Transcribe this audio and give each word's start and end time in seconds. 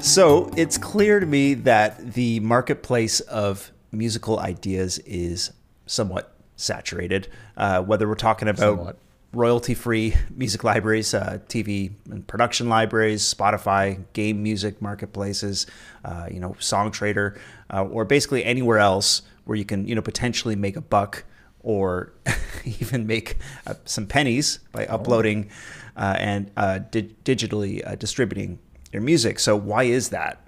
So 0.00 0.50
it's 0.56 0.78
clear 0.78 1.18
to 1.18 1.26
me 1.26 1.54
that 1.54 2.14
the 2.14 2.40
marketplace 2.40 3.20
of 3.20 3.72
musical 3.90 4.38
ideas 4.38 4.98
is 5.00 5.52
somewhat 5.86 6.34
saturated. 6.56 7.28
Uh, 7.56 7.82
whether 7.82 8.08
we're 8.08 8.14
talking 8.14 8.48
about 8.48 8.96
royalty 9.32 9.74
free 9.74 10.14
music 10.30 10.64
libraries, 10.64 11.14
uh, 11.14 11.38
TV 11.48 11.92
and 12.10 12.26
production 12.26 12.68
libraries, 12.68 13.22
Spotify, 13.22 14.04
game 14.12 14.42
music 14.42 14.80
marketplaces, 14.80 15.66
uh, 16.04 16.26
you 16.30 16.40
know, 16.40 16.50
Songtradr, 16.60 17.36
uh, 17.72 17.84
or 17.84 18.04
basically 18.04 18.44
anywhere 18.44 18.78
else 18.78 19.22
where 19.44 19.56
you 19.56 19.64
can, 19.64 19.86
you 19.86 19.94
know, 19.94 20.02
potentially 20.02 20.56
make 20.56 20.76
a 20.76 20.80
buck 20.80 21.24
or 21.60 22.12
even 22.80 23.06
make 23.06 23.36
uh, 23.66 23.74
some 23.84 24.06
pennies 24.06 24.60
by 24.72 24.86
oh. 24.86 24.94
uploading 24.94 25.50
uh, 25.96 26.14
and 26.18 26.54
di- 26.90 27.14
digitally 27.24 27.98
distributing 27.98 28.58
your 28.92 29.02
music. 29.02 29.38
So 29.38 29.56
why 29.56 29.84
is 29.84 30.10
that? 30.10 30.46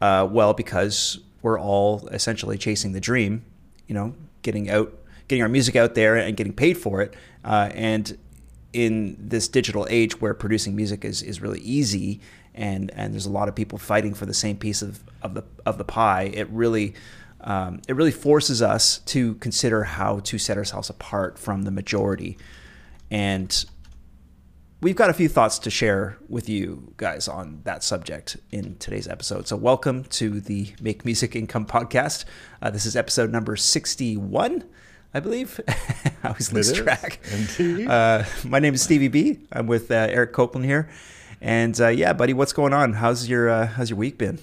Uh, 0.00 0.28
well, 0.30 0.54
because 0.54 1.18
we're 1.42 1.58
all 1.58 2.08
essentially 2.08 2.58
chasing 2.58 2.92
the 2.92 3.00
dream, 3.00 3.44
you 3.86 3.94
know, 3.94 4.14
getting 4.42 4.70
out, 4.70 4.92
getting 5.28 5.42
our 5.42 5.48
music 5.48 5.76
out 5.76 5.94
there 5.94 6.16
and 6.16 6.36
getting 6.36 6.52
paid 6.52 6.78
for 6.78 7.00
it. 7.02 7.14
Uh, 7.44 7.70
and 7.74 8.16
in 8.72 9.16
this 9.18 9.48
digital 9.48 9.86
age 9.90 10.20
where 10.20 10.34
producing 10.34 10.76
music 10.76 11.04
is, 11.04 11.22
is 11.22 11.40
really 11.40 11.60
easy 11.60 12.20
and, 12.58 12.90
and 12.94 13.14
there's 13.14 13.26
a 13.26 13.30
lot 13.30 13.48
of 13.48 13.54
people 13.54 13.78
fighting 13.78 14.14
for 14.14 14.26
the 14.26 14.34
same 14.34 14.56
piece 14.56 14.82
of, 14.82 15.00
of 15.22 15.34
the 15.34 15.44
of 15.64 15.78
the 15.78 15.84
pie, 15.84 16.24
it 16.34 16.48
really 16.50 16.94
um, 17.40 17.80
it 17.86 17.94
really 17.94 18.10
forces 18.10 18.60
us 18.60 18.98
to 18.98 19.36
consider 19.36 19.84
how 19.84 20.18
to 20.20 20.38
set 20.38 20.56
ourselves 20.56 20.90
apart 20.90 21.38
from 21.38 21.62
the 21.62 21.70
majority. 21.70 22.36
And 23.10 23.64
we've 24.80 24.96
got 24.96 25.10
a 25.10 25.12
few 25.12 25.28
thoughts 25.28 25.58
to 25.60 25.70
share 25.70 26.18
with 26.28 26.48
you 26.48 26.92
guys 26.96 27.26
on 27.26 27.60
that 27.64 27.82
subject 27.82 28.36
in 28.50 28.76
today's 28.76 29.08
episode. 29.08 29.48
So, 29.48 29.56
welcome 29.56 30.04
to 30.04 30.40
the 30.40 30.72
Make 30.80 31.04
Music 31.04 31.34
Income 31.34 31.66
podcast. 31.66 32.24
Uh, 32.62 32.70
this 32.70 32.86
is 32.86 32.94
episode 32.96 33.30
number 33.30 33.56
61, 33.56 34.64
I 35.12 35.20
believe. 35.20 35.60
I 35.68 36.28
always 36.28 36.52
lose 36.52 36.72
track. 36.72 37.20
Uh, 37.58 38.24
my 38.44 38.58
name 38.58 38.74
is 38.74 38.82
Stevie 38.82 39.08
B. 39.08 39.40
I'm 39.50 39.66
with 39.66 39.90
uh, 39.90 39.94
Eric 39.94 40.32
Copeland 40.32 40.64
here. 40.64 40.88
And 41.40 41.80
uh, 41.80 41.88
yeah, 41.88 42.12
buddy, 42.12 42.34
what's 42.34 42.52
going 42.52 42.72
on? 42.72 42.94
How's 42.94 43.28
your 43.28 43.48
uh, 43.48 43.66
how's 43.66 43.90
your 43.90 43.98
week 43.98 44.18
been? 44.18 44.38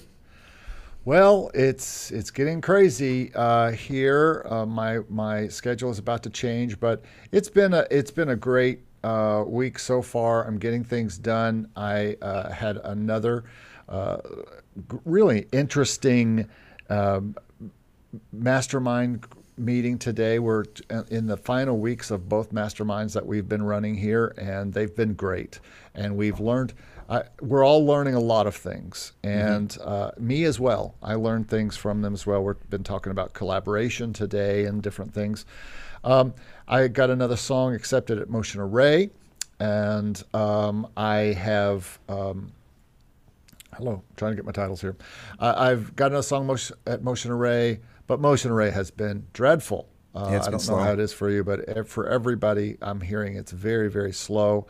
Well, 1.04 1.50
it's 1.54 2.10
it's 2.10 2.30
getting 2.30 2.60
crazy 2.60 3.32
uh, 3.34 3.70
here. 3.70 4.44
my 4.66 5.00
my 5.08 5.48
schedule 5.48 5.90
is 5.90 5.98
about 5.98 6.22
to 6.24 6.30
change, 6.30 6.80
but 6.80 7.04
it's 7.32 7.48
been 7.48 7.74
a 7.74 7.86
it's 7.90 8.10
been 8.10 8.30
a 8.30 8.36
great 8.36 8.85
uh, 9.06 9.44
week 9.46 9.78
so 9.78 10.02
far. 10.02 10.44
I'm 10.44 10.58
getting 10.58 10.82
things 10.82 11.16
done. 11.16 11.68
I 11.76 12.16
uh, 12.20 12.50
had 12.50 12.78
another 12.78 13.44
uh, 13.88 14.16
really 15.04 15.46
interesting 15.52 16.48
um, 16.90 17.36
mastermind 18.32 19.24
meeting 19.56 19.96
today. 19.96 20.40
We're 20.40 20.64
in 21.08 21.28
the 21.28 21.36
final 21.36 21.78
weeks 21.78 22.10
of 22.10 22.28
both 22.28 22.52
masterminds 22.52 23.12
that 23.12 23.24
we've 23.24 23.48
been 23.48 23.62
running 23.62 23.94
here, 23.94 24.34
and 24.38 24.72
they've 24.72 24.94
been 24.94 25.14
great. 25.14 25.60
And 25.94 26.16
we've 26.16 26.40
learned. 26.40 26.74
we're 27.40 27.64
all 27.64 27.86
learning 27.86 28.14
a 28.14 28.20
lot 28.20 28.48
of 28.48 28.56
things, 28.56 29.12
and 29.22 29.70
mm-hmm. 29.70 29.88
uh, 29.88 30.10
me 30.18 30.42
as 30.42 30.58
well. 30.58 30.96
I 31.00 31.14
learned 31.14 31.48
things 31.48 31.76
from 31.76 32.02
them 32.02 32.12
as 32.12 32.26
well. 32.26 32.42
We've 32.42 32.70
been 32.70 32.82
talking 32.82 33.12
about 33.12 33.34
collaboration 33.34 34.12
today 34.12 34.64
and 34.64 34.82
different 34.82 35.14
things. 35.14 35.46
Um, 36.02 36.34
I 36.68 36.88
got 36.88 37.10
another 37.10 37.36
song 37.36 37.74
accepted 37.74 38.18
at 38.18 38.28
Motion 38.28 38.60
Array, 38.60 39.10
and 39.60 40.20
um, 40.34 40.88
I 40.96 41.16
have. 41.18 41.98
Um, 42.08 42.52
hello, 43.74 43.92
I'm 43.92 44.16
trying 44.16 44.32
to 44.32 44.36
get 44.36 44.44
my 44.44 44.50
titles 44.50 44.80
here. 44.80 44.96
Uh, 45.38 45.54
I've 45.56 45.94
got 45.94 46.06
another 46.06 46.24
song 46.24 46.46
motion, 46.46 46.76
at 46.86 47.04
Motion 47.04 47.30
Array, 47.30 47.78
but 48.08 48.18
Motion 48.18 48.50
Array 48.50 48.70
has 48.70 48.90
been 48.90 49.26
dreadful. 49.32 49.88
Uh, 50.12 50.30
yeah, 50.32 50.42
I 50.44 50.50
don't 50.50 50.58
slow. 50.58 50.78
know 50.78 50.82
how 50.82 50.92
it 50.92 50.98
is 50.98 51.12
for 51.12 51.30
you, 51.30 51.44
but 51.44 51.86
for 51.88 52.08
everybody, 52.08 52.78
I'm 52.82 53.00
hearing 53.00 53.36
it's 53.36 53.52
very, 53.52 53.88
very 53.88 54.12
slow. 54.12 54.66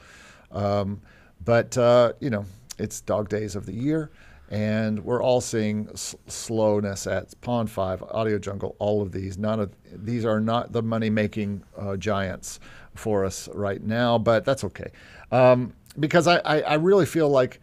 Um, 0.52 1.00
but 1.44 1.78
uh, 1.78 2.12
you 2.20 2.28
know, 2.28 2.44
it's 2.78 3.00
dog 3.00 3.30
days 3.30 3.56
of 3.56 3.64
the 3.64 3.72
year 3.72 4.10
and 4.50 5.04
we're 5.04 5.22
all 5.22 5.40
seeing 5.40 5.88
s- 5.92 6.14
slowness 6.26 7.06
at 7.06 7.38
Pond 7.40 7.70
Five, 7.70 8.02
Audio 8.02 8.38
Jungle, 8.38 8.76
all 8.78 9.02
of 9.02 9.12
these. 9.12 9.38
None 9.38 9.60
of 9.60 9.72
these 9.92 10.24
are 10.24 10.40
not 10.40 10.72
the 10.72 10.82
money-making 10.82 11.62
uh, 11.76 11.96
giants 11.96 12.60
for 12.94 13.24
us 13.24 13.48
right 13.54 13.82
now, 13.82 14.18
but 14.18 14.44
that's 14.44 14.64
okay, 14.64 14.90
um, 15.32 15.72
because 15.98 16.26
I, 16.26 16.38
I, 16.38 16.60
I 16.60 16.74
really 16.74 17.06
feel 17.06 17.28
like 17.28 17.60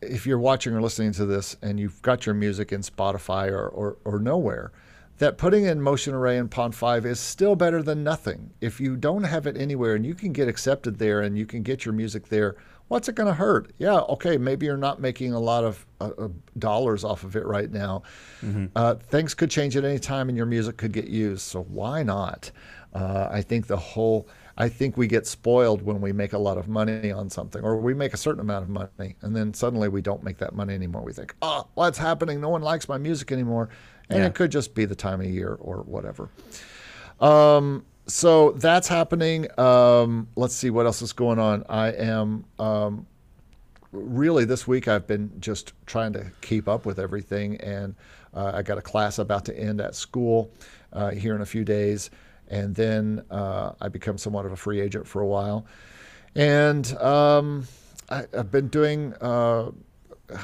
if 0.00 0.26
you're 0.26 0.38
watching 0.38 0.74
or 0.74 0.82
listening 0.82 1.12
to 1.12 1.24
this 1.24 1.56
and 1.62 1.80
you've 1.80 2.00
got 2.02 2.26
your 2.26 2.34
music 2.34 2.72
in 2.72 2.82
Spotify 2.82 3.50
or, 3.50 3.68
or, 3.68 3.96
or 4.04 4.18
nowhere, 4.18 4.72
that 5.18 5.38
putting 5.38 5.64
in 5.64 5.80
Motion 5.80 6.14
Array 6.14 6.38
and 6.38 6.50
Pond 6.50 6.74
5 6.74 7.06
is 7.06 7.20
still 7.20 7.54
better 7.54 7.82
than 7.82 8.02
nothing. 8.02 8.50
If 8.60 8.80
you 8.80 8.96
don't 8.96 9.24
have 9.24 9.46
it 9.46 9.56
anywhere 9.56 9.94
and 9.94 10.04
you 10.04 10.14
can 10.14 10.32
get 10.32 10.48
accepted 10.48 10.98
there 10.98 11.20
and 11.20 11.38
you 11.38 11.46
can 11.46 11.62
get 11.62 11.84
your 11.84 11.94
music 11.94 12.28
there 12.28 12.56
what's 12.92 13.08
it 13.08 13.14
going 13.14 13.26
to 13.26 13.32
hurt? 13.32 13.72
Yeah, 13.78 14.00
okay, 14.00 14.36
maybe 14.36 14.66
you're 14.66 14.76
not 14.76 15.00
making 15.00 15.32
a 15.32 15.40
lot 15.40 15.64
of 15.64 15.86
uh, 15.98 16.10
uh, 16.18 16.28
dollars 16.58 17.04
off 17.04 17.24
of 17.24 17.34
it 17.36 17.46
right 17.46 17.70
now. 17.70 18.02
Mm-hmm. 18.42 18.66
Uh, 18.76 18.96
things 18.96 19.32
could 19.32 19.50
change 19.50 19.78
at 19.78 19.84
any 19.84 19.98
time, 19.98 20.28
and 20.28 20.36
your 20.36 20.44
music 20.44 20.76
could 20.76 20.92
get 20.92 21.06
used. 21.06 21.40
So 21.40 21.62
why 21.62 22.02
not? 22.02 22.50
Uh, 22.92 23.28
I 23.30 23.40
think 23.40 23.66
the 23.66 23.78
whole. 23.78 24.28
I 24.58 24.68
think 24.68 24.98
we 24.98 25.06
get 25.06 25.26
spoiled 25.26 25.80
when 25.80 26.02
we 26.02 26.12
make 26.12 26.34
a 26.34 26.38
lot 26.38 26.58
of 26.58 26.68
money 26.68 27.10
on 27.10 27.30
something, 27.30 27.64
or 27.64 27.78
we 27.78 27.94
make 27.94 28.12
a 28.12 28.18
certain 28.18 28.42
amount 28.42 28.64
of 28.64 28.68
money, 28.68 29.16
and 29.22 29.34
then 29.34 29.54
suddenly 29.54 29.88
we 29.88 30.02
don't 30.02 30.22
make 30.22 30.36
that 30.38 30.54
money 30.54 30.74
anymore. 30.74 31.00
We 31.02 31.14
think, 31.14 31.34
"Oh, 31.40 31.68
what's 31.72 31.96
happening? 31.96 32.42
No 32.42 32.50
one 32.50 32.60
likes 32.60 32.90
my 32.90 32.98
music 32.98 33.32
anymore," 33.32 33.70
and 34.10 34.18
yeah. 34.18 34.26
it 34.26 34.34
could 34.34 34.52
just 34.52 34.74
be 34.74 34.84
the 34.84 34.94
time 34.94 35.22
of 35.22 35.26
year 35.28 35.56
or 35.58 35.78
whatever. 35.78 36.28
Um, 37.20 37.86
so 38.06 38.52
that's 38.52 38.88
happening. 38.88 39.46
Um, 39.58 40.28
let's 40.36 40.54
see 40.54 40.70
what 40.70 40.86
else 40.86 41.02
is 41.02 41.12
going 41.12 41.38
on. 41.38 41.64
I 41.68 41.88
am 41.88 42.44
um, 42.58 43.06
really 43.92 44.44
this 44.44 44.66
week. 44.66 44.88
I've 44.88 45.06
been 45.06 45.30
just 45.38 45.72
trying 45.86 46.12
to 46.14 46.30
keep 46.40 46.68
up 46.68 46.84
with 46.84 46.98
everything, 46.98 47.60
and 47.60 47.94
uh, 48.34 48.52
I 48.54 48.62
got 48.62 48.78
a 48.78 48.82
class 48.82 49.18
about 49.18 49.44
to 49.46 49.58
end 49.58 49.80
at 49.80 49.94
school 49.94 50.50
uh, 50.92 51.10
here 51.10 51.34
in 51.34 51.42
a 51.42 51.46
few 51.46 51.64
days, 51.64 52.10
and 52.48 52.74
then 52.74 53.24
uh, 53.30 53.72
I 53.80 53.88
become 53.88 54.18
somewhat 54.18 54.46
of 54.46 54.52
a 54.52 54.56
free 54.56 54.80
agent 54.80 55.06
for 55.06 55.22
a 55.22 55.26
while, 55.26 55.64
and 56.34 56.92
um, 56.98 57.66
I, 58.10 58.24
have 58.34 58.50
been 58.50 58.68
doing. 58.68 59.14
Uh, 59.20 59.70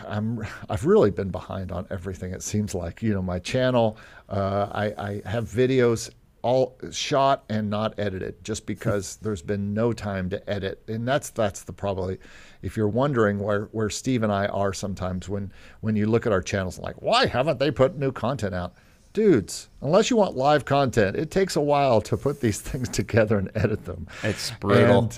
I'm 0.07 0.47
I've 0.69 0.85
really 0.85 1.11
been 1.11 1.31
behind 1.31 1.73
on 1.73 1.87
everything. 1.91 2.33
It 2.33 2.43
seems 2.43 2.75
like 2.75 3.03
you 3.03 3.15
know 3.15 3.23
my 3.23 3.39
channel. 3.39 3.97
Uh, 4.29 4.69
I, 4.71 5.23
I 5.25 5.29
have 5.29 5.49
videos 5.49 6.11
all 6.43 6.79
shot 6.91 7.45
and 7.49 7.69
not 7.69 7.99
edited 7.99 8.43
just 8.45 8.67
because 8.67 9.17
there's 9.23 9.43
been 9.43 9.75
no 9.75 9.93
time 9.93 10.31
to 10.31 10.51
edit. 10.51 10.83
And 10.89 11.07
that's 11.07 11.31
that's 11.31 11.65
the 11.65 11.73
probably 11.73 12.19
if 12.63 12.77
you're 12.77 12.89
wondering 12.89 13.39
where 13.39 13.65
where 13.73 13.91
Steve 13.91 14.23
and 14.23 14.33
I 14.33 14.47
are 14.47 14.73
sometimes 14.73 15.29
when 15.29 15.53
when 15.81 15.97
you 15.97 16.07
look 16.07 16.27
at 16.27 16.33
our 16.33 16.43
channels 16.43 16.79
like 16.79 17.01
why 17.03 17.27
haven't 17.27 17.59
they 17.59 17.71
put 17.71 17.97
new 17.97 18.13
content 18.13 18.55
out? 18.55 18.75
Dudes 19.15 19.69
unless 19.81 20.11
you 20.11 20.17
want 20.17 20.37
live 20.37 20.65
content 20.65 21.17
it 21.17 21.31
takes 21.31 21.57
a 21.57 21.61
while 21.61 22.01
to 22.03 22.17
put 22.17 22.41
these 22.41 22.61
things 22.61 22.89
together 22.89 23.39
and 23.39 23.51
edit 23.55 23.85
them. 23.85 24.07
It's 24.23 24.51
brutal. 24.53 25.11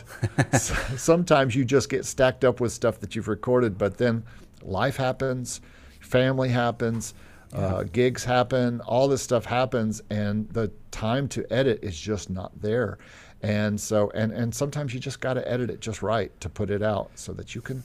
Sometimes 0.52 1.54
you 1.54 1.64
just 1.64 1.88
get 1.90 2.04
stacked 2.04 2.44
up 2.44 2.60
with 2.60 2.72
stuff 2.72 3.00
that 3.00 3.14
you've 3.16 3.28
recorded 3.28 3.76
but 3.76 3.98
then 3.98 4.22
life 4.62 4.96
happens 4.96 5.60
family 6.00 6.48
happens 6.48 7.14
yeah. 7.52 7.58
uh, 7.58 7.82
gigs 7.84 8.24
happen, 8.24 8.80
all 8.82 9.08
this 9.08 9.22
stuff 9.22 9.44
happens, 9.44 10.02
and 10.10 10.48
the 10.50 10.70
time 10.90 11.28
to 11.28 11.52
edit 11.52 11.80
is 11.82 11.98
just 11.98 12.30
not 12.30 12.52
there. 12.60 12.98
And 13.42 13.80
so, 13.80 14.10
and 14.14 14.32
and 14.32 14.54
sometimes 14.54 14.92
you 14.92 15.00
just 15.00 15.20
got 15.20 15.34
to 15.34 15.50
edit 15.50 15.70
it 15.70 15.80
just 15.80 16.02
right 16.02 16.38
to 16.40 16.48
put 16.48 16.70
it 16.70 16.82
out 16.82 17.10
so 17.14 17.32
that 17.32 17.54
you 17.54 17.60
can 17.60 17.82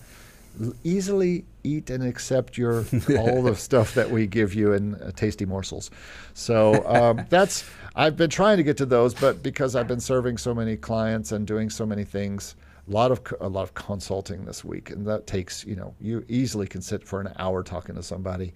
easily 0.83 1.45
eat 1.63 1.89
and 1.89 2.03
accept 2.03 2.57
your 2.57 2.85
all 3.17 3.41
the 3.41 3.55
stuff 3.55 3.93
that 3.93 4.09
we 4.09 4.27
give 4.27 4.53
you 4.53 4.73
in 4.73 4.95
uh, 4.95 5.11
tasty 5.11 5.45
morsels. 5.45 5.91
So 6.33 6.85
um, 6.87 7.25
that's 7.29 7.63
I've 7.95 8.17
been 8.17 8.29
trying 8.29 8.57
to 8.57 8.63
get 8.63 8.77
to 8.77 8.85
those, 8.85 9.13
but 9.13 9.41
because 9.41 9.75
I've 9.75 9.87
been 9.87 9.99
serving 9.99 10.37
so 10.37 10.53
many 10.53 10.75
clients 10.75 11.31
and 11.31 11.47
doing 11.47 11.69
so 11.69 11.85
many 11.85 12.03
things, 12.03 12.55
a 12.87 12.91
lot 12.91 13.11
of 13.11 13.21
a 13.39 13.47
lot 13.47 13.63
of 13.63 13.73
consulting 13.73 14.45
this 14.45 14.63
week, 14.63 14.89
and 14.89 15.07
that 15.07 15.25
takes 15.25 15.65
you 15.65 15.75
know 15.75 15.93
you 15.99 16.25
easily 16.27 16.67
can 16.67 16.81
sit 16.81 17.03
for 17.03 17.21
an 17.21 17.33
hour 17.37 17.63
talking 17.63 17.95
to 17.95 18.03
somebody 18.03 18.53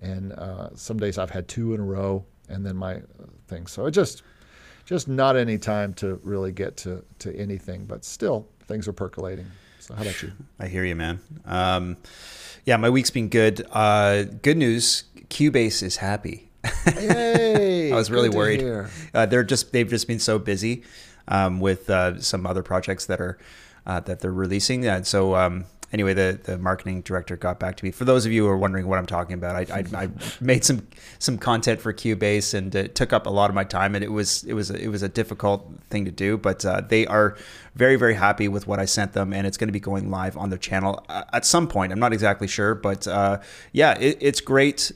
and 0.00 0.32
uh, 0.32 0.68
some 0.74 0.98
days 0.98 1.18
I've 1.18 1.30
had 1.30 1.48
two 1.48 1.74
in 1.74 1.80
a 1.80 1.84
row, 1.84 2.24
and 2.48 2.64
then 2.64 2.76
my 2.76 3.02
thing. 3.48 3.66
So 3.66 3.86
it 3.86 3.92
just 3.92 4.22
just 4.84 5.08
not 5.08 5.36
any 5.36 5.58
time 5.58 5.94
to 5.94 6.20
really 6.22 6.52
get 6.52 6.76
to 6.78 7.04
to 7.20 7.36
anything, 7.36 7.86
but 7.86 8.04
still 8.04 8.48
things 8.66 8.88
are 8.88 8.92
percolating. 8.92 9.46
So 9.80 9.94
how 9.94 10.02
about 10.02 10.22
you? 10.22 10.32
I 10.60 10.68
hear 10.68 10.84
you, 10.84 10.96
man. 10.96 11.20
Um, 11.44 11.96
yeah, 12.64 12.76
my 12.76 12.90
week's 12.90 13.10
been 13.10 13.28
good. 13.28 13.66
Uh, 13.70 14.24
good 14.24 14.56
news: 14.56 15.04
Cubase 15.28 15.82
is 15.82 15.96
happy. 15.96 16.50
Yay! 16.96 17.92
I 17.92 17.96
was 17.96 18.10
really 18.10 18.28
worried. 18.28 18.62
Uh, 19.14 19.26
they're 19.26 19.44
just 19.44 19.72
they've 19.72 19.88
just 19.88 20.08
been 20.08 20.18
so 20.18 20.38
busy 20.38 20.84
um, 21.28 21.60
with 21.60 21.88
uh, 21.90 22.20
some 22.20 22.46
other 22.46 22.62
projects 22.62 23.06
that 23.06 23.20
are 23.20 23.38
uh, 23.86 24.00
that 24.00 24.20
they're 24.20 24.32
releasing, 24.32 24.84
and 24.86 25.06
so 25.06 25.36
um, 25.36 25.64
anyway, 25.92 26.14
the, 26.14 26.38
the 26.42 26.58
marketing 26.58 27.02
director 27.02 27.36
got 27.36 27.58
back 27.58 27.76
to 27.76 27.84
me. 27.84 27.90
For 27.90 28.04
those 28.04 28.26
of 28.26 28.32
you 28.32 28.44
who 28.44 28.48
are 28.48 28.56
wondering 28.56 28.86
what 28.86 28.98
I'm 28.98 29.06
talking 29.06 29.34
about, 29.34 29.56
I, 29.56 29.78
I, 29.78 30.04
I 30.04 30.08
made 30.40 30.64
some 30.64 30.86
some 31.18 31.38
content 31.38 31.80
for 31.80 31.92
Cubase, 31.92 32.54
and 32.54 32.74
it 32.74 32.94
took 32.94 33.12
up 33.12 33.26
a 33.26 33.30
lot 33.30 33.50
of 33.50 33.54
my 33.54 33.64
time, 33.64 33.94
and 33.94 34.04
it 34.04 34.12
was 34.12 34.44
it 34.44 34.54
was 34.54 34.70
it 34.70 34.88
was 34.88 35.02
a 35.02 35.08
difficult 35.08 35.70
thing 35.90 36.04
to 36.04 36.10
do. 36.10 36.36
But 36.36 36.64
uh, 36.64 36.82
they 36.82 37.06
are 37.06 37.36
very 37.74 37.96
very 37.96 38.14
happy 38.14 38.48
with 38.48 38.66
what 38.66 38.78
I 38.78 38.84
sent 38.84 39.12
them, 39.12 39.32
and 39.32 39.46
it's 39.46 39.56
going 39.56 39.68
to 39.68 39.72
be 39.72 39.80
going 39.80 40.10
live 40.10 40.36
on 40.36 40.50
their 40.50 40.58
channel 40.58 41.04
uh, 41.08 41.24
at 41.32 41.44
some 41.44 41.68
point. 41.68 41.92
I'm 41.92 42.00
not 42.00 42.12
exactly 42.12 42.48
sure, 42.48 42.74
but 42.74 43.06
uh, 43.06 43.40
yeah, 43.72 43.98
it, 43.98 44.18
it's 44.20 44.40
great 44.40 44.92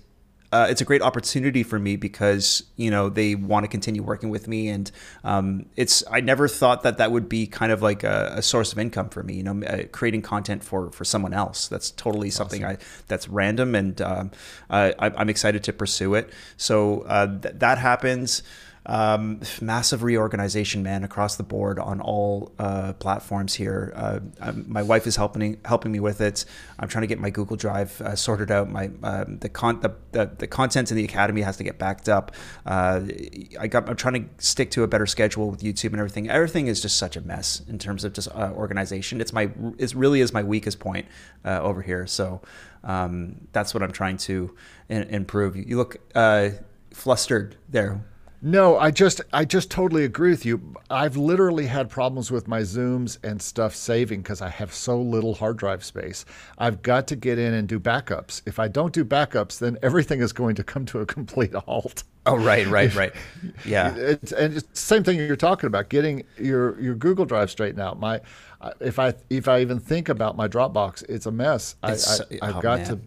uh, 0.52 0.66
it's 0.68 0.80
a 0.80 0.84
great 0.84 1.00
opportunity 1.00 1.62
for 1.62 1.78
me 1.78 1.96
because 1.96 2.64
you 2.76 2.90
know 2.90 3.08
they 3.08 3.34
want 3.34 3.64
to 3.64 3.68
continue 3.68 4.02
working 4.02 4.30
with 4.30 4.48
me, 4.48 4.68
and 4.68 4.90
um, 5.22 5.66
it's 5.76 6.02
I 6.10 6.20
never 6.20 6.48
thought 6.48 6.82
that 6.82 6.98
that 6.98 7.12
would 7.12 7.28
be 7.28 7.46
kind 7.46 7.70
of 7.70 7.82
like 7.82 8.02
a, 8.02 8.34
a 8.36 8.42
source 8.42 8.72
of 8.72 8.78
income 8.78 9.10
for 9.10 9.22
me. 9.22 9.34
You 9.34 9.42
know, 9.44 9.62
uh, 9.66 9.82
creating 9.92 10.22
content 10.22 10.64
for 10.64 10.90
for 10.90 11.04
someone 11.04 11.32
else. 11.32 11.68
That's 11.68 11.92
totally 11.92 12.30
something. 12.30 12.64
I 12.64 12.78
that's 13.06 13.28
random, 13.28 13.74
and 13.76 14.00
um, 14.02 14.30
I, 14.68 14.94
I'm 14.98 15.28
excited 15.28 15.62
to 15.64 15.72
pursue 15.72 16.14
it. 16.14 16.30
So 16.56 17.02
uh, 17.02 17.38
th- 17.40 17.54
that 17.58 17.78
happens 17.78 18.42
um, 18.86 19.40
massive 19.60 20.02
reorganization, 20.02 20.82
man, 20.82 21.04
across 21.04 21.36
the 21.36 21.42
board 21.42 21.78
on 21.78 22.00
all 22.00 22.52
uh, 22.58 22.94
platforms 22.94 23.54
here. 23.54 23.92
Uh, 23.94 24.20
my 24.66 24.82
wife 24.82 25.06
is 25.06 25.16
helping 25.16 25.60
helping 25.64 25.92
me 25.92 26.00
with 26.00 26.20
it. 26.20 26.44
I'm 26.78 26.88
trying 26.88 27.02
to 27.02 27.06
get 27.06 27.18
my 27.18 27.30
Google 27.30 27.56
Drive 27.56 28.00
uh, 28.00 28.16
sorted 28.16 28.50
out. 28.50 28.70
My 28.70 28.90
um, 29.02 29.38
the, 29.38 29.48
con- 29.48 29.80
the, 29.80 29.94
the, 30.12 30.30
the 30.38 30.46
content 30.46 30.90
in 30.90 30.96
the 30.96 31.04
academy 31.04 31.42
has 31.42 31.58
to 31.58 31.64
get 31.64 31.78
backed 31.78 32.08
up. 32.08 32.34
Uh, 32.64 33.02
I 33.58 33.66
got 33.66 33.88
I'm 33.88 33.96
trying 33.96 34.24
to 34.24 34.44
stick 34.44 34.70
to 34.72 34.82
a 34.82 34.88
better 34.88 35.06
schedule 35.06 35.50
with 35.50 35.60
YouTube 35.60 35.90
and 35.90 35.98
everything. 35.98 36.30
Everything 36.30 36.66
is 36.66 36.80
just 36.80 36.96
such 36.96 37.16
a 37.16 37.20
mess 37.20 37.62
in 37.68 37.78
terms 37.78 38.04
of 38.04 38.14
just 38.14 38.28
uh, 38.28 38.52
organization. 38.54 39.20
It's 39.20 39.32
my 39.32 39.50
it 39.76 39.94
really 39.94 40.20
is 40.22 40.32
my 40.32 40.42
weakest 40.42 40.80
point 40.80 41.06
uh, 41.44 41.60
over 41.60 41.82
here. 41.82 42.06
So 42.06 42.40
um, 42.82 43.46
that's 43.52 43.74
what 43.74 43.82
I'm 43.82 43.92
trying 43.92 44.16
to 44.18 44.56
in- 44.88 45.02
improve. 45.02 45.54
You 45.54 45.76
look 45.76 45.98
flustered 46.92 47.56
there. 47.68 48.04
No, 48.42 48.78
I 48.78 48.90
just 48.90 49.20
I 49.32 49.44
just 49.44 49.70
totally 49.70 50.04
agree 50.04 50.30
with 50.30 50.46
you. 50.46 50.74
I've 50.88 51.16
literally 51.16 51.66
had 51.66 51.90
problems 51.90 52.30
with 52.30 52.48
my 52.48 52.60
Zooms 52.60 53.18
and 53.22 53.40
stuff 53.40 53.74
saving 53.74 54.22
because 54.22 54.40
I 54.40 54.48
have 54.48 54.72
so 54.72 55.00
little 55.00 55.34
hard 55.34 55.58
drive 55.58 55.84
space. 55.84 56.24
I've 56.56 56.80
got 56.80 57.06
to 57.08 57.16
get 57.16 57.38
in 57.38 57.52
and 57.52 57.68
do 57.68 57.78
backups. 57.78 58.40
If 58.46 58.58
I 58.58 58.68
don't 58.68 58.94
do 58.94 59.04
backups, 59.04 59.58
then 59.58 59.76
everything 59.82 60.20
is 60.20 60.32
going 60.32 60.54
to 60.54 60.64
come 60.64 60.86
to 60.86 61.00
a 61.00 61.06
complete 61.06 61.54
halt. 61.54 62.04
Oh, 62.24 62.36
right, 62.36 62.66
right, 62.66 62.94
right. 62.94 63.12
Yeah. 63.64 63.94
It's, 63.96 64.32
and 64.32 64.54
it's 64.54 64.66
the 64.66 64.76
same 64.76 65.04
thing 65.04 65.18
you're 65.18 65.36
talking 65.36 65.66
about, 65.66 65.88
getting 65.88 66.24
your, 66.38 66.80
your 66.80 66.94
Google 66.94 67.24
Drive 67.24 67.50
straightened 67.50 67.80
out. 67.80 67.98
My 68.00 68.20
if 68.80 68.98
I 68.98 69.14
if 69.30 69.48
I 69.48 69.60
even 69.60 69.78
think 69.78 70.08
about 70.08 70.36
my 70.36 70.48
Dropbox, 70.48 71.08
it's 71.08 71.26
a 71.26 71.32
mess. 71.32 71.76
It's, 71.84 72.20
I, 72.20 72.24
I, 72.42 72.46
have 72.46 72.56
oh, 72.56 72.60
got 72.60 72.78
man. 72.80 72.88
to 72.88 73.00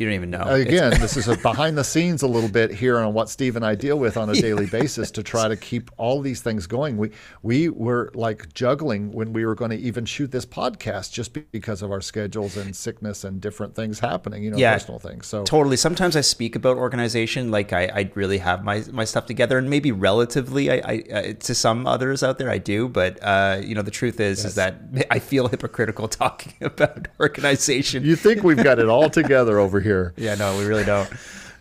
you 0.00 0.06
don't 0.06 0.14
even 0.14 0.30
know. 0.30 0.44
Again, 0.44 0.98
this 0.98 1.18
is 1.18 1.28
a 1.28 1.36
behind 1.36 1.76
the 1.76 1.84
scenes 1.84 2.22
a 2.22 2.26
little 2.26 2.48
bit 2.48 2.70
here 2.70 2.98
on 2.98 3.12
what 3.12 3.28
Steve 3.28 3.54
and 3.54 3.66
I 3.66 3.74
deal 3.74 3.98
with 3.98 4.16
on 4.16 4.30
a 4.30 4.32
yeah. 4.34 4.40
daily 4.40 4.64
basis 4.64 5.10
to 5.10 5.22
try 5.22 5.46
to 5.46 5.58
keep 5.58 5.90
all 5.98 6.22
these 6.22 6.40
things 6.40 6.66
going. 6.66 6.96
We 6.96 7.10
we 7.42 7.68
were 7.68 8.10
like 8.14 8.54
juggling 8.54 9.12
when 9.12 9.34
we 9.34 9.44
were 9.44 9.54
going 9.54 9.72
to 9.72 9.76
even 9.76 10.06
shoot 10.06 10.30
this 10.32 10.46
podcast 10.46 11.12
just 11.12 11.34
because 11.52 11.82
of 11.82 11.92
our 11.92 12.00
schedules 12.00 12.56
and 12.56 12.74
sickness 12.74 13.24
and 13.24 13.42
different 13.42 13.74
things 13.74 14.00
happening, 14.00 14.42
you 14.42 14.50
know, 14.50 14.56
yeah, 14.56 14.72
personal 14.72 15.00
things. 15.00 15.26
So 15.26 15.44
totally. 15.44 15.76
Sometimes 15.76 16.16
I 16.16 16.22
speak 16.22 16.56
about 16.56 16.78
organization 16.78 17.50
like 17.50 17.74
I, 17.74 17.84
I 17.84 18.10
really 18.14 18.38
have 18.38 18.64
my 18.64 18.82
my 18.90 19.04
stuff 19.04 19.26
together, 19.26 19.58
and 19.58 19.68
maybe 19.68 19.92
relatively, 19.92 20.70
I, 20.70 20.76
I 20.76 21.04
uh, 21.12 21.32
to 21.34 21.54
some 21.54 21.86
others 21.86 22.22
out 22.22 22.38
there 22.38 22.48
I 22.48 22.56
do, 22.56 22.88
but 22.88 23.18
uh, 23.22 23.60
you 23.62 23.74
know, 23.74 23.82
the 23.82 23.90
truth 23.90 24.18
is 24.18 24.38
yes. 24.38 24.46
is 24.46 24.54
that 24.54 24.80
I 25.10 25.18
feel 25.18 25.48
hypocritical 25.48 26.08
talking 26.24 26.54
about 26.62 27.08
organization. 27.20 28.02
You 28.02 28.16
think 28.16 28.42
we've 28.42 28.64
got 28.64 28.78
it 28.78 28.88
all 28.88 29.10
together 29.10 29.58
over 29.58 29.78
here? 29.78 29.89
here. 29.90 30.14
Yeah, 30.16 30.36
no, 30.36 30.56
we 30.56 30.64
really 30.64 30.84
don't. 30.84 31.10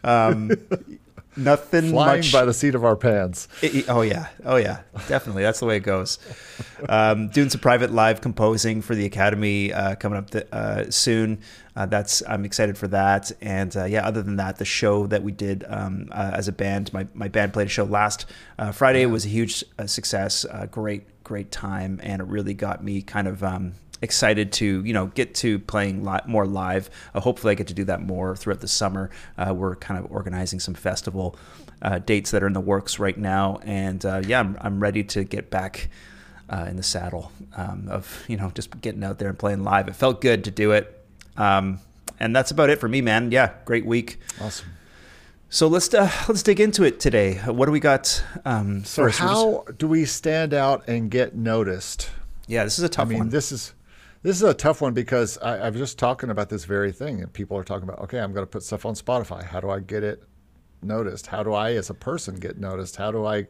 Um, 0.03 0.51
nothing 1.35 1.89
flying 1.89 2.19
much... 2.19 2.31
by 2.31 2.45
the 2.45 2.53
seat 2.53 2.75
of 2.75 2.85
our 2.85 2.95
pants. 2.95 3.47
It, 3.61 3.89
oh 3.89 4.01
yeah, 4.01 4.27
oh 4.45 4.57
yeah, 4.57 4.81
definitely. 5.07 5.43
That's 5.43 5.59
the 5.59 5.65
way 5.65 5.77
it 5.77 5.83
goes. 5.83 6.19
Um, 6.87 7.29
doing 7.29 7.49
some 7.49 7.61
private 7.61 7.91
live 7.91 8.21
composing 8.21 8.81
for 8.81 8.95
the 8.95 9.05
academy 9.05 9.73
uh, 9.73 9.95
coming 9.95 10.17
up 10.17 10.29
th- 10.29 10.47
uh, 10.51 10.91
soon. 10.91 11.41
Uh, 11.75 11.85
that's 11.85 12.21
I'm 12.27 12.45
excited 12.45 12.77
for 12.77 12.87
that. 12.89 13.31
And 13.41 13.75
uh, 13.75 13.85
yeah, 13.85 14.05
other 14.05 14.21
than 14.21 14.35
that, 14.35 14.57
the 14.57 14.65
show 14.65 15.07
that 15.07 15.23
we 15.23 15.31
did 15.31 15.65
um, 15.67 16.09
uh, 16.11 16.31
as 16.33 16.47
a 16.47 16.51
band, 16.53 16.93
my 16.93 17.07
my 17.13 17.27
band 17.27 17.53
played 17.53 17.67
a 17.67 17.69
show 17.69 17.85
last 17.85 18.25
uh, 18.57 18.71
Friday. 18.71 19.01
It 19.01 19.07
was 19.07 19.25
a 19.25 19.29
huge 19.29 19.63
success. 19.85 20.45
great 20.71 21.23
great 21.23 21.51
time, 21.51 21.99
and 22.03 22.21
it 22.21 22.27
really 22.27 22.53
got 22.53 22.83
me 22.83 23.01
kind 23.01 23.27
of. 23.27 23.43
Um, 23.43 23.73
excited 24.01 24.51
to 24.53 24.83
you 24.83 24.93
know 24.93 25.07
get 25.07 25.35
to 25.35 25.59
playing 25.59 26.03
li- 26.03 26.19
more 26.27 26.45
live. 26.45 26.89
Uh, 27.13 27.19
hopefully, 27.19 27.51
I 27.51 27.55
get 27.55 27.67
to 27.67 27.73
do 27.73 27.83
that 27.85 28.01
more 28.01 28.35
throughout 28.35 28.61
the 28.61 28.67
summer. 28.67 29.09
Uh, 29.37 29.53
we're 29.53 29.75
kind 29.75 30.03
of 30.03 30.11
organizing 30.11 30.59
some 30.59 30.73
festival 30.73 31.37
uh, 31.81 31.99
dates 31.99 32.31
that 32.31 32.43
are 32.43 32.47
in 32.47 32.53
the 32.53 32.61
works 32.61 32.99
right 32.99 33.17
now, 33.17 33.59
and 33.63 34.05
uh, 34.05 34.21
yeah, 34.25 34.39
I'm, 34.39 34.57
I'm 34.61 34.79
ready 34.79 35.03
to 35.05 35.23
get 35.23 35.49
back 35.49 35.89
uh, 36.49 36.65
in 36.69 36.75
the 36.75 36.83
saddle 36.83 37.31
um, 37.55 37.87
of 37.89 38.23
you 38.27 38.37
know 38.37 38.51
just 38.51 38.79
getting 38.81 39.03
out 39.03 39.19
there 39.19 39.29
and 39.29 39.39
playing 39.39 39.63
live. 39.63 39.87
It 39.87 39.95
felt 39.95 40.21
good 40.21 40.43
to 40.45 40.51
do 40.51 40.71
it, 40.71 41.05
um, 41.37 41.79
and 42.19 42.35
that's 42.35 42.51
about 42.51 42.69
it 42.69 42.79
for 42.79 42.87
me, 42.87 43.01
man. 43.01 43.31
Yeah, 43.31 43.53
great 43.65 43.85
week. 43.85 44.19
Awesome. 44.41 44.69
So 45.51 45.67
let's 45.67 45.91
uh, 45.93 46.11
let's 46.27 46.43
dig 46.43 46.59
into 46.59 46.83
it 46.83 46.99
today. 46.99 47.35
What 47.35 47.65
do 47.65 47.71
we 47.71 47.79
got? 47.79 48.23
Um, 48.45 48.83
so 48.85 49.03
first? 49.03 49.19
how 49.19 49.65
do 49.77 49.87
we 49.87 50.05
stand 50.05 50.53
out 50.53 50.87
and 50.87 51.09
get 51.09 51.35
noticed? 51.35 52.09
Yeah, 52.47 52.63
this 52.63 52.77
is 52.79 52.83
a 52.83 52.89
tough 52.89 53.07
I 53.07 53.09
mean, 53.09 53.19
one. 53.19 53.29
This 53.29 53.51
is 53.51 53.73
this 54.21 54.35
is 54.35 54.43
a 54.43 54.53
tough 54.53 54.81
one 54.81 54.93
because 54.93 55.37
I, 55.37 55.57
I 55.57 55.69
was 55.69 55.79
just 55.79 55.97
talking 55.97 56.29
about 56.29 56.49
this 56.49 56.65
very 56.65 56.91
thing, 56.91 57.21
and 57.21 57.31
people 57.31 57.57
are 57.57 57.63
talking 57.63 57.87
about, 57.87 57.99
okay, 57.99 58.19
I'm 58.19 58.33
going 58.33 58.45
to 58.45 58.49
put 58.49 58.63
stuff 58.63 58.85
on 58.85 58.93
Spotify. 58.95 59.43
How 59.43 59.59
do 59.59 59.69
I 59.69 59.79
get 59.79 60.03
it 60.03 60.23
noticed? 60.81 61.27
How 61.27 61.43
do 61.43 61.53
I, 61.53 61.73
as 61.73 61.89
a 61.89 61.93
person, 61.93 62.35
get 62.35 62.57
noticed? 62.57 62.97
How 62.97 63.11
do 63.11 63.25
I 63.25 63.47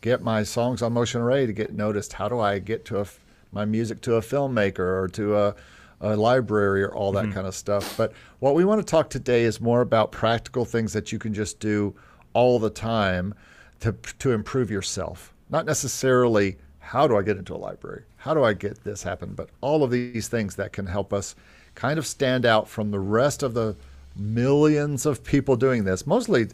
get 0.00 0.22
my 0.22 0.42
songs 0.42 0.82
on 0.82 0.92
Motion 0.92 1.20
Array 1.20 1.46
to 1.46 1.52
get 1.52 1.72
noticed? 1.72 2.14
How 2.14 2.28
do 2.28 2.40
I 2.40 2.58
get 2.58 2.84
to 2.86 3.00
a, 3.00 3.06
my 3.52 3.64
music 3.64 4.00
to 4.02 4.16
a 4.16 4.20
filmmaker 4.20 4.78
or 4.78 5.08
to 5.12 5.36
a, 5.36 5.54
a 6.00 6.16
library 6.16 6.82
or 6.82 6.94
all 6.94 7.12
that 7.12 7.26
mm-hmm. 7.26 7.32
kind 7.32 7.46
of 7.46 7.54
stuff? 7.54 7.96
But 7.96 8.12
what 8.40 8.54
we 8.54 8.64
want 8.64 8.80
to 8.80 8.90
talk 8.90 9.10
today 9.10 9.44
is 9.44 9.60
more 9.60 9.82
about 9.82 10.10
practical 10.10 10.64
things 10.64 10.92
that 10.92 11.12
you 11.12 11.18
can 11.18 11.32
just 11.32 11.60
do 11.60 11.94
all 12.32 12.58
the 12.58 12.70
time 12.70 13.34
to 13.80 13.92
to 14.18 14.32
improve 14.32 14.70
yourself, 14.70 15.32
not 15.50 15.64
necessarily 15.64 16.58
how 16.80 17.06
do 17.06 17.16
I 17.16 17.22
get 17.22 17.36
into 17.36 17.54
a 17.54 17.56
library? 17.58 18.02
How 18.18 18.34
do 18.34 18.44
I 18.44 18.52
get 18.52 18.84
this 18.84 19.02
happen? 19.02 19.34
But 19.34 19.50
all 19.60 19.82
of 19.82 19.90
these 19.90 20.28
things 20.28 20.56
that 20.56 20.72
can 20.72 20.86
help 20.86 21.12
us 21.12 21.34
kind 21.74 21.98
of 21.98 22.06
stand 22.06 22.44
out 22.44 22.68
from 22.68 22.90
the 22.90 22.98
rest 22.98 23.42
of 23.42 23.54
the 23.54 23.76
millions 24.16 25.06
of 25.06 25.22
people 25.22 25.56
doing 25.56 25.84
this, 25.84 26.06
mostly 26.06 26.48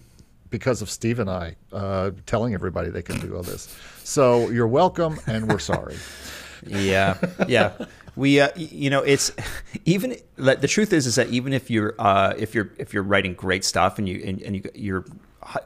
because 0.50 0.83
of 0.83 0.90
Steve 0.90 1.18
and 1.18 1.30
I 1.30 1.56
uh, 1.73 2.11
telling 2.26 2.54
everybody 2.54 2.90
they 2.90 3.02
can 3.02 3.18
do 3.18 3.35
all 3.35 3.42
this. 3.42 3.75
So 4.04 4.50
you're 4.50 4.68
welcome, 4.68 5.18
and 5.26 5.49
we're 5.49 5.59
sorry. 5.59 5.97
yeah, 6.66 7.16
yeah. 7.49 7.73
We, 8.14 8.40
uh, 8.40 8.50
you 8.54 8.90
know, 8.90 9.00
it's 9.00 9.33
even 9.85 10.16
the 10.37 10.68
truth 10.68 10.92
is 10.92 11.06
is 11.06 11.14
that 11.16 11.28
even 11.30 11.52
if 11.52 11.71
you're 11.71 11.94
uh, 11.99 12.35
if 12.37 12.54
you're 12.54 12.71
if 12.78 12.92
you're 12.92 13.02
writing 13.02 13.35
great 13.35 13.64
stuff 13.64 13.99
and 13.99 14.09
you 14.09 14.23
and, 14.25 14.42
and 14.42 14.56
you, 14.56 14.62
you're 14.75 15.04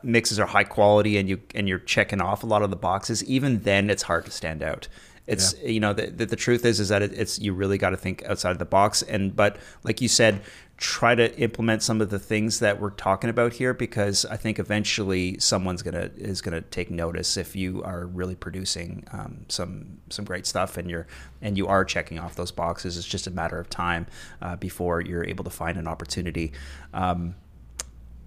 mixes 0.03 0.39
are 0.39 0.47
high 0.47 0.65
quality 0.65 1.19
and 1.19 1.29
you 1.29 1.41
and 1.55 1.69
you're 1.69 1.79
checking 1.79 2.21
off 2.21 2.43
a 2.43 2.47
lot 2.47 2.63
of 2.63 2.71
the 2.71 2.77
boxes, 2.77 3.23
even 3.25 3.61
then 3.61 3.91
it's 3.91 4.05
hard 4.05 4.25
to 4.25 4.31
stand 4.31 4.63
out. 4.63 4.89
It's 5.29 5.55
yeah. 5.61 5.69
you 5.69 5.81
know 5.81 5.93
the, 5.93 6.07
the, 6.07 6.27
the 6.27 6.37
truth 6.37 6.65
is 6.65 6.81
is 6.81 6.89
that 6.89 7.03
it, 7.03 7.13
it's 7.13 7.39
you 7.39 7.53
really 7.53 7.77
got 7.79 7.91
to 7.91 7.97
think 7.97 8.25
outside 8.25 8.51
of 8.51 8.59
the 8.59 8.65
box 8.65 9.03
and 9.03 9.37
but 9.37 9.59
like 9.85 10.01
you 10.01 10.09
said, 10.09 10.41
try 10.79 11.15
to 11.15 11.37
implement 11.39 11.83
some 11.83 12.01
of 12.01 12.09
the 12.09 12.19
things 12.19 12.61
that 12.61 12.81
we're 12.81 12.91
talking 12.91 13.29
about 13.29 13.53
here 13.53 13.75
because 13.75 14.25
I 14.25 14.37
think 14.37 14.59
eventually 14.59 15.39
someone's 15.39 15.83
gonna 15.83 16.11
is 16.17 16.41
gonna 16.41 16.63
take 16.63 16.91
notice 16.91 17.37
if 17.37 17.55
you 17.55 17.83
are 17.83 18.07
really 18.07 18.37
producing 18.37 19.05
um, 19.13 19.45
some 19.49 19.99
some 20.09 20.25
great 20.25 20.47
stuff 20.47 20.79
and 20.79 20.89
you're 20.89 21.07
and 21.43 21.59
you 21.59 21.67
are 21.67 21.85
checking 21.85 22.19
off 22.19 22.37
those 22.37 22.51
boxes. 22.53 22.97
It's 22.97 23.07
just 23.07 23.27
a 23.27 23.31
matter 23.31 23.59
of 23.59 23.69
time 23.69 24.07
uh, 24.41 24.57
before 24.57 25.03
you're 25.03 25.25
able 25.25 25.45
to 25.45 25.51
find 25.51 25.77
an 25.77 25.87
opportunity. 25.87 26.53
Um, 26.95 27.35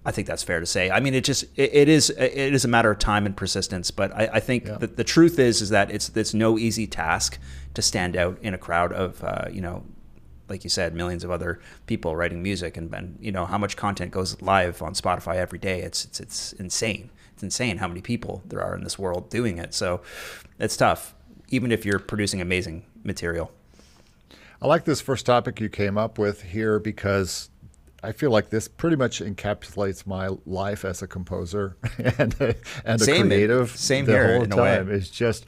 I 0.04 0.10
think 0.10 0.26
that's 0.26 0.42
fair 0.42 0.58
to 0.58 0.66
say. 0.66 0.90
I 0.90 1.00
mean, 1.00 1.14
it 1.14 1.24
just 1.24 1.44
it, 1.56 1.74
it 1.74 1.88
is 1.88 2.10
it 2.10 2.54
is 2.54 2.64
a 2.64 2.68
matter 2.68 2.90
of 2.90 2.98
time 2.98 3.24
and 3.26 3.36
persistence. 3.36 3.90
But 3.90 4.12
I, 4.12 4.30
I 4.34 4.40
think 4.40 4.66
yeah. 4.66 4.78
that 4.78 4.96
the 4.96 5.04
truth 5.04 5.38
is 5.38 5.62
is 5.62 5.70
that 5.70 5.90
it's 5.90 6.10
it's 6.16 6.34
no 6.34 6.58
easy 6.58 6.86
task 6.86 7.38
to 7.74 7.82
stand 7.82 8.16
out 8.16 8.38
in 8.42 8.52
a 8.54 8.58
crowd 8.58 8.92
of 8.92 9.22
uh, 9.22 9.44
you 9.50 9.60
know 9.60 9.84
like 10.48 10.64
you 10.64 10.70
said, 10.70 10.94
millions 10.94 11.24
of 11.24 11.30
other 11.30 11.60
people 11.86 12.14
writing 12.14 12.42
music, 12.42 12.76
and, 12.76 12.92
and 12.94 13.16
you 13.20 13.32
know 13.32 13.46
how 13.46 13.58
much 13.58 13.76
content 13.76 14.10
goes 14.10 14.40
live 14.42 14.82
on 14.82 14.94
Spotify 14.94 15.36
every 15.36 15.58
day. 15.58 15.80
It's 15.80 16.04
it's 16.04 16.20
it's 16.20 16.52
insane. 16.54 17.10
It's 17.32 17.42
insane 17.42 17.78
how 17.78 17.88
many 17.88 18.02
people 18.02 18.42
there 18.46 18.60
are 18.62 18.74
in 18.76 18.84
this 18.84 18.98
world 18.98 19.30
doing 19.30 19.58
it. 19.58 19.72
So 19.72 20.02
it's 20.58 20.76
tough, 20.76 21.14
even 21.48 21.72
if 21.72 21.86
you're 21.86 21.98
producing 21.98 22.40
amazing 22.40 22.84
material. 23.02 23.50
I 24.60 24.66
like 24.66 24.84
this 24.84 25.00
first 25.00 25.26
topic 25.26 25.58
you 25.58 25.68
came 25.68 25.98
up 25.98 26.18
with 26.18 26.42
here 26.42 26.78
because 26.78 27.48
I 28.02 28.12
feel 28.12 28.30
like 28.30 28.50
this 28.50 28.66
pretty 28.68 28.96
much 28.96 29.20
encapsulates 29.20 30.06
my 30.06 30.30
life 30.44 30.84
as 30.84 31.02
a 31.02 31.06
composer 31.06 31.76
and 32.18 32.34
a, 32.40 32.54
and 32.84 33.00
a 33.00 33.04
Same, 33.04 33.28
creative. 33.28 33.70
same 33.76 34.06
the 34.06 34.12
here, 34.12 34.34
whole 34.34 34.42
in 34.44 34.50
time. 34.50 34.90
It's 34.90 35.08
just 35.08 35.46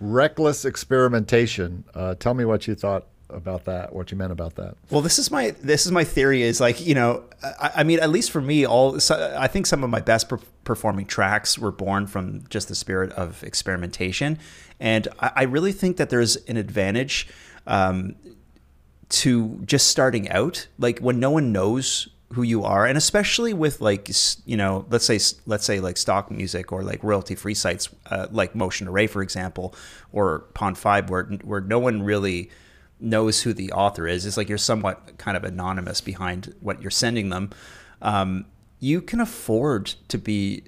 reckless 0.00 0.64
experimentation. 0.64 1.84
Uh, 1.94 2.14
tell 2.14 2.34
me 2.34 2.44
what 2.44 2.66
you 2.66 2.74
thought 2.74 3.06
about 3.30 3.64
that. 3.64 3.94
What 3.94 4.10
you 4.10 4.16
meant 4.18 4.32
about 4.32 4.56
that? 4.56 4.74
Well, 4.90 5.00
this 5.00 5.18
is 5.18 5.30
my 5.30 5.50
this 5.62 5.86
is 5.86 5.92
my 5.92 6.04
theory. 6.04 6.42
Is 6.42 6.60
like 6.60 6.84
you 6.84 6.94
know, 6.94 7.24
I, 7.42 7.70
I 7.76 7.82
mean, 7.84 8.00
at 8.00 8.10
least 8.10 8.30
for 8.30 8.40
me, 8.40 8.66
all 8.66 8.98
so 9.00 9.34
I 9.38 9.46
think 9.46 9.66
some 9.66 9.82
of 9.84 9.90
my 9.90 10.00
best 10.00 10.28
per- 10.28 10.40
performing 10.64 11.06
tracks 11.06 11.58
were 11.58 11.72
born 11.72 12.06
from 12.06 12.44
just 12.50 12.68
the 12.68 12.74
spirit 12.74 13.12
of 13.12 13.42
experimentation, 13.42 14.38
and 14.80 15.08
I, 15.20 15.32
I 15.36 15.42
really 15.44 15.72
think 15.72 15.96
that 15.96 16.10
there's 16.10 16.36
an 16.46 16.56
advantage 16.56 17.28
um, 17.66 18.16
to 19.12 19.60
just 19.64 19.88
starting 19.88 20.28
out, 20.30 20.66
like 20.78 20.98
when 20.98 21.20
no 21.20 21.30
one 21.30 21.52
knows 21.52 22.08
who 22.32 22.42
you 22.42 22.64
are, 22.64 22.86
and 22.86 22.96
especially 22.96 23.52
with 23.52 23.80
like 23.80 24.10
you 24.46 24.56
know, 24.56 24.86
let's 24.88 25.04
say 25.04 25.20
let's 25.46 25.64
say 25.64 25.80
like 25.80 25.96
stock 25.96 26.30
music 26.30 26.72
or 26.72 26.82
like 26.82 27.02
royalty 27.04 27.34
free 27.34 27.54
sites 27.54 27.88
uh, 28.06 28.26
like 28.30 28.54
Motion 28.54 28.88
Array, 28.88 29.06
for 29.06 29.22
example, 29.22 29.74
or 30.12 30.40
Pond 30.54 30.78
Five, 30.78 31.10
where 31.10 31.24
where 31.24 31.60
no 31.60 31.78
one 31.78 32.02
really 32.02 32.50
knows 32.98 33.42
who 33.42 33.52
the 33.52 33.70
author 33.72 34.06
is. 34.06 34.24
It's 34.24 34.36
like 34.36 34.48
you're 34.48 34.58
somewhat 34.58 35.18
kind 35.18 35.36
of 35.36 35.44
anonymous 35.44 36.00
behind 36.00 36.54
what 36.60 36.80
you're 36.80 36.90
sending 36.90 37.28
them. 37.28 37.50
Um, 38.00 38.46
you 38.78 39.02
can 39.02 39.20
afford 39.20 39.86
to 40.08 40.18
be 40.18 40.64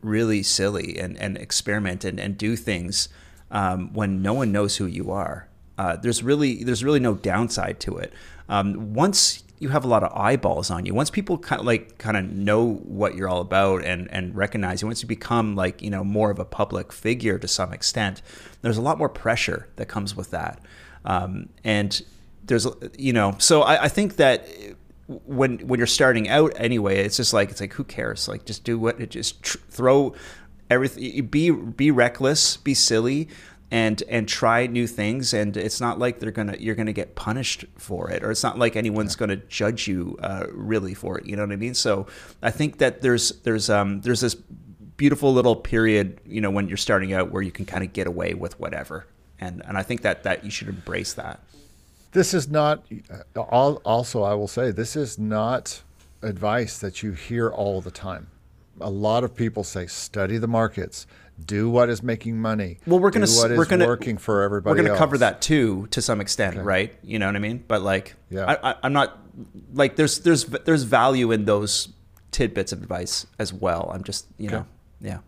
really 0.00 0.42
silly 0.42 0.98
and, 0.98 1.16
and 1.18 1.36
experiment 1.36 2.04
and, 2.04 2.18
and 2.18 2.38
do 2.38 2.56
things 2.56 3.08
um, 3.50 3.92
when 3.92 4.22
no 4.22 4.32
one 4.32 4.50
knows 4.50 4.76
who 4.76 4.86
you 4.86 5.10
are. 5.10 5.48
Uh, 5.78 5.96
there's 5.96 6.22
really 6.22 6.64
there's 6.64 6.84
really 6.84 7.00
no 7.00 7.14
downside 7.14 7.80
to 7.80 7.96
it. 7.96 8.12
Um, 8.48 8.94
once 8.94 9.42
you 9.58 9.68
have 9.68 9.84
a 9.84 9.88
lot 9.88 10.02
of 10.02 10.12
eyeballs 10.12 10.70
on 10.70 10.84
you, 10.84 10.92
once 10.92 11.10
people 11.10 11.38
kind 11.38 11.60
of 11.60 11.66
like 11.66 11.96
kind 11.98 12.16
of 12.16 12.30
know 12.30 12.74
what 12.74 13.14
you're 13.14 13.28
all 13.28 13.40
about 13.40 13.84
and 13.84 14.10
and 14.10 14.34
recognize 14.36 14.82
you, 14.82 14.88
once 14.88 15.02
you 15.02 15.08
become 15.08 15.54
like 15.56 15.80
you 15.82 15.90
know 15.90 16.04
more 16.04 16.30
of 16.30 16.38
a 16.38 16.44
public 16.44 16.92
figure 16.92 17.38
to 17.38 17.48
some 17.48 17.72
extent, 17.72 18.22
there's 18.60 18.76
a 18.76 18.82
lot 18.82 18.98
more 18.98 19.08
pressure 19.08 19.68
that 19.76 19.86
comes 19.86 20.16
with 20.16 20.30
that. 20.30 20.60
Um, 21.04 21.48
and 21.64 22.02
there's 22.44 22.66
you 22.98 23.12
know 23.12 23.36
so 23.38 23.62
I, 23.62 23.84
I 23.84 23.88
think 23.88 24.16
that 24.16 24.46
when 25.06 25.58
when 25.60 25.78
you're 25.78 25.86
starting 25.86 26.28
out 26.28 26.52
anyway, 26.56 27.04
it's 27.04 27.16
just 27.16 27.32
like 27.32 27.50
it's 27.50 27.60
like 27.60 27.72
who 27.72 27.84
cares? 27.84 28.28
Like 28.28 28.44
just 28.44 28.64
do 28.64 28.78
what 28.78 29.08
just 29.10 29.42
tr- 29.42 29.58
throw 29.70 30.14
everything. 30.70 31.26
Be 31.26 31.50
be 31.50 31.90
reckless, 31.90 32.56
be 32.56 32.74
silly, 32.74 33.28
and 33.72 34.02
and 34.08 34.28
try 34.28 34.66
new 34.66 34.86
things. 34.86 35.34
And 35.34 35.56
it's 35.56 35.80
not 35.80 35.98
like 35.98 36.20
they're 36.20 36.30
gonna 36.30 36.56
you're 36.60 36.74
gonna 36.76 36.92
get 36.92 37.14
punished 37.14 37.64
for 37.76 38.10
it, 38.10 38.22
or 38.22 38.30
it's 38.30 38.42
not 38.44 38.58
like 38.58 38.76
anyone's 38.76 39.16
gonna 39.16 39.36
judge 39.36 39.88
you 39.88 40.16
uh, 40.22 40.46
really 40.52 40.94
for 40.94 41.18
it. 41.18 41.26
You 41.26 41.34
know 41.36 41.42
what 41.42 41.52
I 41.52 41.56
mean? 41.56 41.74
So 41.74 42.06
I 42.42 42.50
think 42.50 42.78
that 42.78 43.00
there's 43.02 43.30
there's 43.44 43.68
um 43.70 44.00
there's 44.02 44.20
this 44.20 44.36
beautiful 44.96 45.32
little 45.32 45.56
period 45.56 46.20
you 46.26 46.40
know 46.40 46.50
when 46.50 46.68
you're 46.68 46.76
starting 46.76 47.12
out 47.12 47.32
where 47.32 47.42
you 47.42 47.50
can 47.50 47.64
kind 47.64 47.82
of 47.82 47.92
get 47.92 48.06
away 48.06 48.34
with 48.34 48.60
whatever. 48.60 49.06
And, 49.40 49.60
and 49.66 49.76
I 49.76 49.82
think 49.82 50.02
that, 50.02 50.22
that 50.22 50.44
you 50.44 50.52
should 50.52 50.68
embrace 50.68 51.14
that. 51.14 51.40
This 52.12 52.32
is 52.32 52.48
not. 52.48 52.84
uh, 53.34 53.40
Also, 53.84 54.22
I 54.22 54.34
will 54.34 54.46
say 54.46 54.70
this 54.70 54.94
is 54.94 55.18
not 55.18 55.82
advice 56.22 56.78
that 56.78 57.02
you 57.02 57.10
hear 57.12 57.50
all 57.50 57.80
the 57.80 57.90
time. 57.90 58.28
A 58.80 58.90
lot 58.90 59.24
of 59.24 59.34
people 59.34 59.64
say 59.64 59.86
study 59.88 60.38
the 60.38 60.46
markets, 60.46 61.08
do 61.42 61.68
what 61.68 61.88
is 61.90 62.02
making 62.02 62.38
money. 62.40 62.78
Well, 62.86 62.98
we're 62.98 63.10
gonna 63.10 63.26
do 63.26 63.32
s- 63.32 63.38
what 63.42 63.50
is 63.50 63.58
we're 63.58 63.66
gonna 63.66 63.86
working 63.86 64.16
for 64.18 64.42
everybody. 64.42 64.72
We're 64.72 64.82
going 64.86 64.94
to 64.94 64.98
cover 64.98 65.18
that 65.18 65.42
too 65.42 65.86
to 65.90 66.00
some 66.00 66.20
extent, 66.20 66.56
right? 66.58 66.94
You 67.02 67.18
know 67.18 67.26
what 67.26 67.36
I 67.36 67.40
mean? 67.40 67.62
But 67.68 67.82
like, 67.82 68.14
Yeah. 68.30 68.44
I, 68.46 68.70
I, 68.70 68.74
I'm 68.82 68.92
not 68.92 69.18
like 69.74 69.96
there's 69.96 70.20
there's 70.20 70.44
there's 70.44 70.82
value 70.84 71.32
in 71.32 71.44
those 71.44 71.88
tidbits 72.30 72.72
of 72.72 72.82
advice 72.82 73.26
as 73.38 73.52
well. 73.52 73.90
I'm 73.94 74.04
just 74.04 74.26
you 74.38 74.48
know, 74.50 74.66
yeah. 75.00 75.18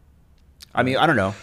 I 0.75 0.83
mean, 0.83 0.97
I 0.97 1.07
don't 1.07 1.17
know. 1.17 1.35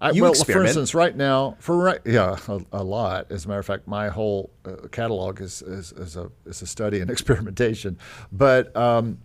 I, 0.00 0.10
You 0.10 0.22
well, 0.22 0.32
experiment. 0.32 0.64
for 0.64 0.68
instance, 0.68 0.94
right 0.94 1.16
now, 1.16 1.56
for 1.60 1.76
right, 1.76 2.00
yeah, 2.04 2.36
a, 2.48 2.60
a 2.72 2.82
lot. 2.84 3.30
As 3.30 3.44
a 3.44 3.48
matter 3.48 3.60
of 3.60 3.66
fact, 3.66 3.86
my 3.86 4.08
whole 4.08 4.50
uh, 4.66 4.88
catalog 4.90 5.40
is, 5.40 5.62
is 5.62 5.92
is 5.92 6.16
a 6.16 6.30
is 6.46 6.60
a 6.62 6.66
study 6.66 7.00
and 7.00 7.10
experimentation. 7.16 7.96
But 8.32 8.76
um, 8.76 9.18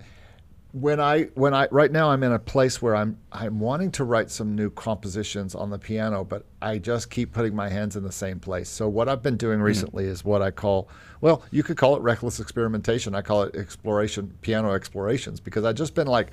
when 0.71 0.99
I 0.99 1.23
when 1.33 1.53
I 1.53 1.67
right 1.71 1.91
now 1.91 2.11
I'm 2.11 2.21
in 2.21 2.31
a 2.31 2.39
place 2.39 2.81
where 2.81 2.95
I'm 2.95 3.17
I'm 3.31 3.59
wanting 3.59 3.91
to 3.93 4.03
write 4.03 4.29
some 4.29 4.55
new 4.55 4.69
compositions 4.69 5.55
on 5.55 5.71
the 5.71 5.79
piano, 5.79 6.23
but 6.23 6.45
I 6.61 6.77
just 6.77 7.09
keep 7.09 7.33
putting 7.33 7.55
my 7.55 7.69
hands 7.69 7.95
in 7.95 8.03
the 8.03 8.11
same 8.11 8.39
place. 8.39 8.69
So 8.69 8.87
what 8.87 9.09
I've 9.09 9.23
been 9.23 9.37
doing 9.37 9.61
recently 9.61 10.05
is 10.05 10.23
what 10.23 10.41
I 10.41 10.51
call 10.51 10.87
well, 11.21 11.43
you 11.51 11.63
could 11.63 11.75
call 11.77 11.95
it 11.95 12.01
reckless 12.01 12.39
experimentation. 12.39 13.15
I 13.15 13.21
call 13.21 13.43
it 13.43 13.55
exploration, 13.55 14.37
piano 14.41 14.73
explorations, 14.73 15.39
because 15.39 15.65
I've 15.65 15.75
just 15.75 15.95
been 15.95 16.07
like 16.07 16.31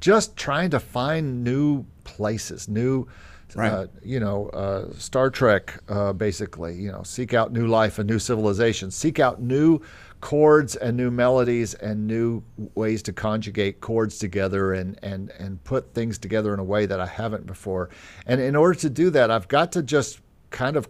just 0.00 0.36
trying 0.36 0.70
to 0.70 0.80
find 0.80 1.44
new 1.44 1.84
places, 2.04 2.68
new 2.68 3.06
Right. 3.54 3.72
uh, 3.72 3.86
you 4.02 4.20
know, 4.20 4.48
uh, 4.50 4.92
Star 4.98 5.30
Trek, 5.30 5.80
uh, 5.88 6.12
basically, 6.12 6.74
you 6.74 6.92
know, 6.92 7.02
seek 7.02 7.32
out 7.32 7.50
new 7.50 7.66
life 7.66 7.98
and 7.98 8.08
new 8.08 8.18
civilization, 8.18 8.90
seek 8.90 9.18
out 9.18 9.40
new 9.40 9.80
chords 10.20 10.74
and 10.76 10.96
new 10.96 11.10
melodies 11.10 11.74
and 11.74 12.06
new 12.06 12.42
ways 12.74 13.02
to 13.02 13.12
conjugate 13.12 13.80
chords 13.80 14.18
together 14.18 14.72
and, 14.72 14.98
and, 15.02 15.30
and 15.38 15.62
put 15.64 15.94
things 15.94 16.18
together 16.18 16.52
in 16.52 16.60
a 16.60 16.64
way 16.64 16.86
that 16.86 17.00
I 17.00 17.06
haven't 17.06 17.46
before. 17.46 17.88
And 18.26 18.40
in 18.40 18.56
order 18.56 18.78
to 18.80 18.90
do 18.90 19.10
that, 19.10 19.30
I've 19.30 19.48
got 19.48 19.72
to 19.72 19.82
just 19.82 20.20
kind 20.50 20.76
of 20.76 20.88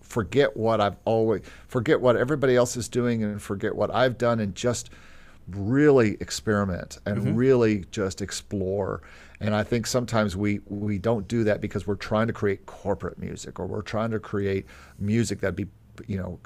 forget 0.00 0.56
what 0.56 0.80
I've 0.80 0.96
always, 1.04 1.42
forget 1.68 2.00
what 2.00 2.16
everybody 2.16 2.56
else 2.56 2.76
is 2.76 2.88
doing 2.88 3.22
and 3.22 3.40
forget 3.40 3.74
what 3.74 3.92
I've 3.94 4.16
done 4.16 4.40
and 4.40 4.54
just 4.54 4.90
really 5.48 6.16
experiment 6.20 6.98
and 7.04 7.18
mm-hmm. 7.18 7.34
really 7.34 7.84
just 7.90 8.22
explore. 8.22 9.02
And 9.40 9.54
I 9.54 9.62
think 9.62 9.86
sometimes 9.86 10.36
we 10.36 10.60
we 10.66 10.98
don't 10.98 11.28
do 11.28 11.44
that 11.44 11.60
because 11.60 11.86
we're 11.86 11.96
trying 11.96 12.28
to 12.28 12.32
create 12.32 12.64
corporate 12.66 13.18
music 13.18 13.58
or 13.58 13.66
we're 13.66 13.82
trying 13.82 14.10
to 14.12 14.18
create 14.18 14.66
music 14.98 15.40
that'd 15.40 15.56
be 15.56 15.66
you 16.06 16.16
know 16.16 16.38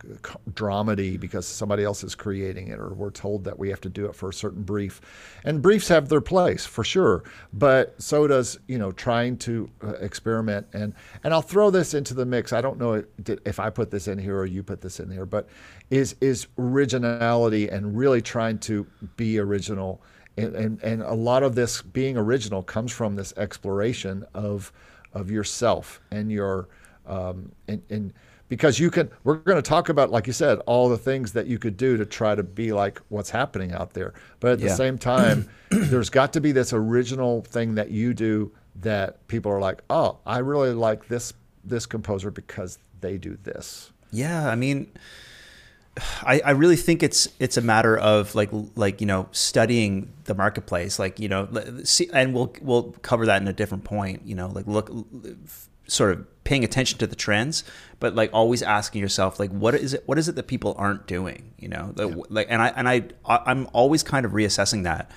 dramedy 0.50 1.18
because 1.18 1.46
somebody 1.46 1.84
else 1.84 2.04
is 2.04 2.14
creating 2.14 2.68
it 2.68 2.78
or 2.78 2.92
we're 2.94 3.10
told 3.10 3.44
that 3.44 3.58
we 3.58 3.68
have 3.68 3.80
to 3.80 3.88
do 3.88 4.06
it 4.06 4.14
for 4.14 4.28
a 4.28 4.32
certain 4.32 4.62
brief. 4.62 5.00
And 5.44 5.62
briefs 5.62 5.88
have 5.88 6.08
their 6.08 6.20
place 6.20 6.66
for 6.66 6.84
sure 6.84 7.24
but 7.52 8.00
so 8.00 8.26
does 8.26 8.58
you 8.66 8.78
know 8.78 8.92
trying 8.92 9.36
to 9.38 9.70
uh, 9.82 9.92
experiment. 9.94 10.66
And 10.72 10.94
and 11.24 11.32
I'll 11.32 11.42
throw 11.42 11.70
this 11.70 11.94
into 11.94 12.14
the 12.14 12.26
mix. 12.26 12.52
I 12.52 12.60
don't 12.60 12.78
know 12.78 12.94
if- 12.94 13.06
if 13.44 13.60
I 13.60 13.70
put 13.70 13.90
this 13.90 14.08
in 14.08 14.18
here 14.18 14.36
or 14.38 14.46
you 14.46 14.62
put 14.62 14.80
this 14.80 15.00
in 15.00 15.10
here 15.10 15.26
but 15.26 15.48
is 15.90 16.16
is 16.20 16.46
originality 16.58 17.68
and 17.68 17.96
really 17.96 18.22
trying 18.22 18.58
to 18.60 18.86
be 19.16 19.38
original. 19.38 20.02
And, 20.36 20.54
and, 20.54 20.82
and 20.84 21.02
a 21.02 21.14
lot 21.14 21.42
of 21.42 21.56
this 21.56 21.82
being 21.82 22.16
original 22.16 22.62
comes 22.62 22.92
from 22.92 23.16
this 23.16 23.32
exploration 23.36 24.24
of 24.34 24.72
of 25.12 25.30
yourself 25.30 26.00
and 26.10 26.30
your 26.30 26.68
um, 27.06 27.52
and, 27.66 27.82
and 27.90 28.12
because 28.48 28.78
you 28.78 28.90
can 28.90 29.10
we're 29.24 29.36
going 29.36 29.56
to 29.56 29.68
talk 29.68 29.88
about 29.88 30.10
like 30.10 30.26
you 30.26 30.32
said 30.32 30.58
all 30.66 30.88
the 30.88 30.98
things 30.98 31.32
that 31.32 31.46
you 31.46 31.58
could 31.58 31.76
do 31.76 31.96
to 31.96 32.06
try 32.06 32.34
to 32.34 32.42
be 32.42 32.72
like 32.72 33.00
what's 33.08 33.30
happening 33.30 33.72
out 33.72 33.92
there 33.94 34.14
but 34.40 34.52
at 34.52 34.60
the 34.60 34.70
same 34.70 34.98
time 34.98 35.48
there's 35.70 36.10
got 36.10 36.32
to 36.32 36.40
be 36.40 36.52
this 36.52 36.72
original 36.72 37.42
thing 37.42 37.74
that 37.74 37.90
you 37.90 38.14
do 38.14 38.50
that 38.76 39.26
people 39.28 39.52
are 39.52 39.60
like 39.60 39.82
oh 39.90 40.18
i 40.24 40.38
really 40.38 40.72
like 40.72 41.08
this 41.08 41.32
this 41.64 41.86
composer 41.86 42.30
because 42.30 42.78
they 43.00 43.18
do 43.18 43.36
this 43.42 43.92
Yeah, 44.10 44.48
I 44.48 44.54
mean, 44.54 44.90
I, 46.22 46.40
I 46.44 46.50
really 46.52 46.76
think 46.76 47.02
it's 47.02 47.28
it's 47.38 47.56
a 47.56 47.60
matter 47.60 47.96
of 47.96 48.34
like 48.34 48.50
like 48.74 49.00
you 49.00 49.06
know 49.06 49.28
studying 49.32 50.12
the 50.24 50.34
marketplace, 50.34 50.98
like 50.98 51.18
you 51.20 51.28
know, 51.28 51.48
see, 51.84 52.08
and 52.12 52.32
we'll 52.32 52.54
we'll 52.62 52.92
cover 53.02 53.26
that 53.26 53.42
in 53.42 53.48
a 53.48 53.52
different 53.52 53.84
point. 53.84 54.22
You 54.24 54.34
know, 54.34 54.48
like 54.48 54.66
look, 54.66 54.90
sort 55.88 56.12
of 56.12 56.44
paying 56.44 56.64
attention 56.64 56.98
to 56.98 57.06
the 57.06 57.16
trends, 57.16 57.64
but 58.00 58.14
like 58.14 58.30
always 58.32 58.62
asking 58.62 59.02
yourself, 59.02 59.38
like 59.40 59.50
what 59.50 59.74
is 59.74 59.92
it? 59.94 60.04
What 60.06 60.18
is 60.18 60.28
it 60.28 60.36
that 60.36 60.46
people 60.46 60.74
aren't 60.78 61.06
doing? 61.06 61.52
You 61.58 61.68
know, 61.68 61.92
like, 61.96 62.14
like 62.30 62.46
and 62.50 62.62
I 62.62 62.68
and 62.68 62.88
I 62.88 63.02
I- 63.26 63.42
I'm 63.46 63.68
always 63.72 64.02
kind 64.02 64.24
of 64.24 64.32
reassessing 64.32 64.84
that. 64.84 65.10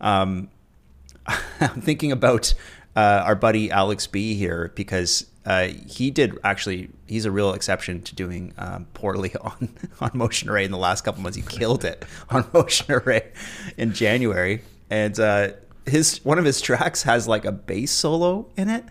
Um, 0.00 0.48
I'm 1.26 1.80
thinking 1.80 2.12
about 2.12 2.54
uh, 2.96 3.22
our 3.24 3.34
buddy 3.34 3.70
Alex 3.70 4.06
B 4.06 4.34
here 4.34 4.72
because 4.74 5.26
uh, 5.44 5.68
he 5.86 6.10
did 6.10 6.38
actually. 6.44 6.90
He's 7.06 7.24
a 7.24 7.30
real 7.30 7.52
exception 7.52 8.02
to 8.02 8.14
doing 8.14 8.54
um, 8.56 8.86
poorly 8.94 9.34
on 9.40 9.68
on 10.00 10.10
Motion 10.14 10.48
Array 10.48 10.64
in 10.64 10.70
the 10.70 10.78
last 10.78 11.02
couple 11.04 11.22
months. 11.22 11.36
He 11.36 11.42
killed 11.42 11.84
it 11.84 12.04
on 12.30 12.46
Motion 12.52 12.92
Array 12.92 13.32
in 13.76 13.92
January, 13.92 14.62
and 14.88 15.18
uh, 15.18 15.48
his 15.86 16.24
one 16.24 16.38
of 16.38 16.44
his 16.44 16.60
tracks 16.60 17.02
has 17.02 17.26
like 17.28 17.44
a 17.44 17.52
bass 17.52 17.90
solo 17.90 18.46
in 18.56 18.68
it. 18.68 18.84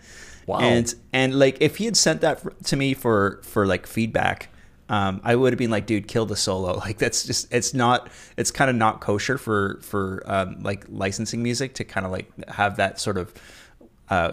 Wow. 0.46 0.60
And 0.60 0.94
and 1.12 1.38
like 1.38 1.58
if 1.60 1.76
he 1.76 1.84
had 1.84 1.96
sent 1.96 2.20
that 2.22 2.40
for, 2.40 2.50
to 2.50 2.76
me 2.76 2.94
for 2.94 3.40
for 3.42 3.66
like 3.66 3.86
feedback, 3.86 4.48
um, 4.88 5.20
I 5.22 5.36
would 5.36 5.52
have 5.52 5.58
been 5.58 5.70
like, 5.70 5.86
dude, 5.86 6.08
kill 6.08 6.26
the 6.26 6.36
solo. 6.36 6.74
Like 6.80 6.98
that's 6.98 7.24
just 7.24 7.52
it's 7.52 7.72
not 7.72 8.10
it's 8.36 8.50
kind 8.50 8.68
of 8.68 8.76
not 8.76 9.00
kosher 9.00 9.38
for 9.38 9.78
for 9.82 10.22
um, 10.26 10.62
like 10.62 10.84
licensing 10.88 11.42
music 11.42 11.74
to 11.74 11.84
kind 11.84 12.04
of 12.04 12.12
like 12.12 12.48
have 12.48 12.76
that 12.76 13.00
sort 13.00 13.16
of. 13.16 13.32
Uh, 14.08 14.32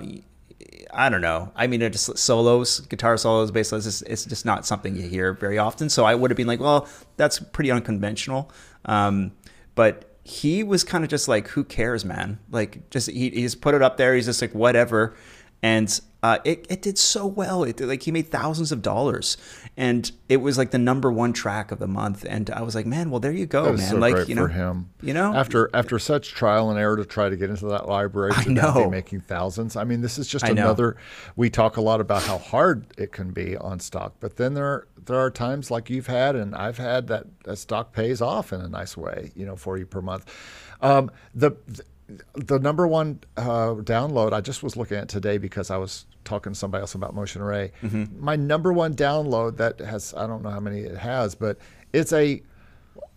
I 0.91 1.09
don't 1.09 1.21
know. 1.21 1.51
I 1.55 1.67
mean, 1.67 1.81
it's 1.81 2.07
just 2.07 2.17
solos, 2.17 2.79
guitar 2.79 3.17
solos, 3.17 3.51
bass 3.51 3.69
solos. 3.69 3.85
It's, 3.85 4.01
it's 4.03 4.25
just 4.25 4.45
not 4.45 4.65
something 4.65 4.95
you 4.95 5.07
hear 5.07 5.33
very 5.33 5.57
often. 5.57 5.89
So 5.89 6.05
I 6.05 6.15
would 6.15 6.31
have 6.31 6.37
been 6.37 6.47
like, 6.47 6.59
well, 6.59 6.87
that's 7.17 7.39
pretty 7.39 7.69
unconventional. 7.69 8.49
Um, 8.85 9.33
but 9.75 10.17
he 10.23 10.63
was 10.63 10.83
kind 10.83 11.03
of 11.03 11.09
just 11.09 11.27
like, 11.27 11.49
who 11.49 11.63
cares, 11.63 12.05
man? 12.05 12.39
Like, 12.49 12.89
just 12.89 13.09
he, 13.09 13.29
he 13.29 13.41
just 13.43 13.61
put 13.61 13.75
it 13.75 13.81
up 13.81 13.97
there. 13.97 14.15
He's 14.15 14.25
just 14.25 14.41
like, 14.41 14.55
whatever 14.55 15.15
and 15.61 15.99
uh, 16.23 16.39
it 16.43 16.65
it 16.69 16.81
did 16.81 16.97
so 16.97 17.25
well. 17.27 17.63
It 17.63 17.79
like 17.79 18.03
he 18.03 18.11
made 18.11 18.29
thousands 18.29 18.71
of 18.71 18.81
dollars, 18.81 19.37
and 19.77 20.11
it 20.27 20.37
was 20.37 20.57
like 20.57 20.71
the 20.71 20.79
number 20.79 21.11
one 21.11 21.31
track 21.31 21.71
of 21.71 21.79
the 21.79 21.87
month. 21.87 22.25
And 22.27 22.49
I 22.49 22.63
was 22.63 22.73
like, 22.73 22.85
man, 22.85 23.11
well 23.11 23.19
there 23.19 23.31
you 23.31 23.45
go, 23.45 23.73
man. 23.73 23.77
So 23.77 23.97
like 23.97 24.27
you 24.27 24.35
know, 24.35 24.47
for 24.47 24.47
him, 24.47 24.89
you 25.01 25.13
know, 25.13 25.33
after 25.33 25.69
after 25.73 25.99
such 25.99 26.31
trial 26.33 26.71
and 26.71 26.79
error 26.79 26.97
to 26.97 27.05
try 27.05 27.29
to 27.29 27.37
get 27.37 27.49
into 27.51 27.67
that 27.67 27.87
library, 27.87 28.33
to 28.33 28.39
I 28.39 28.45
know 28.45 28.85
be 28.85 28.89
making 28.89 29.21
thousands. 29.21 29.75
I 29.75 29.83
mean, 29.83 30.01
this 30.01 30.17
is 30.17 30.27
just 30.27 30.45
another. 30.45 30.97
We 31.35 31.49
talk 31.49 31.77
a 31.77 31.81
lot 31.81 32.01
about 32.01 32.23
how 32.23 32.39
hard 32.39 32.87
it 32.97 33.11
can 33.11 33.31
be 33.31 33.55
on 33.55 33.79
stock, 33.79 34.15
but 34.19 34.37
then 34.37 34.55
there 34.55 34.65
are, 34.65 34.87
there 35.05 35.17
are 35.17 35.31
times 35.31 35.69
like 35.69 35.89
you've 35.89 36.07
had 36.07 36.35
and 36.35 36.55
I've 36.55 36.77
had 36.77 37.07
that, 37.07 37.25
that 37.43 37.57
stock 37.57 37.93
pays 37.93 38.21
off 38.21 38.51
in 38.51 38.61
a 38.61 38.67
nice 38.67 38.97
way, 38.97 39.31
you 39.35 39.45
know, 39.45 39.55
for 39.55 39.77
you 39.77 39.85
per 39.85 40.01
month. 40.01 40.25
Um, 40.81 41.11
the, 41.33 41.51
the 41.67 41.83
the 42.35 42.59
number 42.59 42.87
one 42.87 43.19
uh, 43.35 43.75
download 43.75 44.33
I 44.33 44.41
just 44.41 44.63
was 44.63 44.77
looking 44.77 44.97
at 44.97 45.09
today 45.09 45.37
because 45.37 45.69
I 45.69 45.77
was 45.77 46.05
talking 46.23 46.53
to 46.53 46.59
somebody 46.59 46.81
else 46.81 46.95
about 46.95 47.13
Motion 47.13 47.41
Array. 47.41 47.71
Mm-hmm. 47.83 48.23
My 48.23 48.35
number 48.35 48.71
one 48.71 48.93
download 48.93 49.57
that 49.57 49.79
has 49.79 50.13
I 50.15 50.27
don't 50.27 50.43
know 50.43 50.49
how 50.49 50.59
many 50.59 50.81
it 50.81 50.97
has, 50.97 51.35
but 51.35 51.57
it's 51.93 52.13
a 52.13 52.41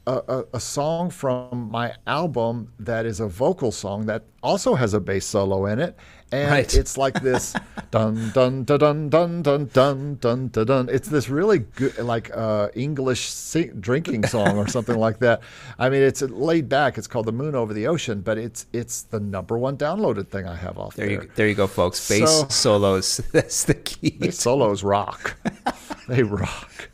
a, 0.07 0.45
a, 0.55 0.61
song 0.61 1.11
from 1.11 1.71
my 1.71 1.95
album 2.07 2.73
that 2.81 3.07
is 3.07 3.21
a 3.21 3.29
vocal 3.29 3.71
song 3.71 4.07
that 4.07 4.25
also 4.43 4.75
has 4.75 4.95
a 4.95 4.99
bass 4.99 5.27
solo 5.27 5.67
in 5.67 5.79
it, 5.79 5.97
and 6.33 6.51
right. 6.51 6.75
it's 6.75 6.97
like 6.97 7.21
this 7.23 7.55
dun 7.91 8.31
dun 8.33 8.65
dun 8.65 8.79
dun 8.79 9.11
dun 9.11 9.43
dun 9.43 9.67
dun 9.67 10.15
dun 10.17 10.49
dun 10.49 10.67
dun. 10.67 10.89
It's 10.89 11.09
this 11.09 11.29
really 11.29 11.61
good 11.61 11.99
like 11.99 12.31
uh, 12.35 12.69
English 12.75 13.29
sing- 13.31 13.81
drinking 13.81 14.27
song 14.27 14.57
or 14.57 14.69
something 14.69 14.97
like 14.97 15.19
that. 15.21 15.43
I 15.79 15.89
mean, 15.89 16.03
it's 16.03 16.23
laid 16.23 16.69
back. 16.69 16.99
It's 16.99 17.07
called 17.07 17.27
"The 17.27 17.33
Moon 17.33 17.55
Over 17.55 17.75
the 17.75 17.87
Ocean," 17.87 18.21
but 18.21 18.39
it's 18.39 18.67
it's 18.73 19.03
the 19.03 19.21
number 19.21 19.59
one 19.59 19.77
downloaded 19.77 20.29
thing 20.29 20.47
I 20.47 20.57
have 20.57 20.79
off 20.79 20.95
there. 20.95 21.07
There, 21.07 21.23
you, 21.23 21.31
there 21.35 21.49
you 21.49 21.55
go, 21.55 21.67
folks. 21.67 22.09
Bass 22.09 22.41
so, 22.41 22.49
solos. 22.49 23.17
That's 23.33 23.65
the 23.65 23.75
key. 23.75 24.31
solos 24.31 24.83
rock. 24.83 25.37
they 26.09 26.23
rock. 26.23 26.91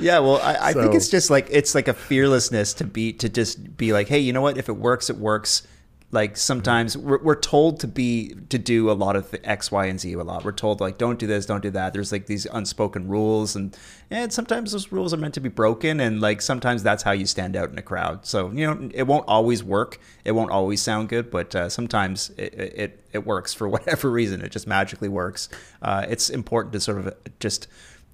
Yeah, 0.00 0.20
well, 0.20 0.40
I, 0.40 0.68
I 0.68 0.72
so, 0.72 0.82
think 0.82 0.94
it's 0.94 1.08
just 1.08 1.28
like 1.28 1.48
it's 1.50 1.74
like 1.74 1.88
a 1.88 1.94
fearlessness 1.94 2.72
to 2.74 2.84
be 2.84 3.12
to 3.14 3.28
just 3.28 3.76
be 3.76 3.92
like, 3.92 4.06
hey, 4.06 4.20
you 4.20 4.32
know 4.32 4.40
what? 4.40 4.56
If 4.56 4.68
it 4.68 4.76
works, 4.76 5.10
it 5.10 5.16
works 5.16 5.66
like 6.10 6.36
sometimes 6.36 6.96
we're, 6.96 7.22
we're 7.22 7.38
told 7.38 7.80
to 7.80 7.86
be 7.86 8.34
to 8.48 8.58
do 8.58 8.90
a 8.90 8.92
lot 8.92 9.14
of 9.14 9.30
the 9.30 9.46
x 9.48 9.70
y 9.70 9.86
and 9.86 10.00
z 10.00 10.12
a 10.14 10.22
lot. 10.22 10.44
We're 10.44 10.52
told 10.52 10.80
like 10.80 10.98
don't 10.98 11.18
do 11.18 11.26
this 11.26 11.46
don't 11.46 11.62
do 11.62 11.70
that. 11.70 11.92
There's 11.92 12.12
like 12.12 12.26
these 12.26 12.46
unspoken 12.46 13.08
rules 13.08 13.54
and 13.54 13.76
and 14.10 14.32
sometimes 14.32 14.72
those 14.72 14.90
rules 14.90 15.12
are 15.12 15.18
meant 15.18 15.34
to 15.34 15.40
be 15.40 15.48
broken 15.48 16.00
and 16.00 16.20
like 16.20 16.40
sometimes 16.40 16.82
that's 16.82 17.02
how 17.02 17.12
you 17.12 17.26
stand 17.26 17.56
out 17.56 17.70
in 17.70 17.78
a 17.78 17.82
crowd. 17.82 18.24
So 18.26 18.50
you 18.52 18.66
know 18.66 18.88
it 18.94 19.06
won't 19.06 19.28
always 19.28 19.62
work. 19.62 20.00
It 20.24 20.32
won't 20.32 20.50
always 20.50 20.80
sound 20.80 21.08
good 21.08 21.30
but 21.30 21.54
uh, 21.54 21.68
sometimes 21.68 22.30
it, 22.38 22.54
it 22.54 23.04
it 23.12 23.26
works 23.26 23.52
for 23.52 23.68
whatever 23.74 24.10
reason. 24.10 24.40
It 24.42 24.50
just 24.50 24.66
magically 24.66 25.08
works. 25.08 25.48
Uh, 25.82 26.06
it's 26.08 26.30
important 26.30 26.72
to 26.72 26.80
sort 26.80 26.98
of 26.98 27.14
just 27.38 27.68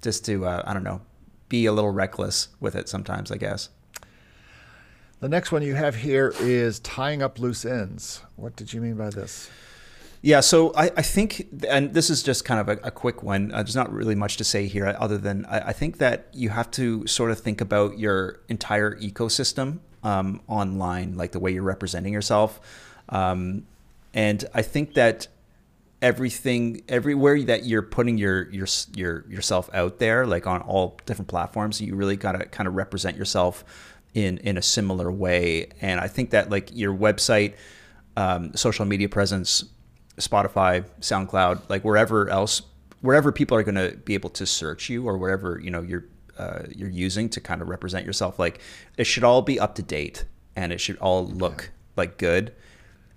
just 0.05 0.23
to 0.25 0.45
uh, 0.45 0.61
i 0.65 0.73
don't 0.73 0.83
know 0.83 1.01
be 1.49 1.65
a 1.65 1.73
little 1.73 1.89
reckless 1.89 2.49
with 2.59 2.75
it 2.75 2.87
sometimes 2.87 3.31
i 3.31 3.37
guess 3.37 3.69
the 5.19 5.29
next 5.29 5.51
one 5.51 5.61
you 5.61 5.75
have 5.75 5.95
here 5.95 6.33
is 6.39 6.79
tying 6.79 7.21
up 7.21 7.39
loose 7.39 7.65
ends. 7.65 8.21
What 8.35 8.55
did 8.55 8.73
you 8.73 8.81
mean 8.81 8.95
by 8.95 9.09
this? 9.09 9.49
Yeah, 10.21 10.39
so 10.39 10.73
I, 10.75 10.85
I 10.97 11.01
think, 11.03 11.47
and 11.69 11.93
this 11.93 12.09
is 12.09 12.23
just 12.23 12.45
kind 12.45 12.59
of 12.59 12.67
a, 12.67 12.87
a 12.87 12.91
quick 12.91 13.21
one. 13.21 13.51
Uh, 13.51 13.57
there's 13.57 13.75
not 13.75 13.93
really 13.93 14.15
much 14.15 14.37
to 14.37 14.43
say 14.43 14.65
here 14.65 14.95
other 14.99 15.19
than 15.19 15.45
I, 15.45 15.67
I, 15.67 15.73
think 15.73 15.99
that 15.99 16.29
you 16.33 16.49
have 16.49 16.71
to 16.71 17.05
sort 17.05 17.29
of 17.29 17.39
think 17.39 17.61
about 17.61 17.99
your 17.99 18.39
entire 18.49 18.95
ecosystem 18.95 19.81
um, 20.03 20.41
online, 20.47 21.15
like 21.15 21.31
the 21.31 21.39
way 21.39 21.51
you're 21.51 21.61
representing 21.61 22.11
yourself. 22.11 22.59
Um, 23.09 23.67
and 24.15 24.43
I 24.53 24.63
think 24.63 24.95
that 24.95 25.27
everything 26.01 26.83
everywhere 26.89 27.41
that 27.43 27.65
you're 27.65 27.81
putting 27.81 28.17
your 28.17 28.49
your 28.49 28.67
your 28.95 29.25
yourself 29.29 29.69
out 29.73 29.97
there 29.99 30.27
like 30.27 30.45
on 30.45 30.61
all 30.61 30.99
different 31.05 31.27
platforms 31.27 31.79
you 31.79 31.95
really 31.95 32.17
got 32.17 32.33
to 32.33 32.45
kind 32.45 32.67
of 32.67 32.75
represent 32.75 33.15
yourself 33.15 33.63
in 34.15 34.39
in 34.39 34.57
a 34.57 34.61
similar 34.61 35.11
way. 35.11 35.67
And 35.81 35.99
I 35.99 36.07
think 36.07 36.31
that 36.31 36.49
like 36.49 36.69
your 36.73 36.95
website, 36.95 37.53
um, 38.17 38.55
social 38.55 38.85
media 38.85 39.09
presence, 39.09 39.63
Spotify, 40.17 40.85
SoundCloud, 41.01 41.69
like 41.69 41.83
wherever 41.83 42.27
else, 42.29 42.63
wherever 43.01 43.31
people 43.31 43.55
are 43.57 43.63
going 43.63 43.75
to 43.75 43.95
be 43.97 44.15
able 44.15 44.31
to 44.31 44.45
search 44.45 44.89
you 44.89 45.07
or 45.07 45.17
wherever 45.17 45.59
you 45.61 45.69
know 45.69 45.81
you're 45.81 46.05
uh, 46.39 46.63
you're 46.73 46.89
using 46.89 47.29
to 47.29 47.39
kind 47.39 47.61
of 47.61 47.69
represent 47.69 48.05
yourself, 48.05 48.39
like 48.39 48.59
it 48.97 49.03
should 49.03 49.23
all 49.23 49.41
be 49.41 49.59
up 49.59 49.75
to 49.75 49.83
date 49.83 50.25
and 50.55 50.73
it 50.73 50.79
should 50.79 50.97
all 50.97 51.25
look 51.27 51.71
like 51.95 52.17
good. 52.17 52.53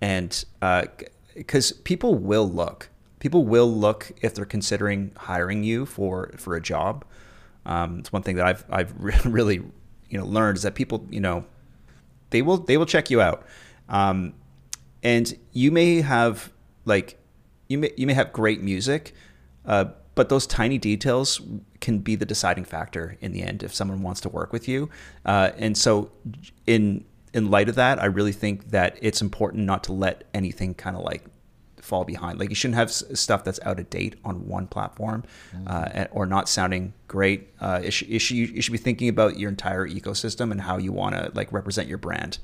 And 0.00 0.44
because 1.34 1.72
uh, 1.72 1.76
people 1.84 2.16
will 2.16 2.48
look, 2.48 2.90
people 3.20 3.44
will 3.44 3.72
look 3.72 4.12
if 4.20 4.34
they're 4.34 4.44
considering 4.44 5.12
hiring 5.16 5.62
you 5.62 5.87
for 5.87 6.32
for 6.37 6.56
a 6.56 6.61
job. 6.61 7.04
Um, 7.66 7.98
it's 8.00 8.12
one 8.12 8.22
thing 8.22 8.37
that 8.37 8.46
I've 8.46 8.64
I've 8.68 8.92
really 9.24 9.62
you 10.11 10.18
know 10.18 10.25
learned 10.27 10.57
is 10.57 10.62
that 10.62 10.75
people 10.75 11.07
you 11.11 11.21
know 11.21 11.44
they 12.31 12.42
will 12.42 12.59
they 12.59 12.77
will 12.77 12.87
check 12.87 13.11
you 13.11 13.21
out, 13.21 13.44
um, 13.88 14.35
and 15.03 15.37
you 15.53 15.71
may 15.71 16.01
have 16.01 16.53
like 16.85 17.18
you 17.68 17.79
may 17.79 17.92
you 17.97 18.07
may 18.07 18.14
have 18.14 18.33
great 18.33 18.62
music, 18.62 19.14
uh, 19.64 19.87
but 20.14 20.29
those 20.29 20.47
tiny 20.47 20.79
details 20.79 21.40
can 21.81 21.99
be 21.99 22.16
the 22.16 22.27
deciding 22.27 22.64
factor 22.64 23.16
in 23.21 23.33
the 23.33 23.42
end 23.42 23.62
if 23.62 23.75
someone 23.75 24.03
wants 24.03 24.21
to 24.23 24.29
work 24.29 24.53
with 24.53 24.66
you. 24.68 24.90
Uh, 25.25 25.51
and 25.57 25.77
so 25.77 26.11
in 26.66 27.05
in 27.35 27.51
light 27.51 27.68
of 27.68 27.75
that, 27.77 28.03
I 28.03 28.07
really 28.07 28.33
think 28.33 28.71
that 28.71 28.99
it's 29.01 29.23
important 29.23 29.64
not 29.64 29.85
to 29.85 29.92
let 29.92 30.25
anything 30.35 30.75
kind 30.75 30.97
of 30.97 31.03
like 31.03 31.25
fall 31.88 32.05
behind. 32.05 32.38
Like 32.38 32.51
you 32.51 32.55
shouldn't 32.55 32.77
have 32.77 32.92
stuff 32.92 33.42
that's 33.44 33.59
out 33.64 33.81
of 33.81 33.88
date 33.90 34.16
on 34.24 34.46
one 34.46 34.66
platform 34.66 35.24
mm-hmm. 35.55 35.66
uh, 35.66 36.05
or 36.11 36.27
not 36.27 36.48
sounding 36.48 36.92
great. 37.09 37.48
Uh, 37.61 37.81
you, 37.83 37.90
should, 37.90 38.09
you, 38.09 38.18
should, 38.18 38.37
you 38.37 38.62
should 38.62 38.72
be 38.72 38.79
thinking 38.79 39.09
about 39.09 39.38
your 39.38 39.48
entire 39.48 39.88
ecosystem 39.88 40.53
and 40.53 40.61
how 40.61 40.77
you 40.77 40.92
want 40.92 41.14
to 41.14 41.33
like 41.35 41.53
represent 41.53 41.88
your 41.88 41.98
brand. 41.98 42.38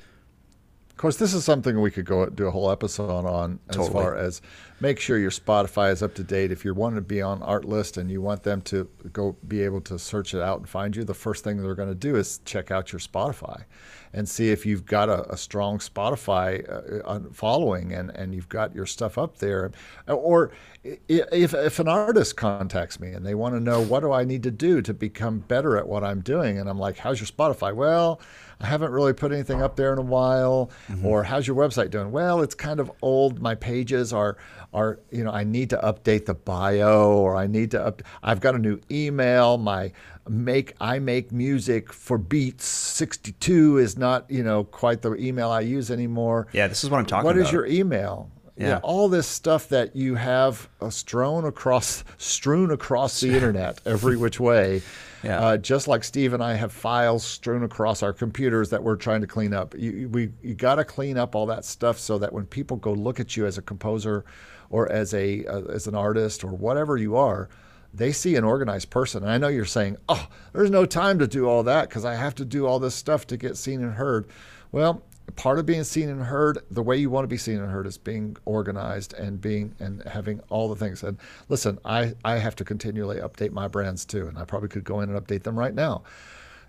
Of 0.95 0.99
course, 0.99 1.17
this 1.17 1.35
is 1.35 1.45
something 1.45 1.81
we 1.81 1.91
could 1.91 2.05
go 2.05 2.27
do 2.27 2.47
a 2.47 2.53
whole 2.53 2.71
episode 2.71 3.27
on 3.27 3.59
as 3.69 3.77
totally. 3.77 3.93
far 3.93 4.17
as 4.17 4.41
make 4.79 5.01
sure 5.01 5.19
your 5.19 5.33
Spotify 5.33 5.91
is 5.91 6.05
up 6.05 6.15
to 6.15 6.23
date. 6.23 6.53
If 6.53 6.65
you're 6.65 6.73
wanting 6.73 6.99
to 6.99 7.03
be 7.03 7.21
on 7.21 7.41
Artlist 7.41 7.97
and 7.97 8.09
you 8.09 8.23
want 8.23 8.45
them 8.45 8.63
to 8.63 8.89
go 9.13 9.37
be 9.49 9.63
able 9.63 9.81
to 9.83 9.99
search 9.99 10.35
it 10.35 10.41
out 10.41 10.61
and 10.61 10.69
find 10.69 10.95
you, 10.95 11.03
the 11.03 11.13
first 11.13 11.43
thing 11.43 11.57
they're 11.57 11.75
going 11.75 11.89
to 11.89 11.97
do 11.97 12.15
is 12.15 12.39
check 12.45 12.71
out 12.71 12.93
your 12.93 13.01
Spotify 13.01 13.65
and 14.13 14.29
see 14.29 14.51
if 14.51 14.65
you've 14.65 14.87
got 14.87 15.09
a, 15.09 15.29
a 15.33 15.37
strong 15.37 15.79
Spotify 15.79 16.65
uh, 17.05 17.29
following 17.33 17.93
and, 17.93 18.11
and 18.11 18.33
you've 18.33 18.49
got 18.49 18.73
your 18.73 18.87
stuff 18.87 19.19
up 19.19 19.39
there. 19.39 19.73
Or 20.07 20.53
if, 20.85 21.55
if 21.55 21.81
an 21.81 21.89
artist 21.89 22.37
contacts 22.37 23.01
me 23.01 23.11
and 23.11 23.27
they 23.27 23.35
want 23.35 23.57
to 23.57 23.61
know 23.61 23.83
what 23.83 24.01
do 24.01 24.13
I 24.13 24.23
need 24.23 24.45
to 24.45 24.53
do 24.53 24.81
to 24.83 24.95
become 24.95 25.41
better 25.41 25.77
at 25.77 25.89
what 25.89 26.05
I'm 26.05 26.21
doing, 26.21 26.57
and 26.59 26.71
I'm 26.71 26.79
like, 26.79 26.99
how's 26.99 27.19
your 27.19 27.27
Spotify? 27.27 27.75
Well, 27.75 28.21
I 28.61 28.67
haven't 28.67 28.93
really 28.93 29.13
put 29.13 29.33
anything 29.33 29.63
up 29.63 29.77
there 29.77 29.93
in 29.93 29.99
a 29.99 30.03
while. 30.03 30.71
Mm-hmm. 30.89 31.07
Or 31.07 31.25
how's 31.25 31.47
your 31.47 31.57
website 31.57 31.91
doing? 31.91 32.13
Well, 32.13 32.43
it's 32.43 32.55
kind 32.55 32.81
of 32.81 32.91
old. 33.03 33.41
My 33.41 33.55
pages 33.55 34.13
are 34.13 34.37
are 34.73 34.99
you 35.11 35.25
know 35.25 35.31
I 35.31 35.45
need 35.45 35.71
to 35.71 35.77
update 35.79 36.27
the 36.27 36.35
bio 36.35 37.13
or 37.13 37.37
I 37.37 37.47
need 37.47 37.71
to 37.73 37.85
up. 37.85 38.03
I've 38.23 38.41
got 38.41 38.55
a 38.55 38.59
new 38.59 38.81
email. 38.91 39.59
My 39.59 39.93
make 40.29 40.75
I 40.81 40.99
make 40.99 41.33
music 41.33 41.93
for 41.93 42.19
Beats 42.19 42.67
62 42.67 43.79
is 43.79 43.97
not 43.97 44.31
you 44.31 44.43
know 44.43 44.65
quite 44.65 45.03
the 45.03 45.15
email 45.15 45.51
I 45.51 45.61
use 45.61 45.91
anymore. 45.91 46.49
Yeah, 46.53 46.69
this 46.69 46.85
is 46.85 46.91
what 46.91 46.99
I'm 46.99 47.07
talking 47.07 47.25
what 47.25 47.37
about. 47.37 47.41
What 47.41 47.47
is 47.47 47.53
your 47.53 47.67
email? 47.67 48.31
Yeah. 48.57 48.69
yeah. 48.69 48.81
all 48.83 49.09
this 49.09 49.27
stuff 49.27 49.69
that 49.71 49.97
you 49.97 50.15
have 50.15 50.69
uh, 50.81 50.89
strewn 50.91 51.45
across 51.45 52.05
strewn 52.19 52.71
across 52.71 53.21
the 53.21 53.29
internet 53.35 53.81
every 53.85 54.17
which 54.17 54.39
way. 54.39 54.83
Yeah. 55.25 55.41
Uh, 55.41 55.57
just 55.57 55.89
like 55.89 56.05
Steve 56.05 56.35
and 56.35 56.43
I 56.43 56.55
have 56.55 56.71
files 56.71 57.25
strewn 57.25 57.65
across 57.65 58.03
our 58.03 58.13
computers 58.13 58.71
that 58.71 58.83
we're 58.83 58.97
trying 58.97 59.23
to 59.23 59.27
clean 59.27 59.55
up. 59.55 59.75
You, 59.77 60.09
we 60.11 60.31
you 60.43 60.55
got 60.55 60.77
to 60.77 60.85
clean 60.85 61.17
up 61.17 61.35
all 61.35 61.47
that 61.47 61.65
stuff 61.65 61.99
so 61.99 62.19
that 62.19 62.33
when 62.33 62.45
people 62.45 62.77
go 62.77 62.93
look 62.93 63.19
at 63.19 63.37
you 63.37 63.47
as 63.47 63.57
a 63.57 63.63
composer 63.63 64.25
or 64.71 64.91
as 64.93 65.15
a 65.15 65.45
uh, 65.47 65.63
as 65.65 65.87
an 65.87 65.95
artist 65.95 66.45
or 66.45 66.51
whatever 66.53 66.97
you 66.97 67.17
are, 67.17 67.49
they 67.93 68.13
see 68.13 68.37
an 68.37 68.45
organized 68.45 68.91
person. 68.91 69.23
And 69.23 69.33
I 69.33 69.39
know 69.39 69.49
you're 69.49 69.65
saying, 69.65 69.97
"Oh, 70.09 70.29
there's 70.53 70.71
no 70.71 70.85
time 70.85 71.19
to 71.21 71.27
do 71.27 71.49
all 71.49 71.63
that 71.63 71.89
because 71.89 72.05
I 72.05 72.15
have 72.15 72.35
to 72.37 72.45
do 72.45 72.67
all 72.67 72.79
this 72.79 72.95
stuff 72.95 73.27
to 73.29 73.37
get 73.37 73.57
seen 73.57 73.83
and 73.83 73.95
heard." 73.95 74.27
Well, 74.73 75.03
part 75.33 75.59
of 75.59 75.67
being 75.67 75.85
seen 75.85 76.09
and 76.09 76.23
heard 76.23 76.59
the 76.71 76.83
way 76.83 76.97
you 76.97 77.11
want 77.11 77.25
to 77.25 77.29
be 77.29 77.37
seen 77.37 77.59
and 77.59 77.71
heard 77.71 77.87
is 77.87 77.99
being 77.99 78.37
organized 78.45 79.15
and 79.15 79.41
being 79.41 79.75
and 79.79 80.03
having 80.05 80.41
all 80.51 80.69
the 80.69 80.77
things. 80.77 81.03
And 81.03 81.19
listen 81.49 81.79
i 81.85 82.15
i 82.25 82.37
have 82.37 82.55
to 82.57 82.65
continually 82.65 83.19
update 83.19 83.53
my 83.53 83.69
brands 83.69 84.05
too 84.05 84.27
and 84.27 84.39
i 84.39 84.45
probably 84.45 84.69
could 84.69 84.85
go 84.85 85.01
in 85.01 85.11
and 85.11 85.27
update 85.27 85.43
them 85.43 85.59
right 85.59 85.75
now. 85.75 86.03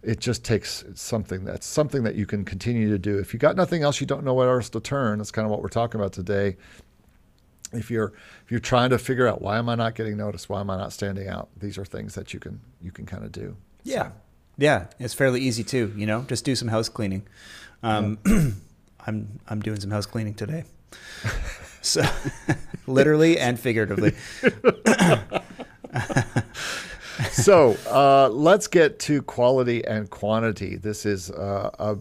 It 0.01 0.19
just 0.19 0.43
takes 0.43 0.85
something 0.93 1.45
that's 1.45 1.65
something 1.65 2.03
that 2.03 2.15
you 2.15 2.25
can 2.25 2.45
continue 2.45 2.89
to 2.89 2.99
do. 2.99 3.17
If 3.17 3.33
you 3.33 3.39
got 3.39 3.55
nothing 3.55 3.83
else 3.83 3.99
you 3.99 4.07
don't 4.07 4.23
know 4.23 4.33
where 4.33 4.49
else 4.49 4.69
to 4.69 4.79
turn. 4.79 5.17
That's 5.17 5.31
kind 5.31 5.45
of 5.45 5.51
what 5.51 5.61
we're 5.61 5.69
talking 5.69 5.99
about 5.99 6.13
today. 6.13 6.57
If 7.73 7.91
you're 7.91 8.13
if 8.45 8.51
you're 8.51 8.59
trying 8.59 8.91
to 8.91 8.97
figure 8.97 9.27
out 9.27 9.41
why 9.41 9.57
am 9.57 9.67
i 9.69 9.75
not 9.75 9.95
getting 9.95 10.17
noticed? 10.17 10.49
Why 10.49 10.61
am 10.61 10.69
i 10.69 10.77
not 10.77 10.93
standing 10.93 11.27
out? 11.27 11.49
These 11.57 11.77
are 11.77 11.85
things 11.85 12.15
that 12.15 12.33
you 12.33 12.39
can 12.39 12.61
you 12.81 12.91
can 12.91 13.05
kind 13.05 13.25
of 13.25 13.31
do. 13.31 13.57
Yeah. 13.83 14.07
So. 14.07 14.11
yeah. 14.57 14.85
It's 14.97 15.13
fairly 15.13 15.41
easy 15.41 15.63
too 15.63 15.93
you 15.95 16.05
know? 16.05 16.21
Just 16.21 16.45
do 16.45 16.55
some 16.55 16.69
house 16.69 16.87
cleaning 16.87 17.27
um, 17.83 18.17
yeah. 18.25 18.49
I'm 19.07 19.39
I'm 19.47 19.61
doing 19.61 19.79
some 19.79 19.91
house 19.91 20.05
cleaning 20.05 20.33
today. 20.33 20.63
so 21.81 22.03
literally 22.87 23.37
and 23.39 23.59
figuratively. 23.59 24.13
so 27.31 27.77
uh, 27.87 28.29
let's 28.29 28.67
get 28.67 28.99
to 28.99 29.21
quality 29.21 29.85
and 29.85 30.09
quantity. 30.09 30.77
This 30.77 31.05
is 31.05 31.29
uh, 31.31 31.69
a 31.77 31.97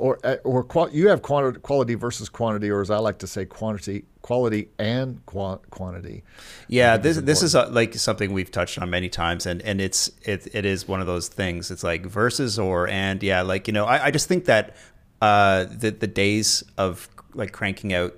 or 0.00 0.18
uh, 0.24 0.36
or 0.44 0.64
qual- 0.64 0.90
you 0.90 1.08
have 1.08 1.20
quantity, 1.22 1.60
quality 1.60 1.94
versus 1.94 2.28
quantity, 2.28 2.70
or 2.70 2.80
as 2.80 2.90
I 2.90 2.96
like 2.98 3.18
to 3.18 3.26
say, 3.26 3.44
quantity, 3.44 4.04
quality 4.22 4.68
and 4.78 5.24
qu- 5.26 5.60
quantity. 5.70 6.24
Yeah, 6.68 6.96
this 6.96 7.18
this 7.18 7.42
is 7.42 7.54
a, 7.54 7.66
like 7.66 7.94
something 7.94 8.32
we've 8.32 8.50
touched 8.50 8.78
on 8.78 8.88
many 8.88 9.10
times, 9.10 9.44
and 9.44 9.60
and 9.62 9.80
it's 9.80 10.10
it 10.22 10.48
it 10.54 10.64
is 10.64 10.88
one 10.88 11.00
of 11.00 11.06
those 11.06 11.28
things. 11.28 11.70
It's 11.70 11.84
like 11.84 12.06
versus 12.06 12.58
or 12.58 12.88
and 12.88 13.22
yeah, 13.22 13.42
like 13.42 13.68
you 13.68 13.74
know, 13.74 13.84
I, 13.84 14.06
I 14.06 14.10
just 14.10 14.26
think 14.26 14.46
that 14.46 14.74
uh, 15.20 15.64
the 15.64 15.90
the 15.90 16.06
days 16.06 16.64
of 16.78 17.08
like 17.34 17.52
cranking 17.52 17.92
out 17.92 18.14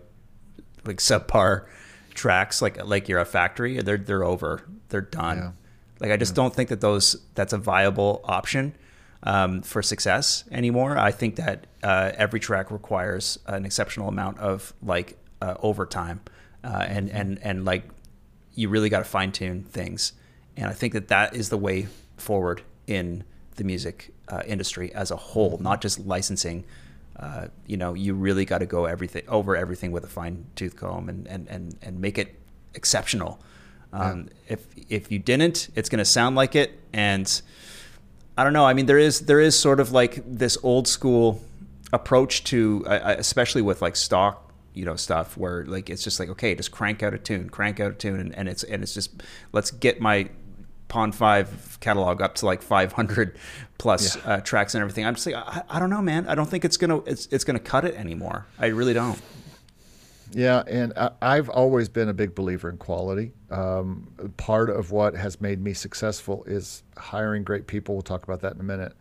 like 0.85 0.99
subpar 0.99 1.67
tracks 2.15 2.61
like 2.61 2.85
like 2.85 3.09
you're 3.09 3.21
a 3.21 3.25
factory 3.25 3.81
they're 3.81 3.99
they're 3.99 4.25
over. 4.25 4.63
They're 4.89 5.01
done. 5.01 5.39
Yeah. 5.39 5.51
like 6.01 6.11
i 6.11 6.17
just 6.19 6.33
yeah. 6.33 6.37
don't 6.37 6.55
think 6.55 6.69
that 6.69 6.81
those 6.81 7.17
that's 7.35 7.53
a 7.53 7.59
viable 7.59 8.21
option 8.25 8.75
um, 9.25 9.63
for 9.63 9.83
success 9.83 10.45
anymore. 10.51 10.99
I 10.99 11.13
think 11.13 11.37
that 11.37 11.67
uh, 11.83 12.11
every 12.15 12.41
track 12.41 12.71
requires 12.71 13.39
an 13.47 13.65
exceptional 13.65 14.09
amount 14.09 14.39
of 14.39 14.75
like 14.83 15.17
uh, 15.41 15.55
overtime 15.61 16.21
uh, 16.65 16.85
and 16.89 17.09
and 17.11 17.39
and 17.43 17.65
like 17.65 17.85
you 18.55 18.69
really 18.69 18.89
got 18.89 18.99
to 18.99 19.05
fine 19.05 19.33
tune 19.33 19.65
things. 19.65 20.13
And 20.57 20.67
i 20.67 20.73
think 20.73 20.93
that 20.93 21.09
that 21.09 21.35
is 21.35 21.49
the 21.49 21.57
way 21.57 21.89
forward 22.19 22.63
in 22.87 23.25
the 23.57 23.65
music 23.65 24.13
uh, 24.29 24.43
industry 24.47 24.93
as 24.95 25.11
a 25.11 25.17
whole 25.17 25.59
not 25.59 25.81
just 25.81 25.99
licensing 25.99 26.65
uh, 27.17 27.49
you 27.67 27.77
know, 27.77 27.95
you 27.95 28.15
really 28.15 28.45
got 28.45 28.59
to 28.59 28.67
go 28.67 28.87
everything 28.87 29.23
over 29.29 29.57
everything 29.57 29.93
with 29.93 30.05
a 30.05 30.09
fine 30.09 30.47
tooth 30.57 30.77
comb 30.77 31.09
and, 31.09 31.27
and, 31.27 31.49
and, 31.49 31.77
and 31.83 32.01
make 32.01 32.19
it 32.19 32.35
exceptional. 32.75 33.41
Um, 33.93 34.29
yeah. 34.47 34.55
If 34.55 34.67
if 34.89 35.13
you 35.13 35.19
didn't, 35.19 35.69
it's 35.75 35.89
going 35.89 35.99
to 35.99 36.05
sound 36.05 36.35
like 36.35 36.55
it, 36.55 36.79
and 36.93 37.43
I 38.39 38.45
don't 38.45 38.55
know. 38.55 38.65
I 38.65 38.73
mean, 38.73 38.87
there 38.87 38.99
is 38.99 39.21
there 39.21 39.41
is 39.41 39.59
sort 39.59 39.81
of 39.81 39.93
like 39.93 40.23
this 40.27 40.57
old 40.63 40.89
school 40.89 41.43
approach 41.93 42.45
to, 42.45 42.85
uh, 42.87 43.17
especially 43.19 43.61
with 43.61 43.83
like 43.83 43.97
stock 43.97 44.53
you 44.75 44.85
know 44.85 44.97
stuff 44.97 45.37
where 45.37 45.67
like 45.67 45.91
it's 45.91 46.03
just 46.03 46.19
like 46.19 46.31
okay 46.31 46.55
just 46.55 46.71
crank 46.71 47.03
out 47.03 47.13
a 47.13 47.19
tune 47.19 47.49
crank 47.51 47.79
out 47.79 47.91
a 47.91 47.95
tune 47.95 48.19
and, 48.19 48.35
and 48.35 48.49
it's 48.49 48.63
and 48.63 48.83
it's 48.83 48.95
just 48.95 49.23
let's 49.53 49.71
get 49.71 50.01
my 50.01 50.29
Pond 50.93 51.15
Five 51.15 51.79
catalog 51.81 52.21
up 52.21 52.35
to 52.35 52.45
like 52.45 52.61
500 52.61 53.39
plus 53.79 54.15
yeah. 54.15 54.23
uh, 54.23 54.41
tracks 54.43 54.75
and 54.75 54.83
everything. 54.83 55.07
I'm 55.07 55.15
just 55.15 55.25
like, 55.25 55.37
I, 55.37 55.63
I, 55.71 55.79
don't 55.79 55.89
know, 55.89 56.03
man. 56.03 56.29
I 56.29 56.35
don't 56.35 56.45
think 56.51 56.67
it's 56.67 56.77
gonna 56.77 56.99
it's 57.07 57.29
it's 57.31 57.45
gonna 57.45 57.61
cut 57.61 57.87
it 57.87 57.95
anymore. 57.95 58.45
I 58.59 58.67
really 58.67 58.93
don't. 58.93 59.19
Yeah, 60.33 60.63
and 60.67 60.93
I, 61.23 61.35
have 61.37 61.49
always 61.49 61.89
been 61.89 62.11
a 62.11 62.15
big 62.15 62.35
believer 62.35 62.69
in 62.69 62.77
quality. 62.77 63.33
Um, 63.51 64.07
part 64.37 64.69
of 64.69 64.91
what 64.91 65.15
has 65.15 65.41
made 65.41 65.63
me 65.63 65.73
successful 65.73 66.45
is 66.45 66.83
hiring 66.99 67.43
great 67.43 67.67
people. 67.67 67.95
We'll 67.95 68.03
talk 68.03 68.25
about 68.25 68.41
that 68.43 68.53
in 68.53 68.61
a 68.61 68.65
minute. 68.65 68.93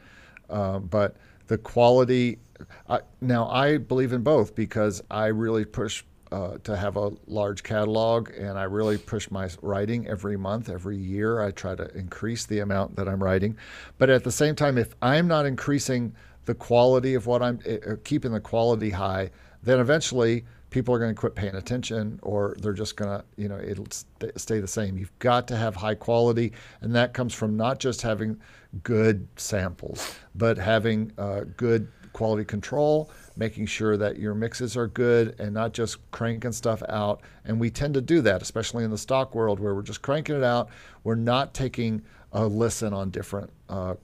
Um, 0.50 0.86
but 0.86 1.18
the 1.48 1.58
quality. 1.58 2.40
I, 2.88 3.02
now 3.20 3.50
I 3.50 3.80
believe 3.80 4.14
in 4.14 4.22
both 4.22 4.56
because 4.56 5.02
I 5.12 5.28
really 5.28 5.66
push 5.66 6.06
uh, 6.32 6.58
to 6.64 6.76
have 6.76 6.98
a 6.98 7.12
large 7.28 7.64
catalog, 7.64 8.32
and 8.32 8.58
I 8.58 8.64
really 8.64 8.98
push 8.98 9.30
my 9.30 9.50
writing 9.62 10.08
every 10.08 10.38
month, 10.38 10.70
every 10.70 10.98
year. 10.98 11.42
I 11.42 11.52
try 11.52 11.76
to 11.76 11.94
increase 11.98 12.46
the 12.46 12.60
amount 12.60 12.96
that 12.96 13.08
I'm 13.08 13.22
writing, 13.22 13.58
but 13.98 14.10
at 14.10 14.24
the 14.24 14.32
same 14.32 14.56
time, 14.56 14.78
if 14.78 14.96
I'm 15.02 15.28
not 15.28 15.46
increasing 15.46 16.14
the 16.46 16.56
quality 16.56 17.14
of 17.14 17.28
what 17.28 17.42
I'm 17.42 17.60
uh, 17.70 17.96
keeping 18.04 18.32
the 18.32 18.40
quality 18.40 18.90
high, 18.90 19.32
then 19.64 19.80
eventually 19.80 20.46
people 20.72 20.96
are 20.96 21.00
going 21.00 21.14
to 21.14 21.20
quit 21.20 21.36
paying 21.36 21.56
attention, 21.56 22.20
or 22.24 22.56
they're 22.60 22.74
just 22.74 22.96
going 22.96 23.20
to, 23.20 23.26
you 23.36 23.50
know, 23.50 23.60
it'll 23.60 23.86
st- 23.92 24.40
stay 24.40 24.60
the 24.60 24.68
same. 24.68 24.98
You've 24.98 25.18
got 25.20 25.48
to 25.50 25.58
have 25.58 25.76
high 25.76 25.96
quality, 25.96 26.54
and 26.80 26.96
that 26.96 27.14
comes 27.14 27.34
from 27.34 27.58
not 27.58 27.80
just 27.80 28.02
having 28.02 28.40
good 28.84 29.28
samples, 29.36 30.16
but 30.34 30.58
having 30.58 31.12
uh, 31.18 31.42
good 31.58 31.90
quality 32.14 32.46
control, 32.46 33.12
making 33.38 33.66
sure 33.66 33.98
that 33.98 34.18
your 34.18 34.34
mixes 34.34 34.76
are 34.76 34.88
good 34.88 35.36
and 35.40 35.54
not 35.54 35.74
just 35.74 35.98
cranking 36.12 36.52
stuff 36.52 36.84
out. 36.90 37.22
And 37.46 37.60
we 37.60 37.70
tend 37.70 37.94
to 37.96 38.02
do 38.02 38.22
that, 38.22 38.42
especially 38.42 38.84
in 38.84 38.92
the 38.92 38.98
stock 38.98 39.34
world 39.34 39.60
where 39.60 39.74
we're 39.74 39.82
just 39.82 40.02
cranking 40.02 40.36
it 40.36 40.44
out. 40.44 40.70
We're 41.04 41.16
not 41.16 41.54
taking 41.54 42.02
a 42.34 42.46
listen 42.46 42.94
on 42.94 43.10
different 43.10 43.50
uh, 43.70 43.96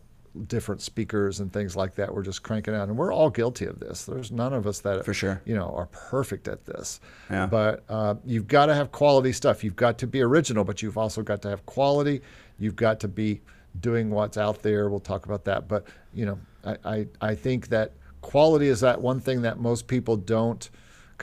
different 0.48 0.82
speakers 0.82 1.40
and 1.40 1.52
things 1.52 1.76
like 1.76 1.96
that. 1.96 2.14
We're 2.14 2.24
just 2.24 2.44
cranking 2.44 2.76
out, 2.76 2.90
and 2.90 2.98
we're 2.98 3.12
all 3.12 3.30
guilty 3.30 3.66
of 3.66 3.80
this. 3.80 4.06
There's 4.06 4.32
none 4.32 4.54
of 4.54 4.68
us 4.68 4.80
that 4.82 5.04
for 5.06 5.14
sure 5.14 5.42
you 5.46 5.56
know 5.56 5.74
are 5.76 5.88
perfect 5.88 6.48
at 6.48 6.66
this. 6.66 7.00
Yeah. 7.30 7.48
But 7.48 7.84
uh, 7.90 8.16
you've 8.26 8.48
got 8.48 8.68
to 8.68 8.76
have 8.76 8.92
quality 8.92 9.34
stuff. 9.34 9.64
You've 9.64 9.76
got 9.76 9.98
to 10.00 10.08
be 10.08 10.22
original, 10.22 10.64
but 10.64 10.82
you've 10.82 10.98
also 10.98 11.22
got 11.22 11.42
to 11.44 11.50
have 11.50 11.66
quality. 11.66 12.22
You've 12.60 12.76
got 12.76 13.00
to 13.02 13.08
be 13.08 13.42
doing 13.80 14.10
what's 14.10 14.38
out 14.38 14.62
there. 14.62 14.90
We'll 14.90 15.00
talk 15.00 15.26
about 15.26 15.46
that. 15.46 15.68
But 15.68 15.88
you 16.14 16.26
know, 16.26 16.40
I 16.64 16.78
I, 16.86 17.08
I 17.22 17.36
think 17.36 17.70
that 17.70 17.94
quality 18.28 18.68
is 18.68 18.82
that 18.82 19.02
one 19.02 19.22
thing 19.22 19.42
that 19.44 19.58
most 19.58 19.88
people 19.88 20.18
don't. 20.18 20.70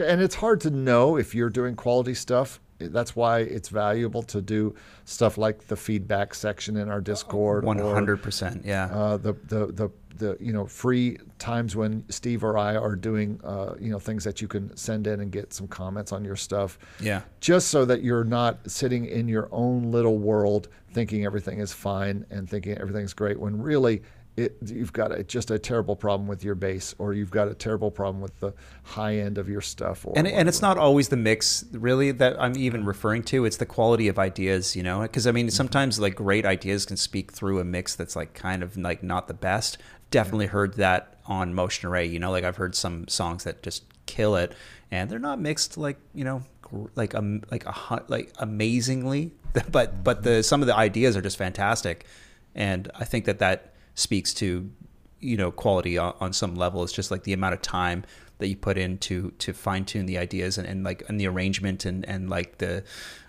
And 0.03 0.23
it's 0.23 0.37
hard 0.37 0.63
to 0.63 0.71
know 0.71 1.19
if 1.19 1.35
you're 1.35 1.51
doing 1.51 1.77
quality 1.77 2.15
stuff. 2.15 2.61
That's 2.79 3.15
why 3.15 3.41
it's 3.41 3.69
valuable 3.69 4.23
to 4.23 4.41
do 4.41 4.75
stuff 5.05 5.37
like 5.37 5.69
the 5.69 5.77
feedback 5.77 6.35
section 6.35 6.77
in 6.79 6.89
our 6.89 7.03
discord 7.03 7.65
100% 7.65 8.65
or, 8.65 8.67
yeah. 8.67 8.87
uh, 8.87 9.17
the, 9.19 9.35
the 9.45 9.67
the 9.67 9.91
the 10.17 10.37
you 10.41 10.53
know 10.53 10.65
free 10.67 11.19
times 11.39 11.75
when 11.75 12.05
steve 12.09 12.45
or 12.45 12.57
i 12.57 12.77
are 12.77 12.95
doing 12.95 13.41
uh, 13.43 13.75
you 13.81 13.91
know 13.91 13.99
things 13.99 14.23
that 14.23 14.41
you 14.41 14.47
can 14.47 14.77
send 14.77 15.07
in 15.07 15.21
and 15.21 15.33
get 15.33 15.53
some 15.53 15.67
comments 15.67 16.13
on 16.13 16.25
your 16.25 16.37
stuff. 16.37 16.79
Yeah. 17.01 17.23
Just 17.41 17.69
so 17.69 17.85
that 17.85 18.03
you're 18.03 18.25
not 18.25 18.59
sitting 18.71 19.07
in 19.07 19.29
your 19.29 19.49
own 19.53 19.91
little 19.91 20.19
world 20.19 20.69
thinking 20.93 21.25
everything 21.25 21.59
is 21.61 21.73
fine 21.73 22.25
and 22.31 22.49
thinking 22.49 22.79
everything's 22.79 23.13
great 23.13 23.39
when 23.39 23.61
really 23.61 24.03
it, 24.37 24.57
you've 24.67 24.93
got 24.93 25.13
a, 25.13 25.23
just 25.23 25.51
a 25.51 25.59
terrible 25.59 25.95
problem 25.95 26.27
with 26.27 26.43
your 26.43 26.57
bass, 26.57 26.95
or 26.99 27.13
you've 27.13 27.31
got 27.31 27.47
a 27.47 27.55
terrible 27.55 27.91
problem 27.91 28.21
with 28.21 28.39
the 28.41 28.53
high 28.83 29.17
end 29.17 29.39
of 29.39 29.49
your 29.49 29.61
stuff. 29.61 30.05
and, 30.17 30.27
and 30.27 30.49
it's 30.49 30.61
not 30.61 30.77
always 30.77 31.09
the 31.09 31.17
mix, 31.17 31.65
really, 31.73 32.11
that 32.11 32.41
I'm 32.41 32.57
even 32.57 32.85
referring 32.85 33.23
to. 33.25 33.45
It's 33.45 33.59
the 33.59 33.67
quality 33.67 34.09
of 34.09 34.19
ideas, 34.19 34.75
you 34.75 34.83
know? 34.83 35.03
Because, 35.03 35.27
I 35.27 35.33
mean, 35.33 35.47
mm-hmm. 35.47 35.53
sometimes 35.53 36.01
like 36.01 36.17
great 36.17 36.45
ideas 36.45 36.85
can 36.85 36.97
speak 36.97 37.33
through 37.33 37.61
a 37.61 37.65
mix 37.65 37.95
that's 37.95 38.17
like 38.17 38.35
kind 38.35 38.63
of 38.63 38.77
like 38.77 39.03
not 39.03 39.29
the 39.29 39.35
best. 39.35 39.79
Definitely 40.11 40.47
heard 40.47 40.75
that 40.75 41.19
on 41.27 41.55
Motion 41.55 41.89
Array, 41.89 42.07
you 42.07 42.19
know? 42.19 42.33
Like 42.33 42.45
I've 42.45 42.57
heard 42.57 42.75
some 42.75 43.07
songs 43.07 43.45
that 43.45 43.63
just 43.63 43.85
kill 44.07 44.35
it, 44.35 44.53
and 44.91 45.09
they're 45.09 45.19
not 45.21 45.41
mixed 45.41 45.79
like, 45.79 45.99
you 46.13 46.25
know, 46.25 46.43
like 46.97 47.15
um 47.15 47.43
like 47.53 47.65
a 47.67 48.03
like 48.09 48.33
amazingly 48.39 49.31
but 49.71 50.03
but 50.03 50.25
the 50.25 50.43
some 50.43 50.61
of 50.61 50.67
the 50.67 50.75
ideas 50.75 51.17
are 51.17 51.21
just 51.21 51.37
fantastic 51.37 52.05
and 52.55 52.91
i 52.97 53.05
think 53.05 53.27
that 53.27 53.39
that 53.39 53.74
speaks 53.95 54.35
to 54.35 54.71
you 55.21 55.37
know 55.37 55.51
quality 55.51 55.99
on, 55.99 56.15
on, 56.21 56.33
some 56.33 56.55
level. 56.55 56.83
It's 56.83 56.93
just 56.93 57.11
like 57.11 57.25
the 57.25 57.33
amount 57.33 57.55
of 57.55 57.63
time 57.63 58.05
that 58.39 58.49
you 58.49 58.57
put 58.57 58.77
in 58.77 58.99
to 58.99 59.33
to 59.39 59.53
fine 59.53 59.85
tune 59.85 60.07
the 60.07 60.19
ideas 60.19 60.59
and, 60.59 60.67
and 60.67 60.85
like 60.85 61.03
and 61.09 61.19
the 61.21 61.27
arrangement 61.27 61.85
and 61.85 62.07
and 62.07 62.29
like 62.29 62.59
the 62.59 62.85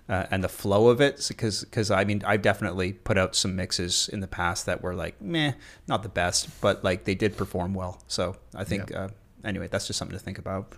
uh, 0.09 0.25
and 0.29 0.43
the 0.43 0.49
flow 0.49 0.89
of 0.89 0.99
it. 1.01 1.25
Because 1.27 1.63
because 1.63 1.91
I 1.91 2.03
mean 2.03 2.21
I've 2.25 2.41
definitely 2.41 2.93
put 2.93 3.17
out 3.17 3.35
some 3.35 3.55
mixes 3.55 4.09
in 4.09 4.19
the 4.19 4.27
past 4.27 4.65
that 4.65 4.81
were 4.81 4.93
like 4.93 5.21
meh 5.21 5.53
not 5.87 6.03
the 6.03 6.09
best 6.09 6.49
but 6.61 6.83
like 6.83 7.05
they 7.05 7.15
did 7.15 7.37
perform 7.37 7.73
well. 7.73 8.01
So 8.07 8.35
I 8.53 8.63
think 8.63 8.89
yeah. 8.89 9.03
uh, 9.03 9.09
anyway 9.43 9.67
that's 9.67 9.87
just 9.87 9.97
something 9.97 10.17
to 10.17 10.23
think 10.23 10.37
about. 10.37 10.73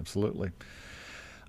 Absolutely. 0.00 0.50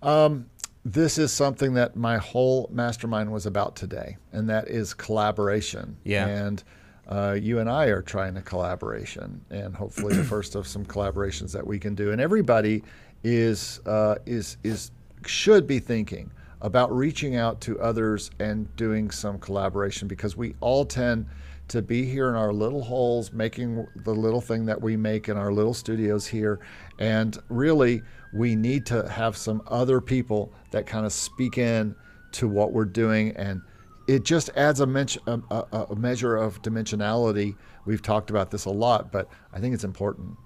Um, 0.01 0.45
this 0.83 1.17
is 1.17 1.33
something 1.33 1.73
that 1.73 1.95
my 1.95 2.17
whole 2.17 2.69
mastermind 2.71 3.31
was 3.31 3.47
about 3.47 3.75
today 3.75 4.17
and 4.31 4.49
that 4.49 4.67
is 4.67 4.93
collaboration. 4.93 5.97
Yeah. 6.03 6.27
And 6.27 6.63
uh, 7.07 7.37
you 7.39 7.59
and 7.59 7.69
I 7.69 7.85
are 7.85 8.01
trying 8.01 8.37
a 8.37 8.41
collaboration, 8.41 9.43
and 9.49 9.75
hopefully 9.75 10.15
the 10.15 10.23
first 10.35 10.55
of 10.55 10.67
some 10.67 10.85
collaborations 10.85 11.51
that 11.53 11.65
we 11.65 11.79
can 11.79 11.95
do. 11.95 12.11
And 12.11 12.21
everybody 12.21 12.83
is 13.23 13.79
uh, 13.85 14.15
is 14.25 14.57
is 14.63 14.91
should 15.25 15.67
be 15.67 15.79
thinking 15.79 16.31
about 16.61 16.95
reaching 16.95 17.35
out 17.35 17.61
to 17.61 17.79
others 17.79 18.31
and 18.39 18.73
doing 18.75 19.11
some 19.11 19.37
collaboration 19.39 20.07
because 20.07 20.35
we 20.35 20.55
all 20.61 20.85
tend 20.85 21.25
to 21.67 21.81
be 21.81 22.05
here 22.05 22.29
in 22.29 22.35
our 22.35 22.53
little 22.53 22.83
holes, 22.83 23.31
making 23.31 23.87
the 24.03 24.13
little 24.13 24.41
thing 24.41 24.65
that 24.65 24.79
we 24.79 24.95
make 24.95 25.29
in 25.29 25.37
our 25.37 25.51
little 25.51 25.73
studios 25.73 26.27
here. 26.27 26.59
And 26.99 27.37
really, 27.49 28.03
we 28.33 28.55
need 28.55 28.85
to 28.87 29.07
have 29.09 29.35
some 29.35 29.61
other 29.67 29.99
people 29.99 30.51
that 30.71 30.85
kind 30.85 31.05
of 31.05 31.13
speak 31.13 31.57
in 31.57 31.95
to 32.33 32.47
what 32.47 32.71
we're 32.71 32.85
doing. 32.85 33.35
And 33.35 33.61
it 34.07 34.23
just 34.23 34.49
adds 34.55 34.79
a, 34.79 34.85
men- 34.85 35.07
a, 35.27 35.41
a, 35.71 35.95
measure 35.95 36.35
of 36.35 36.61
dimensionality. 36.61 37.55
We've 37.85 38.01
talked 38.01 38.29
about 38.29 38.51
this 38.51 38.65
a 38.65 38.69
lot, 38.69 39.11
but 39.11 39.29
I 39.53 39.59
think 39.59 39.73
it's 39.73 39.83
important. 39.83 40.37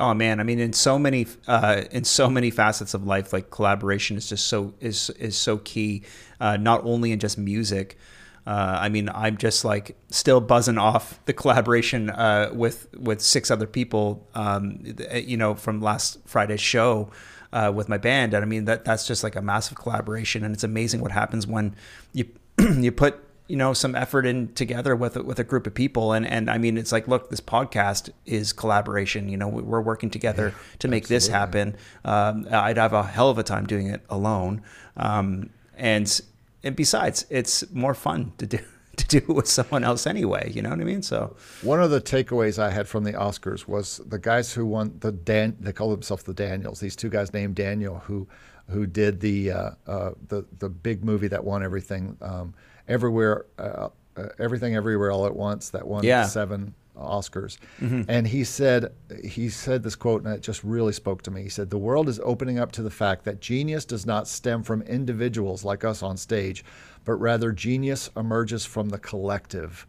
Oh 0.00 0.14
man, 0.14 0.38
I 0.38 0.44
mean, 0.44 0.60
in 0.60 0.72
so 0.72 0.98
many 0.98 1.26
uh, 1.48 1.82
in 1.90 2.04
so 2.04 2.30
many 2.30 2.50
facets 2.50 2.94
of 2.94 3.04
life, 3.04 3.32
like 3.32 3.50
collaboration 3.50 4.16
is 4.16 4.28
just 4.28 4.46
so 4.46 4.74
is 4.80 5.10
is 5.10 5.36
so 5.36 5.58
key. 5.58 6.04
Uh, 6.40 6.56
not 6.56 6.84
only 6.84 7.12
in 7.12 7.18
just 7.18 7.38
music. 7.38 7.98
Uh, 8.46 8.78
I 8.80 8.88
mean, 8.88 9.10
I'm 9.10 9.36
just 9.36 9.62
like 9.62 9.94
still 10.08 10.40
buzzing 10.40 10.78
off 10.78 11.22
the 11.26 11.34
collaboration 11.34 12.08
uh, 12.08 12.50
with 12.54 12.86
with 12.96 13.20
six 13.20 13.50
other 13.50 13.66
people. 13.66 14.26
Um, 14.34 14.80
you 15.12 15.36
know, 15.36 15.54
from 15.54 15.82
last 15.82 16.18
Friday's 16.26 16.60
show 16.60 17.10
uh, 17.52 17.72
with 17.74 17.88
my 17.88 17.98
band, 17.98 18.34
and 18.34 18.42
I 18.42 18.46
mean 18.46 18.64
that 18.64 18.84
that's 18.84 19.06
just 19.06 19.22
like 19.22 19.36
a 19.36 19.42
massive 19.42 19.76
collaboration, 19.76 20.44
and 20.44 20.54
it's 20.54 20.64
amazing 20.64 21.00
what 21.00 21.10
happens 21.10 21.46
when 21.46 21.74
you 22.12 22.26
you 22.76 22.92
put 22.92 23.24
you 23.48 23.56
know 23.56 23.72
some 23.72 23.94
effort 23.94 24.26
in 24.26 24.52
together 24.54 24.94
with 24.94 25.16
with 25.16 25.38
a 25.38 25.44
group 25.44 25.66
of 25.66 25.74
people. 25.74 26.12
And 26.12 26.26
and 26.26 26.50
I 26.50 26.58
mean 26.58 26.76
it's 26.76 26.92
like 26.92 27.08
look 27.08 27.30
this 27.30 27.40
podcast 27.40 28.10
is 28.26 28.52
collaboration. 28.52 29.28
You 29.28 29.36
know 29.36 29.48
we're 29.48 29.80
working 29.80 30.10
together 30.10 30.48
yeah, 30.54 30.76
to 30.80 30.88
make 30.88 31.04
absolutely. 31.04 31.16
this 31.16 31.28
happen. 31.28 31.76
Um, 32.04 32.46
I'd 32.50 32.76
have 32.76 32.92
a 32.92 33.02
hell 33.02 33.30
of 33.30 33.38
a 33.38 33.42
time 33.42 33.66
doing 33.66 33.88
it 33.88 34.02
alone. 34.08 34.62
Um, 34.96 35.50
and 35.76 36.20
and 36.62 36.76
besides 36.76 37.26
it's 37.30 37.68
more 37.72 37.94
fun 37.94 38.32
to 38.38 38.46
do 38.46 38.58
to 38.96 39.06
do 39.06 39.18
it 39.18 39.28
with 39.28 39.48
someone 39.48 39.84
else 39.84 40.06
anyway. 40.06 40.50
You 40.52 40.60
know 40.60 40.70
what 40.70 40.80
I 40.80 40.84
mean? 40.84 41.02
So 41.02 41.36
one 41.62 41.80
of 41.80 41.90
the 41.90 42.00
takeaways 42.00 42.58
I 42.58 42.70
had 42.70 42.88
from 42.88 43.04
the 43.04 43.12
Oscars 43.12 43.66
was 43.66 43.98
the 44.04 44.18
guys 44.18 44.52
who 44.52 44.66
won 44.66 44.96
the 45.00 45.12
Dan 45.12 45.56
they 45.58 45.72
call 45.72 45.90
themselves 45.90 46.24
the 46.24 46.34
Daniels 46.34 46.80
these 46.80 46.96
two 46.96 47.08
guys 47.08 47.32
named 47.32 47.54
Daniel 47.54 48.00
who 48.00 48.28
who 48.70 48.86
did 48.86 49.20
the 49.20 49.50
uh, 49.50 49.70
uh, 49.86 50.10
the 50.28 50.44
the 50.58 50.68
big 50.68 51.04
movie 51.04 51.28
that 51.28 51.44
won 51.44 51.62
everything 51.62 52.16
um, 52.20 52.54
everywhere, 52.86 53.46
uh, 53.58 53.88
uh, 54.16 54.28
everything 54.38 54.76
everywhere 54.76 55.10
all 55.10 55.26
at 55.26 55.34
once 55.34 55.70
that 55.70 55.86
won 55.86 56.04
yeah. 56.04 56.24
seven 56.24 56.74
Oscars. 56.98 57.58
Mm-hmm. 57.80 58.02
And 58.08 58.26
he 58.26 58.44
said 58.44 58.92
he 59.24 59.48
said 59.48 59.82
this 59.82 59.96
quote 59.96 60.24
and 60.24 60.34
it 60.34 60.40
just 60.40 60.64
really 60.64 60.92
spoke 60.92 61.22
to 61.22 61.30
me. 61.30 61.42
He 61.42 61.48
said 61.48 61.70
the 61.70 61.78
world 61.78 62.08
is 62.08 62.20
opening 62.22 62.58
up 62.58 62.72
to 62.72 62.82
the 62.82 62.90
fact 62.90 63.24
that 63.24 63.40
genius 63.40 63.84
does 63.84 64.04
not 64.04 64.28
stem 64.28 64.62
from 64.62 64.82
individuals 64.82 65.64
like 65.64 65.84
us 65.84 66.02
on 66.02 66.16
stage, 66.16 66.64
but 67.04 67.14
rather 67.14 67.52
genius 67.52 68.10
emerges 68.16 68.64
from 68.64 68.88
the 68.88 68.98
collective. 68.98 69.86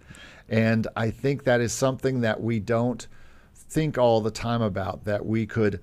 And 0.47 0.87
I 0.95 1.11
think 1.11 1.43
that 1.43 1.61
is 1.61 1.73
something 1.73 2.21
that 2.21 2.41
we 2.41 2.59
don't 2.59 3.07
think 3.53 3.97
all 3.97 4.21
the 4.21 4.31
time 4.31 4.61
about 4.61 5.05
that 5.05 5.25
we 5.25 5.45
could 5.45 5.79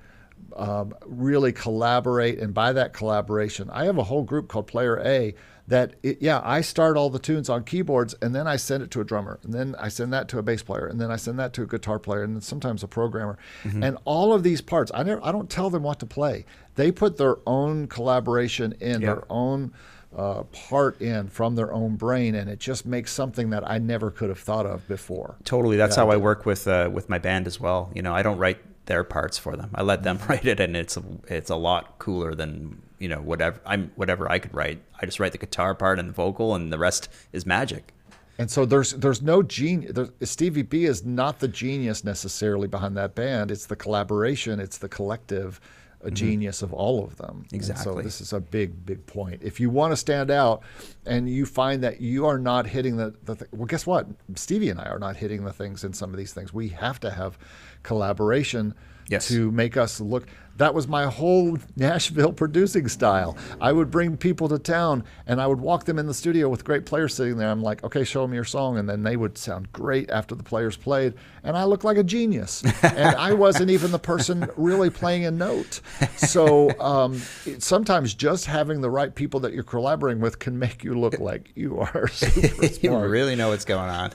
um, 0.54 0.94
really 1.04 1.52
collaborate 1.52 2.38
and 2.38 2.54
by 2.54 2.72
that 2.72 2.92
collaboration 2.92 3.68
i 3.70 3.84
have 3.84 3.98
a 3.98 4.04
whole 4.04 4.22
group 4.22 4.48
called 4.48 4.66
player 4.66 5.00
a 5.04 5.34
that 5.68 5.94
it, 6.02 6.18
yeah 6.20 6.40
i 6.44 6.60
start 6.60 6.96
all 6.96 7.10
the 7.10 7.18
tunes 7.18 7.48
on 7.48 7.64
keyboards 7.64 8.14
and 8.22 8.34
then 8.34 8.46
i 8.46 8.56
send 8.56 8.82
it 8.82 8.90
to 8.90 9.00
a 9.00 9.04
drummer 9.04 9.38
and 9.42 9.52
then 9.52 9.74
i 9.78 9.88
send 9.88 10.12
that 10.12 10.28
to 10.28 10.38
a 10.38 10.42
bass 10.42 10.62
player 10.62 10.86
and 10.86 11.00
then 11.00 11.10
i 11.10 11.16
send 11.16 11.38
that 11.38 11.52
to 11.52 11.62
a 11.62 11.66
guitar 11.66 11.98
player 11.98 12.22
and 12.22 12.42
sometimes 12.42 12.82
a 12.82 12.88
programmer 12.88 13.38
mm-hmm. 13.64 13.82
and 13.82 13.98
all 14.04 14.32
of 14.32 14.42
these 14.42 14.60
parts 14.60 14.90
i 14.94 15.02
never 15.02 15.24
i 15.24 15.32
don't 15.32 15.50
tell 15.50 15.70
them 15.70 15.82
what 15.82 15.98
to 15.98 16.06
play 16.06 16.44
they 16.76 16.92
put 16.92 17.16
their 17.16 17.36
own 17.46 17.86
collaboration 17.86 18.74
in 18.80 19.00
their 19.00 19.24
own 19.30 19.72
uh, 20.16 20.44
part 20.44 21.00
in 21.00 21.28
from 21.28 21.56
their 21.56 21.72
own 21.72 21.96
brain, 21.96 22.34
and 22.34 22.48
it 22.48 22.58
just 22.58 22.86
makes 22.86 23.12
something 23.12 23.50
that 23.50 23.68
I 23.68 23.78
never 23.78 24.10
could 24.10 24.30
have 24.30 24.38
thought 24.38 24.64
of 24.64 24.86
before. 24.88 25.36
Totally, 25.44 25.76
that's 25.76 25.96
yeah, 25.96 26.04
how 26.04 26.10
I 26.10 26.16
work 26.16 26.46
with 26.46 26.66
uh, 26.66 26.88
with 26.92 27.08
my 27.08 27.18
band 27.18 27.46
as 27.46 27.60
well. 27.60 27.90
You 27.94 28.02
know, 28.02 28.14
I 28.14 28.22
don't 28.22 28.38
write 28.38 28.58
their 28.86 29.04
parts 29.04 29.38
for 29.38 29.56
them. 29.56 29.70
I 29.74 29.82
let 29.82 30.02
them 30.02 30.18
write 30.28 30.46
it, 30.46 30.60
and 30.60 30.76
it's 30.76 30.96
a, 30.96 31.02
it's 31.28 31.50
a 31.50 31.56
lot 31.56 31.98
cooler 31.98 32.34
than 32.34 32.82
you 32.98 33.08
know 33.08 33.20
whatever 33.20 33.60
I'm 33.66 33.92
whatever 33.96 34.30
I 34.30 34.38
could 34.38 34.54
write. 34.54 34.82
I 35.00 35.06
just 35.06 35.20
write 35.20 35.32
the 35.32 35.38
guitar 35.38 35.74
part 35.74 35.98
and 35.98 36.08
the 36.08 36.14
vocal, 36.14 36.54
and 36.54 36.72
the 36.72 36.78
rest 36.78 37.08
is 37.32 37.46
magic. 37.46 37.92
And 38.38 38.50
so 38.50 38.66
there's 38.66 38.92
there's 38.92 39.22
no 39.22 39.42
genius. 39.42 40.10
Stevie 40.22 40.62
B 40.62 40.84
is 40.84 41.04
not 41.04 41.40
the 41.40 41.48
genius 41.48 42.04
necessarily 42.04 42.68
behind 42.68 42.96
that 42.96 43.14
band. 43.14 43.50
It's 43.50 43.66
the 43.66 43.76
collaboration. 43.76 44.60
It's 44.60 44.78
the 44.78 44.88
collective 44.88 45.60
a 46.02 46.06
mm-hmm. 46.06 46.14
genius 46.14 46.62
of 46.62 46.72
all 46.72 47.04
of 47.04 47.16
them. 47.16 47.46
Exactly. 47.52 47.90
And 47.90 47.98
so 47.98 48.02
this 48.02 48.20
is 48.20 48.32
a 48.32 48.40
big, 48.40 48.84
big 48.84 49.04
point. 49.06 49.42
If 49.42 49.58
you 49.58 49.70
want 49.70 49.92
to 49.92 49.96
stand 49.96 50.30
out, 50.30 50.62
and 51.06 51.28
you 51.28 51.46
find 51.46 51.82
that 51.82 52.00
you 52.00 52.26
are 52.26 52.38
not 52.38 52.66
hitting 52.66 52.96
the, 52.96 53.14
the 53.24 53.34
th- 53.34 53.50
well, 53.52 53.66
guess 53.66 53.86
what? 53.86 54.06
Stevie 54.34 54.70
and 54.70 54.80
I 54.80 54.84
are 54.84 54.98
not 54.98 55.16
hitting 55.16 55.44
the 55.44 55.52
things 55.52 55.84
in 55.84 55.92
some 55.92 56.10
of 56.10 56.16
these 56.16 56.32
things. 56.32 56.52
We 56.52 56.68
have 56.68 57.00
to 57.00 57.10
have 57.10 57.38
collaboration 57.86 58.74
yes. 59.08 59.28
to 59.28 59.50
make 59.50 59.76
us 59.76 60.00
look. 60.00 60.26
That 60.56 60.72
was 60.72 60.88
my 60.88 61.04
whole 61.04 61.58
Nashville 61.76 62.32
producing 62.32 62.88
style. 62.88 63.36
I 63.60 63.72
would 63.72 63.90
bring 63.90 64.16
people 64.16 64.48
to 64.48 64.58
town 64.58 65.04
and 65.26 65.38
I 65.38 65.46
would 65.46 65.60
walk 65.60 65.84
them 65.84 65.98
in 65.98 66.06
the 66.06 66.14
studio 66.14 66.48
with 66.48 66.64
great 66.64 66.86
players 66.86 67.14
sitting 67.14 67.36
there. 67.36 67.50
I'm 67.50 67.62
like, 67.62 67.84
okay, 67.84 68.04
show 68.04 68.22
them 68.22 68.32
your 68.32 68.44
song. 68.44 68.78
And 68.78 68.88
then 68.88 69.02
they 69.02 69.16
would 69.16 69.36
sound 69.36 69.70
great 69.72 70.08
after 70.08 70.34
the 70.34 70.42
players 70.42 70.74
played. 70.74 71.12
And 71.42 71.58
I 71.58 71.64
looked 71.64 71.84
like 71.84 71.98
a 71.98 72.02
genius. 72.02 72.64
and 72.82 73.16
I 73.16 73.34
wasn't 73.34 73.70
even 73.70 73.92
the 73.92 73.98
person 73.98 74.48
really 74.56 74.88
playing 74.88 75.26
a 75.26 75.30
note. 75.30 75.80
So 76.16 76.70
um, 76.80 77.20
it, 77.44 77.62
sometimes 77.62 78.14
just 78.14 78.46
having 78.46 78.80
the 78.80 78.90
right 78.90 79.14
people 79.14 79.40
that 79.40 79.52
you're 79.52 79.62
collaborating 79.62 80.22
with 80.22 80.38
can 80.38 80.58
make 80.58 80.82
you 80.82 80.98
look 80.98 81.18
like 81.18 81.52
you 81.54 81.80
are 81.80 82.08
super 82.12 82.68
smart. 82.68 82.82
you 82.82 82.96
really 82.96 83.36
know 83.36 83.50
what's 83.50 83.66
going 83.66 83.90
on. 83.90 84.10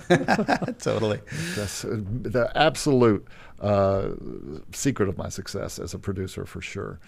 totally. 0.80 1.20
That's 1.56 1.86
uh, 1.86 2.02
the 2.02 2.52
absolute 2.56 3.28
uh, 3.62 4.10
secret 4.74 5.08
of 5.08 5.18
my 5.18 5.30
success 5.30 5.80
as 5.80 5.94
a 5.94 6.00
producer 6.00 6.46
for 6.46 6.62
sure. 6.62 7.00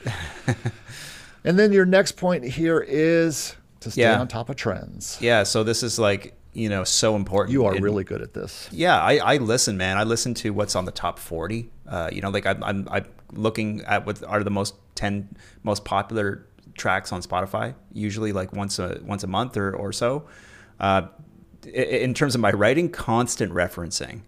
and 1.44 1.58
then 1.58 1.74
your 1.74 1.86
next 1.86 2.13
point 2.13 2.44
here 2.44 2.80
is 2.80 3.56
to 3.80 3.92
stay 3.92 4.04
yeah. 4.04 4.20
on 4.20 4.28
top 4.28 4.50
of 4.50 4.56
trends. 4.56 5.18
Yeah. 5.20 5.44
So 5.44 5.63
this 5.63 5.84
is 5.84 6.00
like 6.00 6.36
you 6.54 6.70
know 6.70 6.84
so 6.84 7.16
important. 7.16 7.52
You 7.52 7.66
are 7.66 7.76
really 7.80 8.04
good 8.04 8.22
at 8.22 8.34
this. 8.34 8.70
Yeah, 8.72 9.02
I, 9.02 9.18
I 9.18 9.38
listen, 9.38 9.78
man. 9.78 9.98
I 9.98 10.04
listen 10.04 10.34
to 10.36 10.54
what's 10.54 10.76
on 10.76 10.86
the 10.86 10.92
top 10.92 11.20
forty. 11.20 11.70
Uh, 11.88 12.10
you 12.13 12.22
know, 12.22 12.30
like 12.30 12.46
I'm, 12.46 12.63
I'm 12.63 12.88
I'm 12.89 13.06
looking 13.32 13.82
at 13.82 14.06
what 14.06 14.24
are 14.24 14.44
the 14.44 14.52
most 14.52 14.76
ten 14.96 15.36
most 15.63 15.84
popular 15.84 16.46
tracks 16.76 17.12
on 17.12 17.22
Spotify. 17.22 17.74
Usually, 17.92 18.32
like 18.32 18.54
once 18.54 18.78
a 18.78 19.00
once 19.04 19.24
a 19.24 19.28
month 19.28 19.58
or 19.58 19.76
or 19.76 19.92
so. 19.92 20.28
Uh, 20.80 21.08
in 21.66 22.13
terms 22.13 22.36
of 22.36 22.42
my 22.42 22.52
writing, 22.52 22.89
constant 22.89 23.52
referencing. 23.54 24.22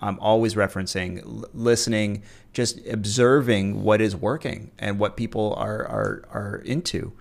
I'm 0.00 0.18
always 0.20 0.54
referencing, 0.54 1.24
l- 1.24 1.44
listening, 1.52 2.22
just 2.52 2.84
observing 2.86 3.82
what 3.82 4.00
is 4.00 4.16
working 4.16 4.70
and 4.78 4.98
what 4.98 5.16
people 5.16 5.54
are 5.54 5.86
are 5.86 6.24
are 6.30 6.62
into. 6.64 7.12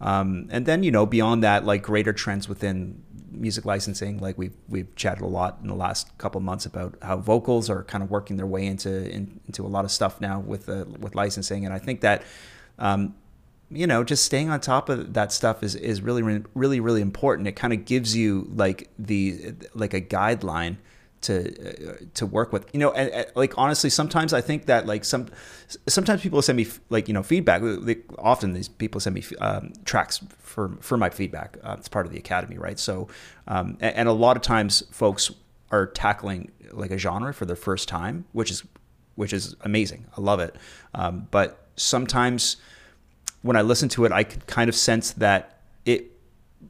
Um, 0.00 0.48
and 0.50 0.66
then 0.66 0.82
you 0.82 0.90
know 0.90 1.06
beyond 1.06 1.42
that, 1.42 1.64
like 1.64 1.82
greater 1.82 2.12
trends 2.12 2.48
within 2.48 3.02
music 3.30 3.64
licensing. 3.64 4.18
Like 4.18 4.38
we've 4.38 4.54
we've 4.68 4.94
chatted 4.96 5.22
a 5.22 5.26
lot 5.26 5.58
in 5.62 5.68
the 5.68 5.74
last 5.74 6.16
couple 6.18 6.40
months 6.40 6.66
about 6.66 6.96
how 7.02 7.16
vocals 7.16 7.70
are 7.70 7.84
kind 7.84 8.02
of 8.02 8.10
working 8.10 8.36
their 8.36 8.46
way 8.46 8.66
into 8.66 9.10
in, 9.10 9.40
into 9.46 9.64
a 9.64 9.68
lot 9.68 9.84
of 9.84 9.90
stuff 9.90 10.20
now 10.20 10.40
with 10.40 10.68
with 10.68 11.14
licensing. 11.14 11.64
And 11.64 11.74
I 11.74 11.78
think 11.78 12.00
that. 12.00 12.22
Um, 12.78 13.14
you 13.68 13.86
know, 13.86 14.04
just 14.04 14.24
staying 14.24 14.48
on 14.48 14.60
top 14.60 14.88
of 14.88 15.14
that 15.14 15.32
stuff 15.32 15.64
is, 15.64 15.74
is 15.74 16.00
really, 16.00 16.22
really, 16.54 16.78
really 16.78 17.00
important. 17.00 17.48
It 17.48 17.56
kind 17.56 17.72
of 17.72 17.84
gives 17.84 18.16
you 18.16 18.48
like 18.54 18.88
the, 18.96 19.54
like 19.74 19.92
a 19.92 20.00
guideline 20.00 20.76
to 21.26 21.90
uh, 21.90 21.96
to 22.14 22.26
work 22.26 22.52
with. 22.52 22.66
You 22.72 22.80
know 22.80 22.92
and, 22.92 23.10
and, 23.10 23.26
like 23.34 23.56
honestly 23.58 23.90
sometimes 23.90 24.32
i 24.32 24.40
think 24.40 24.66
that 24.66 24.86
like 24.86 25.04
some 25.04 25.28
sometimes 25.86 26.22
people 26.22 26.40
send 26.42 26.56
me 26.56 26.66
like 26.88 27.08
you 27.08 27.14
know 27.14 27.22
feedback. 27.22 27.62
They, 27.62 27.98
often 28.18 28.52
these 28.52 28.68
people 28.68 29.00
send 29.00 29.14
me 29.14 29.24
um, 29.40 29.72
tracks 29.84 30.20
for 30.38 30.76
for 30.80 30.96
my 30.96 31.10
feedback 31.10 31.58
uh, 31.62 31.76
it's 31.78 31.88
part 31.88 32.06
of 32.06 32.12
the 32.12 32.18
academy 32.18 32.58
right? 32.58 32.78
So 32.78 33.08
um, 33.46 33.76
and, 33.80 33.96
and, 33.96 34.08
a 34.08 34.12
lot 34.12 34.36
of 34.36 34.42
times 34.42 34.82
folks 34.90 35.30
are 35.70 35.86
tackling 35.86 36.50
like 36.72 36.90
a 36.90 36.98
genre 36.98 37.32
for 37.34 37.44
their 37.44 37.56
first 37.56 37.88
time 37.88 38.24
which 38.32 38.50
is 38.50 38.62
which 39.14 39.32
is 39.32 39.56
amazing. 39.62 40.04
I 40.16 40.20
love 40.20 40.40
it. 40.40 40.54
Um, 40.94 41.26
but 41.30 41.66
sometimes 41.76 42.56
when 43.42 43.56
i 43.56 43.62
listen 43.62 43.88
to 43.88 44.04
it 44.04 44.12
i 44.12 44.24
could 44.24 44.46
kind 44.46 44.68
of 44.68 44.74
sense 44.74 45.12
that 45.12 45.60
it 45.84 46.10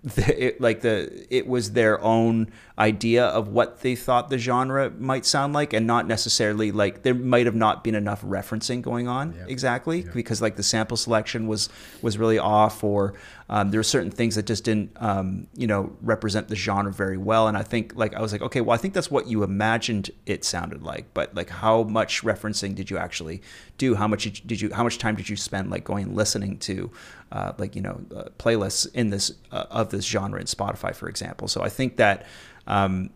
the, 0.07 0.47
it, 0.47 0.61
like 0.61 0.83
the 0.83 1.27
it 1.31 1.49
was 1.49 1.73
their 1.73 2.01
own 2.01 2.47
idea 2.79 3.25
of 3.25 3.49
what 3.49 3.81
they 3.81 3.97
thought 3.97 4.31
the 4.31 4.39
genre 4.39 4.89
might 4.91 5.27
sound 5.27 5.53
like 5.53 5.73
and 5.73 5.85
not 5.85 6.07
necessarily 6.07 6.71
like 6.71 7.03
there 7.03 7.15
might 7.15 7.45
have 7.45 7.57
not 7.57 7.83
been 7.83 7.97
enough 7.97 8.23
referencing 8.23 8.81
going 8.81 9.09
on 9.09 9.35
yep. 9.35 9.49
exactly 9.49 10.03
yep. 10.03 10.15
because 10.15 10.41
like 10.41 10.55
the 10.55 10.63
sample 10.63 10.97
selection 10.97 11.49
was 11.49 11.69
was 12.03 12.19
really 12.19 12.39
off 12.39 12.85
or 12.85 13.15
um, 13.49 13.71
there 13.71 13.79
were 13.79 13.85
certain 13.85 14.11
things 14.11 14.35
that 14.35 14.47
just 14.47 14.65
didn't 14.65 14.91
um, 14.97 15.47
you 15.55 15.67
know 15.67 15.97
represent 16.03 16.49
the 16.49 16.57
genre 16.57 16.93
very 16.93 17.17
well. 17.17 17.49
And 17.49 17.57
i 17.57 17.63
think 17.63 17.93
like 17.95 18.15
i 18.15 18.21
was 18.21 18.33
like 18.33 18.43
okay 18.43 18.61
well 18.61 18.75
i 18.75 18.77
think 18.77 18.95
that's 18.95 19.11
what 19.11 19.27
you 19.27 19.43
imagined 19.43 20.11
it 20.27 20.45
sounded 20.45 20.83
like. 20.83 21.13
But 21.15 21.35
like 21.35 21.51
how 21.51 21.85
much 21.85 22.23
referencing 22.23 22.75
did 22.75 22.91
you 22.91 22.99
actually 22.99 23.43
do? 23.79 23.95
How 23.95 24.09
much 24.09 24.43
did 24.47 24.61
you 24.61 24.73
how 24.73 24.85
much 24.85 24.99
time 24.99 25.17
did 25.17 25.29
you 25.29 25.37
spend 25.37 25.71
like 25.71 25.85
going 25.85 26.07
and 26.07 26.17
listening 26.17 26.59
to 26.59 26.91
uh, 27.33 27.53
like 27.59 27.77
you 27.77 27.83
know 27.83 28.01
uh, 28.15 28.25
playlists 28.39 28.87
in 28.95 29.11
this 29.11 29.33
uh, 29.53 29.65
of 29.71 29.91
this 29.91 30.05
genre 30.05 30.41
in 30.41 30.47
spotify 30.47 30.95
for 30.95 31.09
example? 31.09 31.49
So 31.49 31.63
i 31.63 31.69
think 31.69 31.97
that 31.97 32.27
um, 32.67 33.11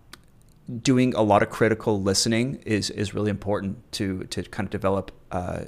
doing 0.82 1.14
a 1.14 1.22
lot 1.22 1.42
of 1.42 1.50
critical 1.50 2.00
listening 2.00 2.56
is 2.64 2.90
is 2.90 3.14
really 3.14 3.30
important 3.30 3.90
to 3.92 4.24
to 4.24 4.42
kind 4.44 4.66
of 4.66 4.70
develop 4.70 5.10
uh, 5.32 5.64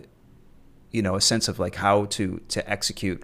you 0.92 1.02
know 1.02 1.16
a 1.16 1.20
sense 1.20 1.48
of 1.48 1.58
like 1.58 1.74
how 1.76 2.04
to 2.06 2.40
to 2.48 2.68
execute 2.70 3.22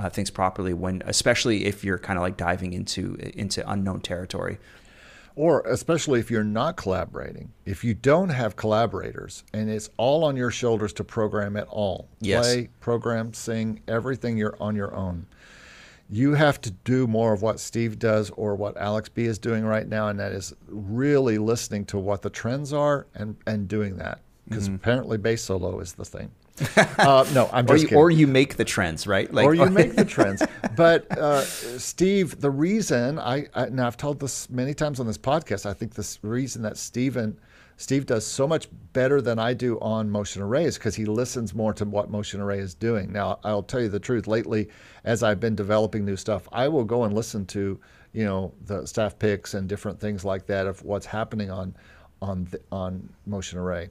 uh, 0.00 0.10
things 0.10 0.30
properly 0.30 0.74
when 0.74 1.02
especially 1.06 1.66
if 1.66 1.84
you're 1.84 1.98
kind 1.98 2.18
of 2.18 2.22
like 2.22 2.36
diving 2.36 2.72
into 2.72 3.14
into 3.34 3.68
unknown 3.70 4.00
territory 4.00 4.58
or 5.36 5.60
especially 5.62 6.18
if 6.18 6.30
you're 6.30 6.44
not 6.44 6.76
collaborating 6.76 7.52
if 7.64 7.84
you 7.84 7.94
don't 7.94 8.30
have 8.30 8.56
collaborators 8.56 9.44
and 9.52 9.70
it's 9.70 9.90
all 9.96 10.24
on 10.24 10.36
your 10.36 10.50
shoulders 10.50 10.92
to 10.92 11.04
program 11.04 11.56
it 11.56 11.66
all 11.70 12.08
yes. 12.20 12.44
play 12.46 12.68
program 12.80 13.32
sing 13.32 13.80
everything 13.86 14.36
you're 14.36 14.56
on 14.60 14.74
your 14.74 14.94
own 14.94 15.26
you 16.10 16.34
have 16.34 16.60
to 16.62 16.70
do 16.72 17.06
more 17.06 17.32
of 17.32 17.40
what 17.40 17.60
Steve 17.60 17.98
does 17.98 18.30
or 18.30 18.56
what 18.56 18.76
Alex 18.76 19.08
B 19.08 19.24
is 19.24 19.38
doing 19.38 19.64
right 19.64 19.86
now, 19.86 20.08
and 20.08 20.18
that 20.18 20.32
is 20.32 20.52
really 20.66 21.38
listening 21.38 21.84
to 21.86 21.98
what 21.98 22.22
the 22.22 22.30
trends 22.30 22.72
are 22.72 23.06
and, 23.14 23.36
and 23.46 23.68
doing 23.68 23.96
that. 23.98 24.20
Because 24.48 24.66
mm-hmm. 24.66 24.74
apparently 24.74 25.18
bass 25.18 25.42
solo 25.42 25.78
is 25.78 25.92
the 25.92 26.04
thing. 26.04 26.32
Uh, 26.98 27.26
no, 27.32 27.48
I'm 27.50 27.66
just 27.66 27.72
or 27.72 27.76
you, 27.76 27.86
kidding. 27.86 27.98
Or 27.98 28.10
you 28.10 28.26
make 28.26 28.56
the 28.56 28.64
trends, 28.64 29.06
right? 29.06 29.32
Like, 29.32 29.46
or 29.46 29.54
you 29.54 29.66
make 29.70 29.96
the 29.96 30.04
trends. 30.04 30.42
But 30.76 31.10
uh, 31.16 31.42
Steve, 31.42 32.40
the 32.40 32.50
reason 32.50 33.18
I, 33.18 33.46
I 33.54 33.66
now 33.70 33.86
I've 33.86 33.96
told 33.96 34.20
this 34.20 34.50
many 34.50 34.74
times 34.74 35.00
on 35.00 35.06
this 35.06 35.16
podcast, 35.16 35.64
I 35.64 35.72
think 35.72 35.94
the 35.94 36.18
reason 36.22 36.62
that 36.62 36.76
Steven– 36.76 37.38
Steve 37.80 38.04
does 38.04 38.26
so 38.26 38.46
much 38.46 38.68
better 38.92 39.22
than 39.22 39.38
I 39.38 39.54
do 39.54 39.80
on 39.80 40.10
Motion 40.10 40.42
Array's 40.42 40.76
because 40.76 40.94
he 40.94 41.06
listens 41.06 41.54
more 41.54 41.72
to 41.72 41.86
what 41.86 42.10
Motion 42.10 42.38
Array 42.42 42.58
is 42.58 42.74
doing. 42.74 43.10
Now, 43.10 43.38
I'll 43.42 43.62
tell 43.62 43.80
you 43.80 43.88
the 43.88 43.98
truth. 43.98 44.26
Lately, 44.26 44.68
as 45.04 45.22
I've 45.22 45.40
been 45.40 45.54
developing 45.54 46.04
new 46.04 46.16
stuff, 46.16 46.46
I 46.52 46.68
will 46.68 46.84
go 46.84 47.04
and 47.04 47.14
listen 47.14 47.46
to 47.46 47.80
you 48.12 48.24
know 48.26 48.52
the 48.66 48.84
staff 48.84 49.18
picks 49.18 49.54
and 49.54 49.66
different 49.66 49.98
things 49.98 50.26
like 50.26 50.44
that 50.48 50.66
of 50.66 50.82
what's 50.84 51.06
happening 51.06 51.50
on 51.50 51.74
on 52.20 52.44
the, 52.50 52.60
on 52.70 53.08
Motion 53.24 53.58
Array. 53.58 53.88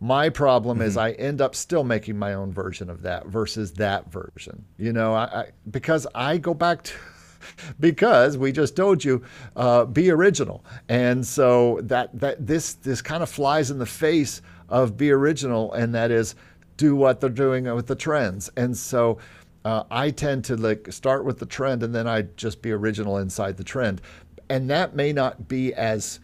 My 0.00 0.28
problem 0.28 0.78
mm-hmm. 0.78 0.86
is 0.86 0.96
I 0.96 1.12
end 1.12 1.40
up 1.40 1.54
still 1.54 1.84
making 1.84 2.18
my 2.18 2.34
own 2.34 2.52
version 2.52 2.90
of 2.90 3.02
that 3.02 3.26
versus 3.26 3.72
that 3.74 4.10
version. 4.12 4.64
You 4.78 4.92
know, 4.92 5.14
I, 5.14 5.24
I 5.24 5.46
because 5.70 6.06
I 6.14 6.36
go 6.38 6.54
back 6.54 6.82
to 6.84 6.92
because 7.80 8.36
we 8.36 8.52
just 8.52 8.76
told 8.76 9.04
you 9.04 9.22
uh, 9.54 9.84
be 9.86 10.10
original, 10.10 10.64
and 10.88 11.26
so 11.26 11.80
that 11.84 12.18
that 12.20 12.46
this 12.46 12.74
this 12.74 13.00
kind 13.00 13.22
of 13.22 13.30
flies 13.30 13.70
in 13.70 13.78
the 13.78 13.86
face 13.86 14.42
of 14.68 14.96
be 14.96 15.10
original, 15.10 15.72
and 15.72 15.94
that 15.94 16.10
is 16.10 16.34
do 16.76 16.94
what 16.94 17.20
they're 17.20 17.30
doing 17.30 17.64
with 17.74 17.86
the 17.86 17.96
trends, 17.96 18.50
and 18.56 18.76
so. 18.76 19.18
Uh, 19.64 19.82
I 19.90 20.12
tend 20.12 20.44
to 20.44 20.56
like 20.56 20.92
start 20.92 21.24
with 21.24 21.40
the 21.40 21.46
trend 21.46 21.82
and 21.82 21.92
then 21.92 22.06
I 22.06 22.22
just 22.36 22.62
be 22.62 22.70
original 22.70 23.18
inside 23.18 23.56
the 23.56 23.64
trend. 23.64 24.00
And 24.48 24.70
that 24.70 24.94
may 24.94 25.12
not 25.12 25.48
be 25.48 25.74
as 25.74 26.20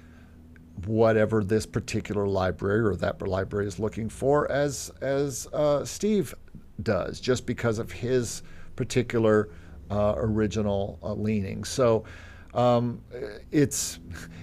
whatever 0.87 1.45
this 1.45 1.67
particular 1.67 2.27
library 2.27 2.81
or 2.81 2.97
that 2.97 3.21
library 3.23 3.67
is 3.67 3.79
looking 3.79 4.09
for 4.09 4.51
as 4.51 4.91
as 5.01 5.47
uh, 5.53 5.85
Steve 5.85 6.35
does, 6.83 7.21
just 7.21 7.47
because 7.47 7.79
of 7.79 7.93
his 7.93 8.43
particular 8.77 9.51
uh, 9.91 10.15
original 10.17 10.99
uh, 11.03 11.13
leanings. 11.13 11.69
So 11.69 12.05
um, 12.55 13.03
it's 13.51 13.99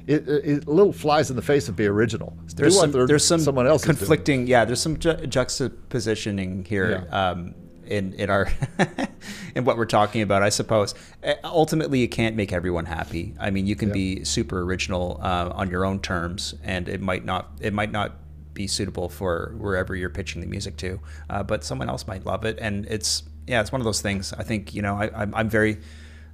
it, 0.07 0.27
it, 0.27 0.67
a 0.67 0.71
little 0.71 0.93
flies 0.93 1.29
in 1.29 1.35
the 1.35 1.41
face 1.41 1.67
of 1.67 1.75
be 1.75 1.85
original. 1.85 2.35
There's 2.55 2.79
some 2.79 2.91
there's 2.91 3.25
some 3.25 3.39
someone 3.39 3.67
else 3.67 3.85
conflicting. 3.85 4.47
Yeah, 4.47 4.65
there's 4.65 4.81
some 4.81 4.97
ju- 4.97 5.13
juxtapositioning 5.13 6.65
here. 6.65 7.05
Yeah. 7.09 7.29
Um, 7.29 7.55
in, 7.89 8.13
in 8.13 8.29
our 8.29 8.47
in 9.55 9.65
what 9.65 9.77
we're 9.77 9.85
talking 9.85 10.21
about, 10.21 10.43
I 10.43 10.49
suppose. 10.49 10.93
Uh, 11.23 11.33
ultimately, 11.43 11.99
you 11.99 12.07
can't 12.07 12.35
make 12.35 12.53
everyone 12.53 12.85
happy. 12.85 13.35
I 13.39 13.49
mean, 13.49 13.67
you 13.67 13.75
can 13.75 13.89
yeah. 13.89 13.93
be 13.93 14.23
super 14.23 14.61
original 14.61 15.19
uh, 15.21 15.51
on 15.53 15.69
your 15.69 15.85
own 15.85 15.99
terms, 15.99 16.55
and 16.63 16.87
it 16.87 17.01
might 17.01 17.25
not 17.25 17.51
it 17.59 17.73
might 17.73 17.91
not 17.91 18.13
be 18.53 18.67
suitable 18.67 19.09
for 19.09 19.55
wherever 19.57 19.95
you're 19.95 20.09
pitching 20.09 20.41
the 20.41 20.47
music 20.47 20.77
to. 20.77 20.99
Uh, 21.29 21.43
but 21.43 21.63
someone 21.63 21.89
else 21.89 22.07
might 22.07 22.25
love 22.25 22.45
it, 22.45 22.57
and 22.61 22.85
it's 22.85 23.23
yeah, 23.47 23.59
it's 23.59 23.71
one 23.71 23.81
of 23.81 23.85
those 23.85 24.01
things. 24.01 24.31
I 24.33 24.43
think 24.43 24.73
you 24.73 24.81
know 24.81 24.95
I, 24.95 25.09
I'm 25.33 25.49
very 25.49 25.79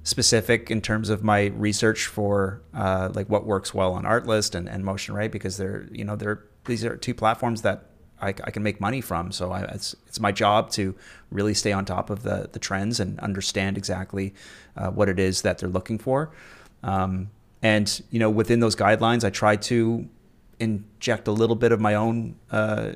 specific 0.02 0.70
in 0.70 0.80
terms 0.80 1.10
of 1.10 1.24
my 1.24 1.46
research 1.46 2.06
for 2.06 2.62
uh, 2.74 3.10
like 3.14 3.28
what 3.28 3.44
works 3.44 3.74
well 3.74 3.94
on 3.94 4.04
Artlist 4.04 4.54
and, 4.54 4.68
and 4.68 4.84
Motion 4.84 5.16
Array 5.16 5.28
because 5.28 5.56
they're 5.56 5.88
you 5.90 6.04
know 6.04 6.16
they're 6.16 6.44
these 6.66 6.84
are 6.84 6.96
two 6.96 7.14
platforms 7.14 7.62
that 7.62 7.86
I, 8.20 8.28
I 8.28 8.50
can 8.50 8.62
make 8.62 8.80
money 8.80 9.00
from. 9.00 9.32
So 9.32 9.52
I, 9.52 9.62
it's 9.62 9.94
it's 10.06 10.20
my 10.20 10.32
job 10.32 10.70
to 10.72 10.94
really 11.30 11.54
stay 11.54 11.72
on 11.72 11.84
top 11.84 12.10
of 12.10 12.22
the 12.22 12.48
the 12.52 12.58
trends 12.58 13.00
and 13.00 13.18
understand 13.20 13.76
exactly 13.76 14.34
uh, 14.76 14.90
what 14.90 15.08
it 15.08 15.18
is 15.18 15.42
that 15.42 15.58
they're 15.58 15.68
looking 15.68 15.98
for. 15.98 16.30
Um, 16.82 17.30
and 17.62 18.02
you 18.10 18.18
know 18.18 18.30
within 18.30 18.60
those 18.60 18.76
guidelines, 18.76 19.24
I 19.24 19.30
try 19.30 19.56
to 19.56 20.08
inject 20.58 21.28
a 21.28 21.32
little 21.32 21.56
bit 21.56 21.72
of 21.72 21.80
my 21.80 21.94
own 21.94 22.36
uh, 22.50 22.92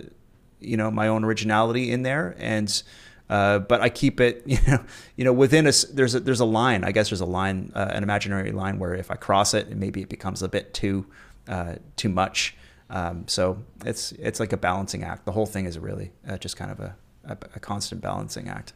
you 0.61 0.77
know 0.77 0.91
my 0.91 1.09
own 1.09 1.25
originality 1.25 1.91
in 1.91 2.03
there 2.03 2.35
and 2.39 2.83
uh, 3.31 3.61
but 3.61 3.81
I 3.81 3.89
keep 3.89 4.21
it, 4.21 4.43
you 4.47 4.59
know, 4.67 4.85
you 5.17 5.25
know, 5.25 5.33
within 5.33 5.67
a 5.67 5.73
there's 5.93 6.17
a, 6.17 6.21
there's 6.21 6.41
a 6.41 6.45
line. 6.45 6.83
I 6.83 6.91
guess 6.91 7.09
there's 7.09 7.21
a 7.21 7.27
line, 7.27 7.71
uh, 7.75 7.89
an 7.93 8.03
imaginary 8.03 8.51
line 8.51 8.79
where 8.79 8.93
if 8.95 9.11
I 9.11 9.15
cross 9.15 9.55
it, 9.55 9.75
maybe 9.75 10.03
it 10.03 10.09
becomes 10.09 10.43
a 10.43 10.49
bit 10.49 10.75
too 10.75 11.07
uh, 11.49 11.77
too 11.97 12.09
much. 12.09 12.57
Um, 12.91 13.29
so 13.29 13.63
it's 13.85 14.13
it's 14.13 14.41
like 14.41 14.53
a 14.53 14.57
balancing 14.57 15.05
act. 15.05 15.25
The 15.25 15.33
whole 15.33 15.47
thing 15.47 15.65
is 15.65 15.79
really 15.79 16.11
uh, 16.29 16.37
just 16.39 16.57
kind 16.57 16.71
of 16.73 16.81
a, 16.81 16.97
a, 17.25 17.33
a, 17.55 17.61
constant 17.61 18.01
balancing 18.01 18.49
act. 18.49 18.73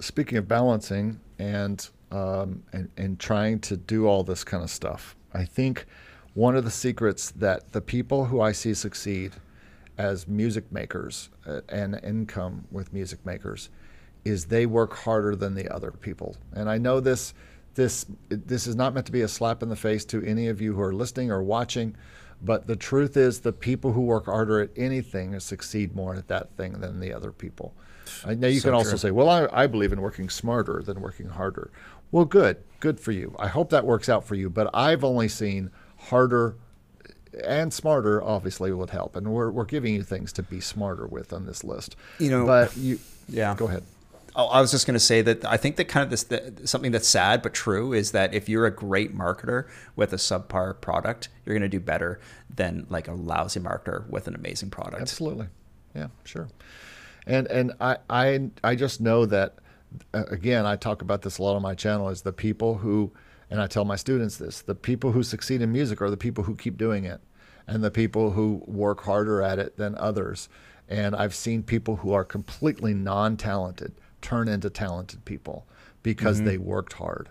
Speaking 0.00 0.36
of 0.36 0.46
balancing 0.46 1.18
and, 1.38 1.88
um, 2.12 2.62
and 2.72 2.90
and 2.98 3.18
trying 3.18 3.60
to 3.60 3.76
do 3.76 4.06
all 4.06 4.22
this 4.22 4.44
kind 4.44 4.62
of 4.62 4.68
stuff, 4.68 5.16
I 5.32 5.44
think 5.44 5.86
one 6.34 6.56
of 6.56 6.64
the 6.64 6.70
secrets 6.70 7.30
that 7.32 7.72
the 7.72 7.80
people 7.80 8.26
who 8.26 8.40
I 8.42 8.52
see 8.52 8.74
succeed 8.74 9.32
as 9.96 10.28
music 10.28 10.70
makers 10.70 11.30
uh, 11.46 11.62
and 11.70 11.98
income 12.04 12.66
with 12.70 12.92
music 12.92 13.24
makers 13.24 13.70
is 14.24 14.44
they 14.44 14.66
work 14.66 14.94
harder 14.94 15.34
than 15.34 15.54
the 15.54 15.68
other 15.74 15.90
people. 15.90 16.36
And 16.52 16.68
I 16.68 16.76
know 16.78 17.00
this 17.00 17.32
this 17.74 18.06
this 18.28 18.66
is 18.66 18.76
not 18.76 18.92
meant 18.92 19.06
to 19.06 19.12
be 19.12 19.22
a 19.22 19.28
slap 19.28 19.62
in 19.62 19.68
the 19.68 19.76
face 19.76 20.04
to 20.06 20.22
any 20.22 20.48
of 20.48 20.60
you 20.60 20.74
who 20.74 20.82
are 20.82 20.92
listening 20.92 21.30
or 21.30 21.42
watching, 21.42 21.96
but 22.42 22.66
the 22.66 22.76
truth 22.76 23.16
is 23.16 23.40
the 23.40 23.52
people 23.52 23.92
who 23.92 24.02
work 24.02 24.26
harder 24.26 24.60
at 24.60 24.70
anything 24.76 25.38
succeed 25.40 25.94
more 25.94 26.14
at 26.14 26.28
that 26.28 26.56
thing 26.56 26.80
than 26.80 27.00
the 27.00 27.12
other 27.12 27.32
people. 27.32 27.74
now 28.26 28.46
you 28.46 28.60
so 28.60 28.68
can 28.68 28.74
also 28.74 28.90
true. 28.90 28.98
say, 28.98 29.10
well, 29.10 29.28
I, 29.28 29.48
I 29.52 29.66
believe 29.66 29.92
in 29.92 30.00
working 30.00 30.28
smarter 30.28 30.82
than 30.82 31.00
working 31.00 31.28
harder. 31.28 31.70
Well, 32.10 32.24
good, 32.24 32.58
good 32.80 33.00
for 33.00 33.12
you. 33.12 33.34
I 33.38 33.48
hope 33.48 33.70
that 33.70 33.84
works 33.84 34.08
out 34.08 34.24
for 34.24 34.34
you. 34.34 34.48
But 34.48 34.70
I've 34.72 35.04
only 35.04 35.28
seen 35.28 35.70
harder 35.96 36.56
and 37.44 37.72
smarter 37.72 38.22
obviously 38.22 38.72
would 38.72 38.90
help. 38.90 39.16
And 39.16 39.28
we're, 39.28 39.50
we're 39.50 39.64
giving 39.64 39.94
you 39.94 40.02
things 40.02 40.32
to 40.34 40.42
be 40.42 40.60
smarter 40.60 41.06
with 41.06 41.32
on 41.32 41.46
this 41.46 41.64
list. 41.64 41.96
You 42.18 42.30
know, 42.30 42.46
but 42.46 42.76
you, 42.76 42.98
yeah, 43.28 43.54
go 43.56 43.68
ahead. 43.68 43.82
Oh, 44.38 44.46
I 44.46 44.60
was 44.60 44.70
just 44.70 44.86
going 44.86 44.94
to 44.94 45.00
say 45.00 45.20
that 45.20 45.44
I 45.44 45.56
think 45.56 45.74
that 45.76 45.86
kind 45.86 46.04
of 46.04 46.10
this 46.10 46.70
something 46.70 46.92
that's 46.92 47.08
sad 47.08 47.42
but 47.42 47.52
true 47.52 47.92
is 47.92 48.12
that 48.12 48.32
if 48.32 48.48
you're 48.48 48.66
a 48.66 48.70
great 48.70 49.12
marketer 49.12 49.66
with 49.96 50.12
a 50.12 50.16
subpar 50.16 50.80
product, 50.80 51.28
you're 51.44 51.54
going 51.54 51.68
to 51.68 51.68
do 51.68 51.80
better 51.80 52.20
than 52.48 52.86
like 52.88 53.08
a 53.08 53.12
lousy 53.12 53.58
marketer 53.58 54.08
with 54.08 54.28
an 54.28 54.36
amazing 54.36 54.70
product. 54.70 55.02
Absolutely, 55.02 55.48
yeah, 55.92 56.06
sure. 56.22 56.48
And 57.26 57.48
and 57.48 57.72
I 57.80 57.96
I 58.08 58.50
I 58.62 58.76
just 58.76 59.00
know 59.00 59.26
that 59.26 59.56
again 60.14 60.66
I 60.66 60.76
talk 60.76 61.02
about 61.02 61.22
this 61.22 61.38
a 61.38 61.42
lot 61.42 61.56
on 61.56 61.62
my 61.62 61.74
channel 61.74 62.08
is 62.08 62.22
the 62.22 62.32
people 62.32 62.78
who 62.78 63.10
and 63.50 63.60
I 63.60 63.66
tell 63.66 63.84
my 63.84 63.96
students 63.96 64.36
this 64.36 64.62
the 64.62 64.76
people 64.76 65.10
who 65.10 65.24
succeed 65.24 65.62
in 65.62 65.72
music 65.72 66.00
are 66.00 66.10
the 66.10 66.16
people 66.16 66.44
who 66.44 66.54
keep 66.54 66.78
doing 66.78 67.04
it 67.06 67.20
and 67.66 67.82
the 67.82 67.90
people 67.90 68.30
who 68.30 68.62
work 68.66 69.02
harder 69.02 69.42
at 69.42 69.58
it 69.58 69.76
than 69.76 69.96
others. 69.96 70.48
And 70.88 71.14
I've 71.14 71.34
seen 71.34 71.64
people 71.64 71.96
who 71.96 72.12
are 72.12 72.24
completely 72.24 72.94
non 72.94 73.36
talented 73.36 73.92
turn 74.20 74.48
into 74.48 74.70
talented 74.70 75.24
people 75.24 75.66
because 76.02 76.38
mm-hmm. 76.38 76.46
they 76.46 76.58
worked 76.58 76.94
hard. 76.94 77.28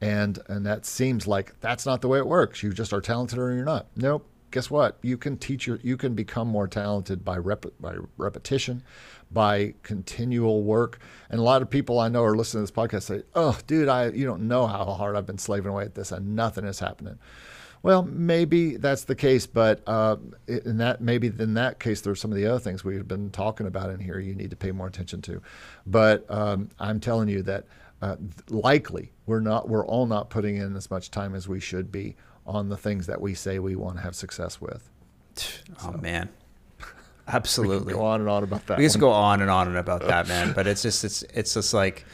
And 0.00 0.38
and 0.48 0.66
that 0.66 0.84
seems 0.84 1.26
like 1.26 1.58
that's 1.60 1.86
not 1.86 2.02
the 2.02 2.08
way 2.08 2.18
it 2.18 2.26
works. 2.26 2.62
You 2.62 2.72
just 2.72 2.92
are 2.92 3.00
talented 3.00 3.38
or 3.38 3.54
you're 3.54 3.64
not. 3.64 3.86
Nope. 3.96 4.26
Guess 4.50 4.70
what? 4.70 4.98
You 5.02 5.16
can 5.16 5.36
teach 5.36 5.66
your 5.66 5.78
you 5.82 5.96
can 5.96 6.14
become 6.14 6.48
more 6.48 6.68
talented 6.68 7.24
by 7.24 7.38
rep, 7.38 7.66
by 7.80 7.96
repetition, 8.16 8.82
by 9.30 9.74
continual 9.82 10.62
work. 10.62 10.98
And 11.30 11.40
a 11.40 11.42
lot 11.42 11.62
of 11.62 11.70
people 11.70 11.98
I 11.98 12.08
know 12.08 12.22
are 12.24 12.36
listening 12.36 12.66
to 12.66 12.72
this 12.72 12.76
podcast 12.76 13.02
say, 13.04 13.22
"Oh, 13.34 13.58
dude, 13.66 13.88
I 13.88 14.10
you 14.10 14.26
don't 14.26 14.48
know 14.48 14.66
how 14.66 14.84
hard 14.84 15.16
I've 15.16 15.26
been 15.26 15.38
slaving 15.38 15.70
away 15.70 15.84
at 15.84 15.94
this 15.94 16.12
and 16.12 16.36
nothing 16.36 16.64
is 16.64 16.78
happening." 16.78 17.18
Well, 17.82 18.02
maybe 18.02 18.76
that's 18.76 19.04
the 19.04 19.14
case, 19.14 19.46
but 19.46 19.82
uh, 19.86 20.16
in 20.48 20.78
that 20.78 21.00
maybe 21.00 21.28
in 21.28 21.54
that 21.54 21.78
case, 21.78 22.00
there's 22.00 22.20
some 22.20 22.32
of 22.32 22.36
the 22.36 22.46
other 22.46 22.58
things 22.58 22.84
we've 22.84 23.06
been 23.06 23.30
talking 23.30 23.66
about 23.66 23.90
in 23.90 24.00
here. 24.00 24.18
You 24.18 24.34
need 24.34 24.50
to 24.50 24.56
pay 24.56 24.72
more 24.72 24.86
attention 24.86 25.22
to. 25.22 25.40
But 25.86 26.24
um, 26.28 26.70
I'm 26.78 27.00
telling 27.00 27.28
you 27.28 27.42
that 27.42 27.64
uh, 28.02 28.16
likely 28.48 29.12
we're 29.26 29.40
not 29.40 29.68
we're 29.68 29.86
all 29.86 30.06
not 30.06 30.30
putting 30.30 30.56
in 30.56 30.76
as 30.76 30.90
much 30.90 31.10
time 31.10 31.34
as 31.34 31.48
we 31.48 31.60
should 31.60 31.92
be 31.92 32.16
on 32.46 32.68
the 32.68 32.76
things 32.76 33.06
that 33.06 33.20
we 33.20 33.34
say 33.34 33.58
we 33.58 33.76
want 33.76 33.96
to 33.96 34.02
have 34.02 34.14
success 34.14 34.60
with. 34.60 34.88
Oh 35.82 35.92
so. 35.92 35.98
man, 35.98 36.28
absolutely. 37.28 37.94
go 37.94 38.02
on 38.02 38.20
and 38.20 38.28
on 38.28 38.42
about 38.42 38.66
that. 38.66 38.78
We 38.78 38.84
just 38.84 38.98
go 38.98 39.10
on 39.10 39.42
and 39.42 39.50
on 39.50 39.68
and 39.68 39.76
about 39.76 40.06
that, 40.06 40.28
man. 40.28 40.52
But 40.52 40.66
it's 40.66 40.82
just 40.82 41.04
it's 41.04 41.22
it's 41.22 41.54
just 41.54 41.74
like 41.74 42.04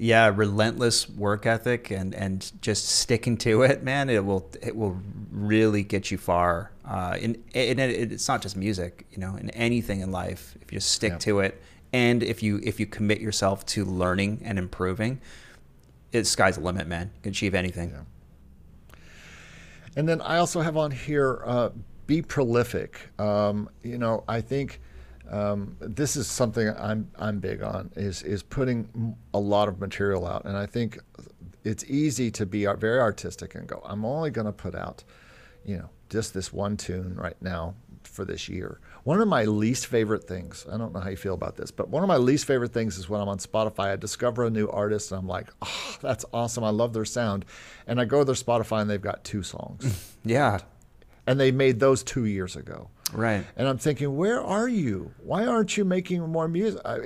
yeah, 0.00 0.32
relentless 0.34 1.10
work 1.10 1.44
ethic 1.44 1.90
and 1.90 2.14
and 2.14 2.50
just 2.62 2.88
sticking 2.88 3.36
to 3.36 3.62
it, 3.62 3.82
man, 3.82 4.08
it 4.08 4.24
will 4.24 4.50
it 4.62 4.74
will 4.74 4.98
really 5.30 5.82
get 5.82 6.10
you 6.10 6.16
far. 6.16 6.72
Uh, 6.86 7.18
in, 7.20 7.34
in, 7.52 7.78
in 7.78 8.12
it's 8.12 8.26
not 8.26 8.40
just 8.40 8.56
music, 8.56 9.06
you 9.10 9.18
know, 9.18 9.36
in 9.36 9.50
anything 9.50 10.00
in 10.00 10.10
life. 10.10 10.56
If 10.62 10.72
you 10.72 10.76
just 10.78 10.92
stick 10.92 11.12
yeah. 11.12 11.18
to 11.18 11.40
it, 11.40 11.62
and 11.92 12.22
if 12.22 12.42
you 12.42 12.60
if 12.62 12.80
you 12.80 12.86
commit 12.86 13.20
yourself 13.20 13.66
to 13.66 13.84
learning 13.84 14.40
and 14.42 14.58
improving, 14.58 15.20
it's 16.12 16.30
sky's 16.30 16.56
the 16.56 16.62
limit, 16.62 16.86
man. 16.86 17.10
You 17.16 17.22
can 17.24 17.30
achieve 17.32 17.54
anything. 17.54 17.90
Yeah. 17.90 18.96
And 19.96 20.08
then 20.08 20.22
I 20.22 20.38
also 20.38 20.62
have 20.62 20.78
on 20.78 20.92
here, 20.92 21.42
uh, 21.44 21.70
be 22.06 22.22
prolific. 22.22 23.10
Um, 23.18 23.68
you 23.82 23.98
know, 23.98 24.24
I 24.26 24.40
think 24.40 24.80
um, 25.30 25.76
this 25.80 26.16
is 26.16 26.26
something 26.26 26.68
I'm 26.68 27.10
I'm 27.18 27.38
big 27.38 27.62
on 27.62 27.90
is 27.96 28.22
is 28.22 28.42
putting 28.42 29.16
a 29.32 29.38
lot 29.38 29.68
of 29.68 29.78
material 29.78 30.26
out, 30.26 30.44
and 30.44 30.56
I 30.56 30.66
think 30.66 30.98
it's 31.64 31.84
easy 31.84 32.30
to 32.32 32.46
be 32.46 32.66
very 32.66 33.00
artistic 33.00 33.54
and 33.54 33.66
go, 33.66 33.82
I'm 33.84 34.04
only 34.04 34.30
going 34.30 34.46
to 34.46 34.52
put 34.52 34.74
out, 34.74 35.04
you 35.64 35.76
know, 35.76 35.90
just 36.08 36.34
this 36.34 36.52
one 36.52 36.76
tune 36.76 37.16
right 37.16 37.36
now 37.40 37.74
for 38.02 38.24
this 38.24 38.48
year. 38.48 38.80
One 39.04 39.20
of 39.20 39.28
my 39.28 39.44
least 39.44 39.86
favorite 39.86 40.24
things, 40.24 40.66
I 40.70 40.76
don't 40.76 40.92
know 40.92 41.00
how 41.00 41.10
you 41.10 41.16
feel 41.16 41.34
about 41.34 41.56
this, 41.56 41.70
but 41.70 41.88
one 41.88 42.02
of 42.02 42.08
my 42.08 42.16
least 42.16 42.46
favorite 42.46 42.72
things 42.72 42.98
is 42.98 43.08
when 43.08 43.20
I'm 43.20 43.28
on 43.28 43.38
Spotify, 43.38 43.92
I 43.92 43.96
discover 43.96 44.44
a 44.44 44.50
new 44.50 44.68
artist 44.68 45.12
and 45.12 45.18
I'm 45.18 45.28
like, 45.28 45.48
oh, 45.62 45.96
that's 46.00 46.24
awesome. 46.32 46.64
I 46.64 46.70
love 46.70 46.92
their 46.92 47.04
sound. 47.04 47.44
And 47.86 48.00
I 48.00 48.04
go 48.04 48.20
to 48.20 48.24
their 48.24 48.34
Spotify 48.34 48.80
and 48.80 48.90
they've 48.90 49.00
got 49.00 49.24
two 49.24 49.42
songs. 49.42 50.16
yeah. 50.24 50.58
And 51.26 51.38
they 51.38 51.50
made 51.50 51.80
those 51.80 52.02
two 52.02 52.24
years 52.24 52.56
ago. 52.56 52.88
Right. 53.12 53.44
And 53.56 53.68
I'm 53.68 53.78
thinking, 53.78 54.16
where 54.16 54.40
are 54.40 54.68
you? 54.68 55.12
Why 55.22 55.46
aren't 55.46 55.76
you 55.76 55.84
making 55.84 56.20
more 56.28 56.48
music? 56.48 56.80
I, 56.84 56.98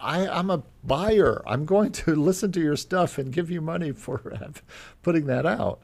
I, 0.00 0.28
I'm 0.28 0.50
a 0.50 0.62
buyer. 0.82 1.42
I'm 1.46 1.64
going 1.64 1.92
to 1.92 2.14
listen 2.16 2.52
to 2.52 2.60
your 2.60 2.76
stuff 2.76 3.18
and 3.18 3.32
give 3.32 3.50
you 3.50 3.60
money 3.60 3.92
for 3.92 4.52
putting 5.02 5.26
that 5.26 5.46
out. 5.46 5.80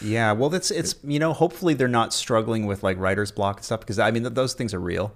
Yeah, 0.00 0.32
well, 0.32 0.50
that's 0.50 0.70
it's 0.70 0.96
you 1.04 1.18
know 1.18 1.32
hopefully 1.32 1.74
they're 1.74 1.88
not 1.88 2.12
struggling 2.12 2.66
with 2.66 2.82
like 2.82 2.98
writer's 2.98 3.30
block 3.30 3.58
and 3.58 3.64
stuff 3.64 3.80
because 3.80 3.98
I 3.98 4.10
mean 4.10 4.22
those 4.34 4.52
things 4.52 4.74
are 4.74 4.80
real. 4.80 5.14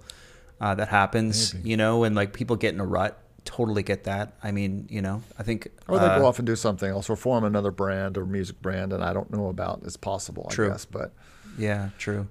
Uh, 0.60 0.74
that 0.74 0.88
happens, 0.88 1.52
Maybe. 1.54 1.70
you 1.70 1.76
know, 1.76 2.04
and 2.04 2.16
like 2.16 2.32
people 2.32 2.56
get 2.56 2.74
in 2.74 2.80
a 2.80 2.86
rut. 2.86 3.20
Totally 3.44 3.82
get 3.82 4.04
that. 4.04 4.34
I 4.42 4.50
mean, 4.50 4.86
you 4.90 5.02
know, 5.02 5.22
I 5.38 5.42
think. 5.42 5.68
Or 5.88 5.98
they 5.98 6.04
uh, 6.04 6.18
go 6.18 6.26
off 6.26 6.38
and 6.38 6.46
do 6.46 6.56
something 6.56 6.88
else, 6.88 7.08
or 7.10 7.16
form 7.16 7.44
another 7.44 7.70
brand 7.70 8.16
or 8.16 8.24
music 8.24 8.60
brand, 8.62 8.92
and 8.92 9.02
I 9.02 9.12
don't 9.12 9.30
know 9.30 9.48
about. 9.48 9.80
It's 9.84 9.96
possible, 9.96 10.46
I 10.50 10.54
true. 10.54 10.68
guess, 10.68 10.84
but. 10.84 11.12
Yeah, 11.56 11.90
true 11.98 12.28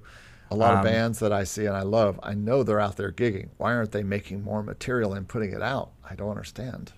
a 0.49 0.55
lot 0.55 0.73
um, 0.73 0.79
of 0.79 0.85
bands 0.85 1.19
that 1.19 1.31
I 1.31 1.43
see 1.43 1.65
and 1.65 1.75
I 1.75 1.81
love, 1.81 2.19
I 2.23 2.33
know 2.33 2.63
they're 2.63 2.79
out 2.79 2.97
there 2.97 3.11
gigging. 3.11 3.49
Why 3.57 3.73
aren't 3.73 3.91
they 3.91 4.03
making 4.03 4.43
more 4.43 4.63
material 4.63 5.13
and 5.13 5.27
putting 5.27 5.51
it 5.51 5.61
out? 5.61 5.91
I 6.09 6.15
don't 6.15 6.29
understand. 6.29 6.93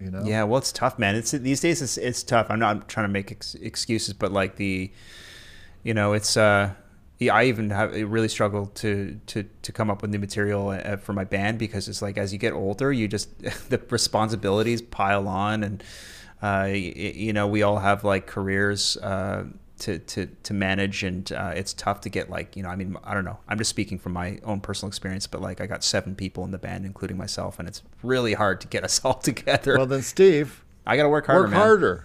You 0.00 0.10
know? 0.10 0.22
Yeah, 0.24 0.44
well, 0.44 0.58
it's 0.58 0.72
tough, 0.72 0.98
man. 0.98 1.14
It's 1.14 1.30
these 1.30 1.60
days. 1.60 1.80
It's 1.80 1.96
it's 1.96 2.22
tough. 2.24 2.46
I'm 2.50 2.58
not 2.58 2.88
trying 2.88 3.06
to 3.06 3.12
make 3.12 3.30
ex- 3.30 3.54
excuses, 3.54 4.14
but 4.14 4.32
like 4.32 4.56
the, 4.56 4.90
you 5.82 5.94
know, 5.94 6.12
it's. 6.12 6.36
uh 6.36 6.74
I 7.30 7.44
even 7.44 7.70
have 7.70 7.94
really 8.10 8.28
struggled 8.28 8.74
to 8.76 9.20
to 9.28 9.44
to 9.62 9.72
come 9.72 9.90
up 9.90 10.02
with 10.02 10.10
new 10.10 10.18
material 10.18 10.70
uh, 10.70 10.96
for 10.96 11.12
my 11.12 11.24
band 11.24 11.58
because 11.58 11.88
it's 11.88 12.02
like 12.02 12.18
as 12.18 12.32
you 12.32 12.38
get 12.38 12.52
older, 12.52 12.92
you 12.92 13.08
just 13.08 13.38
the 13.70 13.80
responsibilities 13.90 14.82
pile 14.82 15.28
on, 15.28 15.62
and 15.62 15.84
uh, 16.42 16.68
you 16.72 17.32
know 17.32 17.46
we 17.46 17.62
all 17.62 17.78
have 17.78 18.04
like 18.04 18.26
careers. 18.26 18.96
Uh, 18.96 19.44
to 19.82 19.98
to 19.98 20.26
to 20.26 20.54
manage, 20.54 21.02
and 21.02 21.30
uh, 21.32 21.52
it's 21.54 21.72
tough 21.72 22.00
to 22.02 22.08
get 22.08 22.30
like 22.30 22.56
you 22.56 22.62
know. 22.62 22.68
I 22.68 22.76
mean, 22.76 22.96
I 23.04 23.14
don't 23.14 23.24
know. 23.24 23.38
I'm 23.48 23.58
just 23.58 23.70
speaking 23.70 23.98
from 23.98 24.12
my 24.12 24.38
own 24.44 24.60
personal 24.60 24.88
experience, 24.88 25.26
but 25.26 25.40
like 25.40 25.60
I 25.60 25.66
got 25.66 25.82
seven 25.82 26.14
people 26.14 26.44
in 26.44 26.52
the 26.52 26.58
band, 26.58 26.86
including 26.86 27.16
myself, 27.16 27.58
and 27.58 27.68
it's 27.68 27.82
really 28.02 28.34
hard 28.34 28.60
to 28.62 28.68
get 28.68 28.84
us 28.84 29.04
all 29.04 29.14
together. 29.18 29.76
Well, 29.76 29.86
then, 29.86 30.02
Steve, 30.02 30.64
I 30.86 30.96
got 30.96 31.04
to 31.04 31.08
work 31.08 31.26
harder. 31.26 31.48
Work 31.48 31.54
harder. 31.54 32.04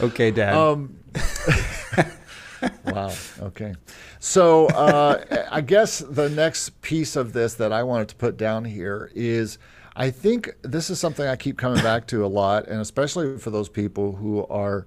okay, 0.00 0.30
Dad. 0.30 0.54
Um, 0.54 0.98
wow. 2.84 3.12
Okay. 3.40 3.74
So 4.20 4.66
uh, 4.66 5.46
I 5.50 5.62
guess 5.62 5.98
the 5.98 6.28
next 6.28 6.80
piece 6.82 7.16
of 7.16 7.32
this 7.32 7.54
that 7.54 7.72
I 7.72 7.82
wanted 7.82 8.08
to 8.08 8.16
put 8.16 8.36
down 8.36 8.66
here 8.66 9.10
is 9.14 9.58
I 9.94 10.10
think 10.10 10.54
this 10.62 10.88
is 10.88 10.98
something 10.98 11.26
I 11.26 11.36
keep 11.36 11.58
coming 11.58 11.82
back 11.82 12.06
to 12.08 12.24
a 12.24 12.28
lot, 12.28 12.66
and 12.66 12.80
especially 12.80 13.38
for 13.38 13.50
those 13.50 13.68
people 13.68 14.16
who 14.16 14.46
are 14.46 14.86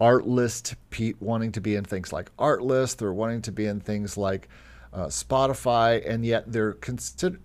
Artlist 0.00 0.74
Pete 0.90 1.20
wanting 1.20 1.52
to 1.52 1.60
be 1.60 1.74
in 1.74 1.84
things 1.84 2.12
like 2.12 2.34
Artlist 2.36 3.02
or 3.02 3.12
wanting 3.12 3.42
to 3.42 3.52
be 3.52 3.66
in 3.66 3.80
things 3.80 4.16
like 4.16 4.48
uh, 4.92 5.06
Spotify, 5.06 6.08
and 6.08 6.24
yet 6.24 6.52
they're 6.52 6.74
con- 6.74 6.98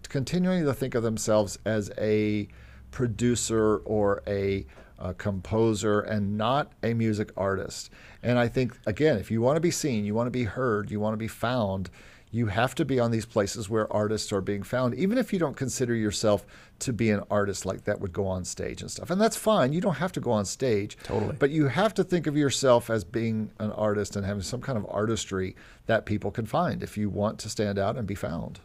continuing 0.07 0.65
to 0.65 0.73
think 0.73 0.93
of 0.93 1.03
themselves 1.03 1.57
as 1.65 1.91
a 1.97 2.47
producer 2.91 3.77
or 3.77 4.21
a, 4.27 4.65
a 4.99 5.13
composer 5.15 6.01
and 6.01 6.37
not 6.37 6.71
a 6.83 6.93
music 6.93 7.31
artist. 7.35 7.89
And 8.21 8.37
I 8.37 8.47
think, 8.47 8.77
again, 8.85 9.17
if 9.17 9.31
you 9.31 9.41
want 9.41 9.55
to 9.57 9.61
be 9.61 9.71
seen, 9.71 10.05
you 10.05 10.13
want 10.13 10.27
to 10.27 10.31
be 10.31 10.43
heard, 10.43 10.91
you 10.91 10.99
want 10.99 11.13
to 11.13 11.17
be 11.17 11.27
found, 11.27 11.89
you 12.31 12.47
have 12.47 12.75
to 12.75 12.85
be 12.85 12.99
on 12.99 13.09
these 13.09 13.25
places 13.25 13.69
where 13.69 13.91
artists 13.91 14.31
are 14.31 14.41
being 14.41 14.61
found, 14.61 14.93
even 14.93 15.17
if 15.17 15.33
you 15.33 15.39
don't 15.39 15.57
consider 15.57 15.95
yourself 15.95 16.45
to 16.79 16.93
be 16.93 17.09
an 17.09 17.23
artist 17.31 17.65
like 17.65 17.85
that 17.85 17.99
would 17.99 18.13
go 18.13 18.27
on 18.27 18.45
stage 18.45 18.81
and 18.81 18.91
stuff. 18.91 19.09
And 19.09 19.19
that's 19.19 19.35
fine. 19.35 19.73
You 19.73 19.81
don't 19.81 19.95
have 19.95 20.11
to 20.11 20.19
go 20.19 20.31
on 20.31 20.45
stage. 20.45 20.95
Totally. 21.03 21.35
But 21.39 21.49
you 21.49 21.67
have 21.67 21.93
to 21.95 22.03
think 22.03 22.27
of 22.27 22.37
yourself 22.37 22.89
as 22.89 23.03
being 23.03 23.51
an 23.57 23.71
artist 23.71 24.15
and 24.15 24.25
having 24.25 24.43
some 24.43 24.61
kind 24.61 24.77
of 24.77 24.85
artistry 24.89 25.55
that 25.87 26.05
people 26.05 26.29
can 26.29 26.45
find 26.45 26.83
if 26.83 26.97
you 26.97 27.09
want 27.09 27.39
to 27.39 27.49
stand 27.49 27.79
out 27.79 27.97
and 27.97 28.07
be 28.07 28.15
found. 28.15 28.59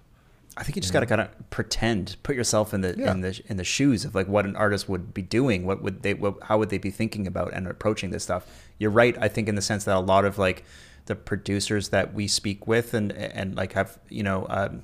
I 0.56 0.62
think 0.62 0.76
you 0.76 0.82
just 0.82 0.92
got 0.92 1.00
to 1.00 1.06
kind 1.06 1.20
of 1.20 1.50
pretend, 1.50 2.16
put 2.22 2.36
yourself 2.36 2.74
in 2.74 2.82
the 2.82 2.94
yeah. 2.96 3.10
in 3.10 3.22
the 3.22 3.40
in 3.46 3.56
the 3.56 3.64
shoes 3.64 4.04
of 4.04 4.14
like 4.14 4.28
what 4.28 4.44
an 4.44 4.54
artist 4.54 4.88
would 4.88 5.12
be 5.12 5.22
doing. 5.22 5.66
What 5.66 5.82
would 5.82 6.02
they? 6.02 6.14
What, 6.14 6.36
how 6.44 6.58
would 6.58 6.70
they 6.70 6.78
be 6.78 6.90
thinking 6.90 7.26
about 7.26 7.52
and 7.52 7.66
approaching 7.66 8.10
this 8.10 8.22
stuff? 8.22 8.46
You're 8.78 8.92
right. 8.92 9.16
I 9.20 9.26
think 9.26 9.48
in 9.48 9.56
the 9.56 9.62
sense 9.62 9.82
that 9.84 9.96
a 9.96 9.98
lot 9.98 10.24
of 10.24 10.38
like 10.38 10.64
the 11.06 11.14
producers 11.14 11.90
that 11.90 12.14
we 12.14 12.26
speak 12.26 12.66
with 12.66 12.94
and 12.94 13.12
and 13.12 13.56
like 13.56 13.72
have 13.72 13.98
you 14.08 14.22
know 14.22 14.46
um, 14.48 14.82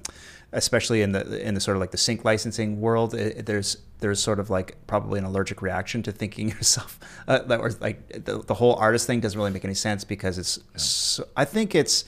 especially 0.53 1.03
in 1.03 1.13
the 1.13 1.47
in 1.47 1.55
the 1.55 1.61
sort 1.61 1.77
of 1.77 1.81
like 1.81 1.91
the 1.91 1.99
sync 1.99 2.25
licensing 2.25 2.81
world 2.81 3.15
it, 3.15 3.47
there's 3.47 3.79
there's 4.01 4.21
sort 4.21 4.39
of 4.39 4.51
like 4.51 4.77
probably 4.87 5.19
an 5.19 5.25
allergic 5.25 5.63
reaction 5.63 6.03
to 6.03 6.13
thinking 6.13 6.49
yourself 6.57 6.99
uh, 7.29 7.39
that 7.41 7.63
was 7.63 7.81
like 7.81 8.25
the, 8.25 8.39
the 8.39 8.55
whole 8.55 8.75
artist 8.75 9.07
thing 9.07 9.21
doesn't 9.21 9.39
really 9.39 9.51
make 9.51 9.65
any 9.65 9.75
sense 9.75 10.05
because 10.05 10.39
it's 10.39 10.59
so, 10.77 11.27
I 11.37 11.45
think 11.45 11.75
it's 11.75 12.05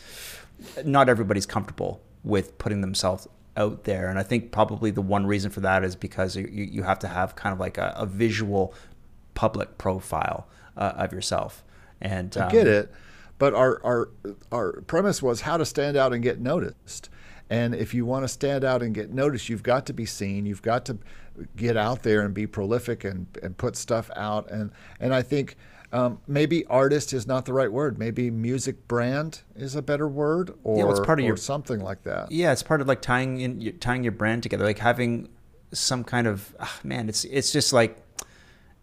not 0.85 1.09
everybody's 1.09 1.47
comfortable 1.47 2.03
with 2.25 2.57
putting 2.59 2.81
themselves 2.81 3.27
out 3.57 3.85
there. 3.85 4.09
And 4.09 4.19
I 4.19 4.23
think 4.23 4.53
probably 4.53 4.91
the 4.91 5.03
one 5.03 5.27
reason 5.27 5.51
for 5.51 5.61
that 5.61 5.85
is 5.85 5.97
because 5.97 6.37
you, 6.37 6.47
you 6.47 6.83
have 6.83 6.99
to 7.01 7.09
have 7.09 7.37
kind 7.37 7.53
of 7.53 7.61
like 7.61 7.79
a, 7.79 7.93
a 7.97 8.07
visual 8.07 8.75
public 9.35 9.79
profile 9.79 10.49
uh, 10.77 10.93
of 10.97 11.13
yourself. 11.13 11.65
And 12.01 12.37
um, 12.37 12.49
I 12.49 12.51
get 12.51 12.67
it 12.67 12.93
but 13.43 13.55
our, 13.55 13.81
our, 13.83 14.09
our 14.53 14.83
premise 14.83 15.21
was 15.21 15.41
how 15.41 15.57
to 15.57 15.65
stand 15.65 15.97
out 15.97 16.13
and 16.13 16.23
get 16.23 16.39
noticed. 16.39 17.11
And 17.51 17.75
if 17.75 17.93
you 17.93 18.07
want 18.07 18.23
to 18.23 18.29
stand 18.29 18.63
out 18.63 18.85
and 18.85 18.95
get 18.95 19.11
noticed, 19.11 19.49
you've 19.49 19.65
got 19.65 19.85
to 19.87 19.93
be 19.93 20.07
seen. 20.07 20.47
You've 20.47 20.63
got 20.63 20.85
to 20.85 20.99
get 21.57 21.77
out 21.77 22.05
there 22.05 22.21
and 22.21 22.33
be 22.33 22.47
prolific 22.47 23.03
and, 23.03 23.27
and 23.43 23.59
put 23.59 23.75
stuff 23.75 24.13
out. 24.15 24.49
And, 24.49 24.71
and 25.01 25.13
I 25.13 25.23
think 25.23 25.57
um, 25.93 26.21
maybe 26.29 26.65
artist 26.67 27.13
is 27.13 27.27
not 27.27 27.45
the 27.45 27.53
right 27.53 27.73
word. 27.73 27.99
Maybe 27.99 28.31
music 28.31 28.87
brand 28.87 29.41
is 29.57 29.75
a 29.75 29.83
better 29.83 30.07
word, 30.07 30.55
or, 30.63 30.77
yeah, 30.77 30.85
well, 30.85 30.93
it's 30.93 31.05
part 31.05 31.19
of 31.19 31.27
your, 31.27 31.37
something 31.37 31.81
like 31.81 32.05
that. 32.05 32.31
Yeah, 32.31 32.53
it's 32.53 32.63
part 32.63 32.81
of 32.81 32.87
like 32.87 33.03
tying 33.03 33.41
in 33.41 33.77
tying 33.81 34.05
your 34.05 34.13
brand 34.13 34.45
together, 34.45 34.65
like 34.65 34.79
having 34.79 35.29
some 35.73 36.05
kind 36.05 36.29
of 36.29 36.55
oh, 36.61 36.79
man. 36.85 37.09
It's 37.09 37.25
it's 37.25 37.51
just 37.51 37.73
like 37.73 38.01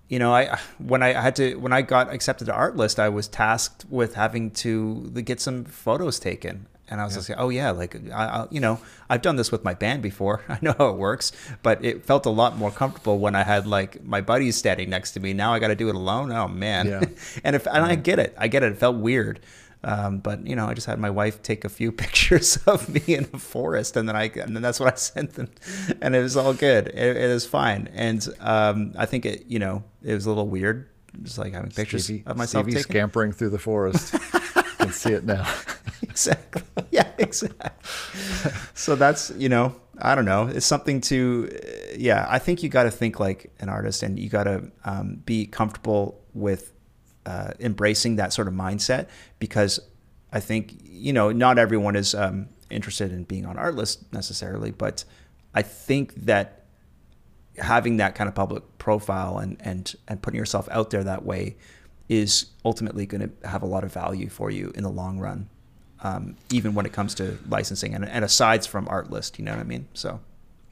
you 0.10 0.18
know, 0.18 0.34
I 0.34 0.60
when 0.80 1.04
I 1.04 1.14
had 1.14 1.36
to 1.38 1.56
when 1.56 1.72
I 1.72 1.84
got 1.84 2.12
accepted 2.12 2.46
to 2.46 2.52
Artlist, 2.52 2.98
I 2.98 3.10
was 3.10 3.28
tasked 3.28 3.86
with 3.90 4.16
having 4.16 4.52
to 4.52 5.10
get 5.24 5.40
some 5.40 5.64
photos 5.64 6.20
taken. 6.20 6.66
And 6.92 7.00
I 7.00 7.06
was 7.06 7.16
yeah. 7.30 7.36
like, 7.36 7.44
oh 7.44 7.50
yeah, 7.50 7.70
like 7.70 7.96
I, 8.12 8.26
I, 8.26 8.48
you 8.50 8.60
know, 8.60 8.80
I've 9.12 9.22
done 9.22 9.36
this 9.36 9.52
with 9.52 9.64
my 9.64 9.76
band 9.76 10.02
before. 10.02 10.42
I 10.50 10.58
know 10.64 10.74
how 10.76 10.88
it 10.88 10.98
works, 10.98 11.32
but 11.62 11.86
it 11.86 12.04
felt 12.04 12.26
a 12.26 12.32
lot 12.32 12.58
more 12.58 12.72
comfortable 12.72 13.20
when 13.20 13.36
I 13.36 13.44
had 13.44 13.68
like 13.68 14.04
my 14.04 14.22
buddies 14.22 14.58
standing 14.58 14.90
next 14.90 15.12
to 15.12 15.20
me. 15.20 15.32
Now 15.34 15.54
I 15.54 15.60
got 15.60 15.68
to 15.68 15.76
do 15.76 15.90
it 15.90 15.96
alone. 15.96 16.32
Oh 16.32 16.48
man, 16.48 16.88
yeah. 16.88 17.04
and 17.44 17.56
if 17.56 17.68
and 17.68 17.86
I 17.86 17.94
get 17.94 18.18
it, 18.18 18.34
I 18.36 18.48
get 18.48 18.64
it. 18.64 18.72
It 18.72 18.80
felt 18.80 18.96
weird, 18.96 19.40
um, 19.84 20.20
but 20.20 20.46
you 20.46 20.56
know, 20.56 20.68
I 20.68 20.74
just 20.74 20.88
had 20.88 21.00
my 21.00 21.10
wife 21.10 21.42
take 21.42 21.66
a 21.66 21.70
few 21.70 21.92
pictures 22.04 22.58
of 22.68 22.90
me 22.90 23.16
in 23.16 23.30
the 23.32 23.40
forest, 23.40 23.98
and 23.98 24.08
then 24.08 24.16
I 24.16 24.26
and 24.26 24.56
then 24.56 24.62
that's 24.62 24.80
what 24.80 24.94
I 24.94 24.96
sent 24.98 25.34
them, 25.34 25.50
and 26.02 26.16
it 26.16 26.22
was 26.22 26.38
all 26.38 26.54
good. 26.54 26.88
It, 26.88 27.18
it 27.18 27.34
was 27.34 27.46
fine, 27.46 27.90
and 27.94 28.28
um, 28.40 28.94
I 28.98 29.06
think 29.06 29.26
it, 29.26 29.46
you 29.48 29.60
know, 29.60 29.84
it 30.04 30.14
was 30.14 30.26
a 30.26 30.30
little 30.30 30.48
weird, 30.48 30.90
just 31.24 31.38
like 31.38 31.54
having 31.54 31.72
pictures 31.72 32.06
Stevie, 32.06 32.24
of 32.26 32.38
myself 32.38 32.66
Stevie 32.66 32.82
scampering 32.82 33.32
through 33.32 33.50
the 33.50 33.60
forest. 33.60 34.16
can 34.90 34.94
see 34.94 35.14
it 35.14 35.26
now. 35.26 35.48
exactly. 36.02 36.64
Yeah, 36.92 37.08
exactly. 37.18 37.72
so 38.74 38.96
that's 38.96 39.32
you 39.32 39.50
know, 39.50 39.76
I 40.00 40.16
don't 40.16 40.26
know. 40.26 40.48
It's 40.48 40.66
something 40.66 41.02
to, 41.02 41.50
yeah. 41.98 42.26
I 42.30 42.40
think 42.40 42.64
you 42.64 42.70
got 42.70 42.84
to 42.84 42.92
think 42.92 43.20
like 43.20 43.52
an 43.60 43.70
artist, 43.70 44.04
and 44.04 44.20
you 44.20 44.30
got 44.30 44.46
to 44.46 44.72
um, 44.86 45.22
be 45.26 45.46
comfortable 45.46 46.20
with 46.34 46.74
uh, 47.30 47.52
embracing 47.60 48.16
that 48.16 48.34
sort 48.34 48.48
of 48.48 48.56
mindset 48.56 49.08
because 49.38 49.80
I 50.34 50.40
think 50.40 50.76
you 50.84 51.14
know 51.14 51.32
not 51.32 51.60
everyone 51.60 51.96
is 51.96 52.16
um, 52.16 52.50
interested 52.72 53.12
in 53.12 53.24
being 53.24 53.46
on 53.46 53.56
art 53.56 53.76
Artlist 53.76 54.12
necessarily, 54.12 54.72
but 54.72 55.06
I 55.54 55.62
think 55.62 56.16
that 56.26 56.66
having 57.60 57.98
that 57.98 58.16
kind 58.16 58.28
of 58.28 58.34
public 58.34 58.64
profile 58.80 59.38
and 59.38 59.58
and 59.60 59.96
and 60.08 60.22
putting 60.24 60.40
yourself 60.40 60.68
out 60.72 60.90
there 60.90 61.04
that 61.04 61.24
way 61.24 61.56
is 62.08 62.48
ultimately 62.66 63.06
going 63.06 63.22
to 63.22 63.48
have 63.48 63.62
a 63.62 63.68
lot 63.68 63.84
of 63.84 63.94
value 63.94 64.28
for 64.28 64.50
you 64.50 64.72
in 64.74 64.82
the 64.82 64.90
long 64.90 65.20
run, 65.20 65.48
um, 66.02 66.36
even 66.52 66.74
when 66.74 66.88
it 66.88 66.94
comes 66.94 67.14
to 67.14 67.38
licensing 67.48 67.94
and, 67.94 68.04
and 68.10 68.26
asides 68.26 68.66
from 68.66 68.88
Artlist. 68.88 69.38
You 69.38 69.46
know 69.46 69.52
what 69.52 69.60
I 69.60 69.66
mean? 69.66 69.88
So, 69.94 70.20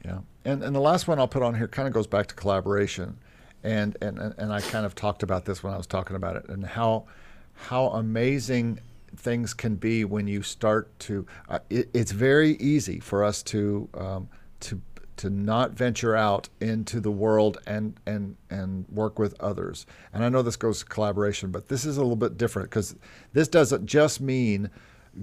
yeah. 0.04 0.18
And 0.44 0.64
and 0.64 0.74
the 0.74 0.80
last 0.80 1.06
one 1.06 1.20
I'll 1.20 1.28
put 1.28 1.44
on 1.44 1.54
here 1.54 1.68
kind 1.68 1.86
of 1.86 1.94
goes 1.94 2.08
back 2.08 2.26
to 2.26 2.34
collaboration, 2.34 3.18
and 3.62 3.96
and 4.00 4.18
and 4.18 4.52
I 4.52 4.60
kind 4.60 4.86
of 4.86 4.94
talked 4.94 5.22
about 5.22 5.44
this 5.44 5.62
when 5.62 5.72
I 5.72 5.76
was 5.76 5.86
talking 5.86 6.16
about 6.16 6.36
it 6.36 6.48
and 6.48 6.64
how 6.64 7.06
how 7.54 7.88
amazing 7.88 8.80
things 9.16 9.54
can 9.54 9.74
be 9.76 10.04
when 10.04 10.26
you 10.26 10.42
start 10.42 10.96
to. 11.00 11.26
Uh, 11.48 11.58
it, 11.70 11.88
it's 11.92 12.12
very 12.12 12.52
easy 12.56 13.00
for 13.00 13.24
us 13.24 13.42
to 13.44 13.88
um, 13.94 14.28
to 14.60 14.80
to 15.16 15.30
not 15.30 15.72
venture 15.72 16.14
out 16.14 16.48
into 16.60 17.00
the 17.00 17.10
world 17.10 17.58
and 17.66 17.98
and 18.06 18.36
and 18.50 18.86
work 18.88 19.18
with 19.18 19.38
others. 19.40 19.86
And 20.12 20.24
I 20.24 20.28
know 20.28 20.42
this 20.42 20.56
goes 20.56 20.80
to 20.80 20.84
collaboration, 20.84 21.50
but 21.50 21.68
this 21.68 21.84
is 21.84 21.96
a 21.96 22.00
little 22.00 22.16
bit 22.16 22.38
different 22.38 22.70
because 22.70 22.94
this 23.32 23.48
doesn't 23.48 23.86
just 23.86 24.20
mean 24.20 24.70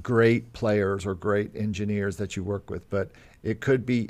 great 0.02 0.52
players 0.54 1.06
or 1.06 1.16
great 1.16 1.56
engineers 1.56 2.18
that 2.18 2.36
you 2.36 2.44
work 2.44 2.70
with, 2.70 2.90
but 2.90 3.12
it 3.46 3.62
could 3.62 3.86
be 3.86 4.10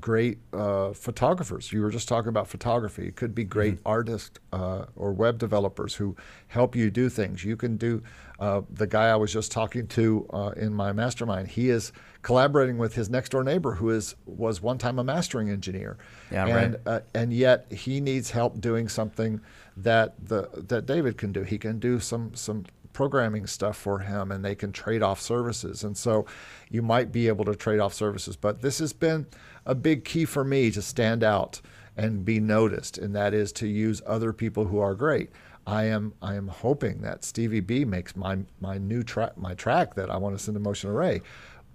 great 0.00 0.38
uh, 0.52 0.92
photographers. 0.92 1.72
You 1.72 1.80
were 1.80 1.90
just 1.90 2.08
talking 2.08 2.28
about 2.28 2.46
photography. 2.46 3.08
It 3.08 3.16
could 3.16 3.34
be 3.34 3.42
great 3.42 3.76
mm-hmm. 3.76 3.88
artists 3.88 4.38
uh, 4.52 4.84
or 4.96 5.12
web 5.14 5.38
developers 5.38 5.94
who 5.94 6.14
help 6.48 6.76
you 6.76 6.90
do 6.90 7.08
things. 7.08 7.42
You 7.42 7.56
can 7.56 7.78
do. 7.78 8.02
Uh, 8.38 8.60
the 8.68 8.86
guy 8.86 9.08
I 9.08 9.16
was 9.16 9.32
just 9.32 9.50
talking 9.50 9.86
to 9.88 10.26
uh, 10.30 10.50
in 10.58 10.74
my 10.74 10.92
mastermind. 10.92 11.48
He 11.48 11.70
is 11.70 11.92
collaborating 12.20 12.76
with 12.76 12.94
his 12.94 13.08
next 13.08 13.30
door 13.30 13.44
neighbor, 13.44 13.72
who 13.72 13.88
is 13.88 14.14
was 14.26 14.60
one 14.60 14.76
time 14.76 14.98
a 14.98 15.04
mastering 15.04 15.48
engineer. 15.48 15.96
Yeah, 16.30 16.46
and 16.46 16.74
right. 16.84 16.94
Uh, 16.96 17.00
and 17.14 17.32
yet 17.32 17.64
he 17.72 17.98
needs 17.98 18.30
help 18.30 18.60
doing 18.60 18.88
something 18.88 19.40
that 19.78 20.14
the 20.22 20.50
that 20.68 20.84
David 20.84 21.16
can 21.16 21.32
do. 21.32 21.44
He 21.44 21.56
can 21.56 21.78
do 21.78 21.98
some 21.98 22.34
some 22.34 22.66
programming 22.92 23.46
stuff 23.46 23.76
for 23.76 24.00
him 24.00 24.30
and 24.32 24.44
they 24.44 24.54
can 24.54 24.72
trade 24.72 25.02
off 25.02 25.20
services. 25.20 25.84
And 25.84 25.96
so 25.96 26.26
you 26.70 26.82
might 26.82 27.12
be 27.12 27.28
able 27.28 27.44
to 27.46 27.54
trade 27.54 27.80
off 27.80 27.94
services. 27.94 28.36
But 28.36 28.62
this 28.62 28.78
has 28.78 28.92
been 28.92 29.26
a 29.66 29.74
big 29.74 30.04
key 30.04 30.24
for 30.24 30.44
me 30.44 30.70
to 30.70 30.82
stand 30.82 31.22
out 31.22 31.60
and 31.96 32.24
be 32.24 32.40
noticed, 32.40 32.98
and 32.98 33.14
that 33.14 33.34
is 33.34 33.52
to 33.52 33.66
use 33.66 34.00
other 34.06 34.32
people 34.32 34.66
who 34.66 34.78
are 34.78 34.94
great. 34.94 35.30
I 35.66 35.84
am 35.84 36.14
I 36.22 36.34
am 36.34 36.48
hoping 36.48 37.02
that 37.02 37.24
Stevie 37.24 37.60
B 37.60 37.84
makes 37.84 38.16
my 38.16 38.38
my 38.60 38.78
new 38.78 39.02
track 39.02 39.36
my 39.36 39.54
track 39.54 39.94
that 39.94 40.10
I 40.10 40.16
want 40.16 40.36
to 40.36 40.42
send 40.42 40.54
to 40.54 40.60
Motion 40.60 40.90
Array 40.90 41.20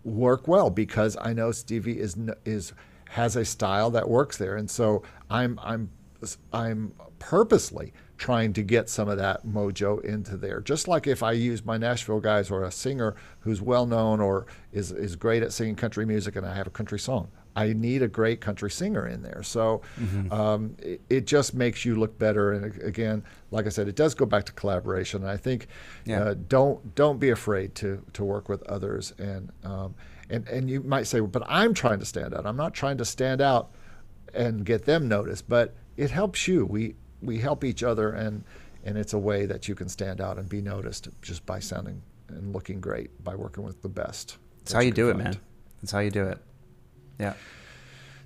work 0.03 0.47
well 0.47 0.69
because 0.69 1.17
I 1.21 1.33
know 1.33 1.51
Stevie 1.51 1.99
is 1.99 2.17
is 2.45 2.73
has 3.09 3.35
a 3.35 3.45
style 3.45 3.91
that 3.91 4.09
works 4.09 4.37
there, 4.37 4.55
and 4.55 4.69
so 4.69 5.03
I'm 5.29 5.59
I'm 5.61 5.89
I'm 6.51 6.93
purposely 7.19 7.93
trying 8.17 8.53
to 8.53 8.63
get 8.63 8.89
some 8.89 9.09
of 9.09 9.17
that 9.17 9.45
mojo 9.45 10.03
into 10.03 10.37
there. 10.37 10.61
Just 10.61 10.87
like 10.87 11.07
if 11.07 11.21
I 11.21 11.33
use 11.33 11.65
my 11.65 11.77
Nashville 11.77 12.19
guys 12.19 12.49
or 12.49 12.63
a 12.63 12.71
singer 12.71 13.15
who's 13.39 13.61
well 13.61 13.85
known 13.85 14.21
or 14.21 14.45
is, 14.71 14.91
is 14.91 15.15
great 15.15 15.43
at 15.43 15.51
singing 15.51 15.75
country 15.75 16.05
music 16.05 16.35
and 16.35 16.45
I 16.45 16.55
have 16.55 16.67
a 16.67 16.71
country 16.71 16.99
song. 16.99 17.29
I 17.57 17.71
need 17.71 18.01
a 18.01 18.07
great 18.07 18.41
country 18.41 18.69
singer 18.69 19.07
in 19.07 19.23
there. 19.23 19.41
So 19.41 19.81
mm-hmm. 19.99 20.31
um, 20.31 20.75
it, 20.79 21.01
it, 21.09 21.25
just 21.25 21.53
makes 21.53 21.85
you 21.85 21.95
look 21.95 22.19
better. 22.19 22.51
And 22.51 22.81
again, 22.81 23.23
like 23.49 23.65
I 23.65 23.69
said, 23.69 23.87
it 23.87 23.95
does 23.95 24.13
go 24.13 24.25
back 24.25 24.43
to 24.45 24.51
collaboration. 24.51 25.21
And 25.21 25.31
I 25.31 25.37
think 25.37 25.67
yeah. 26.03 26.21
uh, 26.21 26.35
don't 26.49 26.95
don't 26.95 27.17
be 27.17 27.29
afraid 27.29 27.73
to 27.75 28.03
to 28.13 28.25
work 28.25 28.49
with 28.49 28.61
others. 28.63 29.13
And 29.17 29.51
um, 29.63 29.95
and 30.29 30.45
and 30.49 30.69
you 30.69 30.83
might 30.83 31.07
say, 31.07 31.21
but 31.21 31.43
I'm 31.47 31.73
trying 31.73 31.99
to 31.99 32.05
stand 32.05 32.33
out. 32.33 32.45
I'm 32.45 32.57
not 32.57 32.73
trying 32.73 32.97
to 32.97 33.05
stand 33.05 33.39
out 33.39 33.71
and 34.33 34.65
get 34.65 34.83
them 34.83 35.07
noticed, 35.07 35.47
but 35.47 35.73
it 35.95 36.11
helps 36.11 36.49
you. 36.49 36.65
We 36.65 36.95
we 37.21 37.39
help 37.39 37.63
each 37.63 37.83
other, 37.83 38.11
and 38.11 38.43
and 38.83 38.97
it's 38.97 39.13
a 39.13 39.19
way 39.19 39.45
that 39.45 39.67
you 39.67 39.75
can 39.75 39.89
stand 39.89 40.21
out 40.21 40.37
and 40.37 40.47
be 40.47 40.61
noticed 40.61 41.07
just 41.21 41.45
by 41.45 41.59
sounding 41.59 42.01
and 42.29 42.53
looking 42.53 42.79
great 42.79 43.23
by 43.23 43.35
working 43.35 43.63
with 43.63 43.81
the 43.81 43.89
best. 43.89 44.37
That's 44.59 44.73
how 44.73 44.79
you, 44.79 44.87
you 44.87 44.93
do 44.93 45.11
find. 45.11 45.21
it, 45.21 45.23
man. 45.23 45.37
That's 45.81 45.91
how 45.91 45.99
you 45.99 46.11
do 46.11 46.27
it. 46.27 46.39
Yeah. 47.19 47.33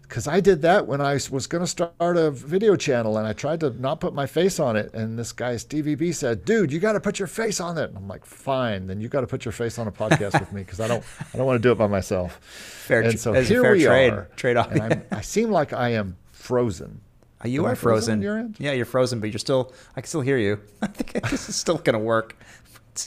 Because 0.02 0.28
I 0.28 0.40
did 0.40 0.64
that 0.64 0.88
when 0.88 1.02
I 1.02 1.14
was 1.30 1.46
going 1.46 1.64
to 1.64 1.68
start 1.68 1.94
a 2.00 2.32
video 2.32 2.76
channel 2.76 3.20
and 3.20 3.28
I 3.28 3.34
tried 3.34 3.60
to 3.60 3.70
not 3.80 4.00
put 4.00 4.12
my 4.16 4.26
face 4.26 4.60
on 4.60 4.76
it. 4.76 4.92
And 4.96 5.20
this 5.20 5.32
guy, 5.32 5.56
Stevie 5.58 5.94
B, 5.94 6.12
said, 6.12 6.46
dude, 6.46 6.72
you 6.72 6.80
got 6.80 6.94
to 6.94 7.00
put 7.00 7.20
your 7.20 7.28
face 7.28 7.60
on 7.60 7.78
it. 7.78 7.90
And 7.90 7.98
I'm 7.98 8.08
like, 8.08 8.26
fine, 8.26 8.88
then 8.88 9.00
you 9.00 9.08
got 9.08 9.22
to 9.22 9.28
put 9.28 9.46
your 9.46 9.52
face 9.52 9.78
on 9.78 9.88
a 9.88 9.92
podcast 9.92 10.40
with 10.40 10.52
me 10.52 10.64
because 10.64 10.80
I 10.80 10.88
don't, 10.88 11.04
I 11.32 11.38
don't 11.38 11.46
want 11.46 11.62
to 11.62 11.68
do 11.68 11.72
it 11.72 11.78
by 11.78 11.86
myself. 11.86 12.40
Fair, 12.44 13.02
and 13.02 13.20
so 13.20 13.34
here 13.34 13.72
we 13.72 13.84
trade, 13.84 14.14
are. 14.14 14.28
Trade 14.36 14.58
off. 14.58 14.72
And 14.72 15.06
i 15.12 15.22
seem 15.22 15.52
like 15.52 15.74
I 15.74 15.90
am 15.90 16.18
frozen. 16.32 17.02
Uh, 17.44 17.48
you 17.48 17.66
Am 17.66 17.72
are 17.72 17.76
frozen. 17.76 18.22
frozen 18.22 18.56
yeah, 18.60 18.74
you're 18.74 18.86
frozen, 18.86 19.20
but 19.20 19.30
you're 19.30 19.40
still. 19.40 19.74
I 19.96 20.02
can 20.02 20.08
still 20.08 20.22
hear 20.22 20.38
you. 20.38 20.60
I 20.82 20.88
think 20.88 21.30
this 21.30 21.48
is 21.50 21.56
still 21.56 21.78
going 21.78 21.94
to 21.94 22.00
work. 22.00 22.36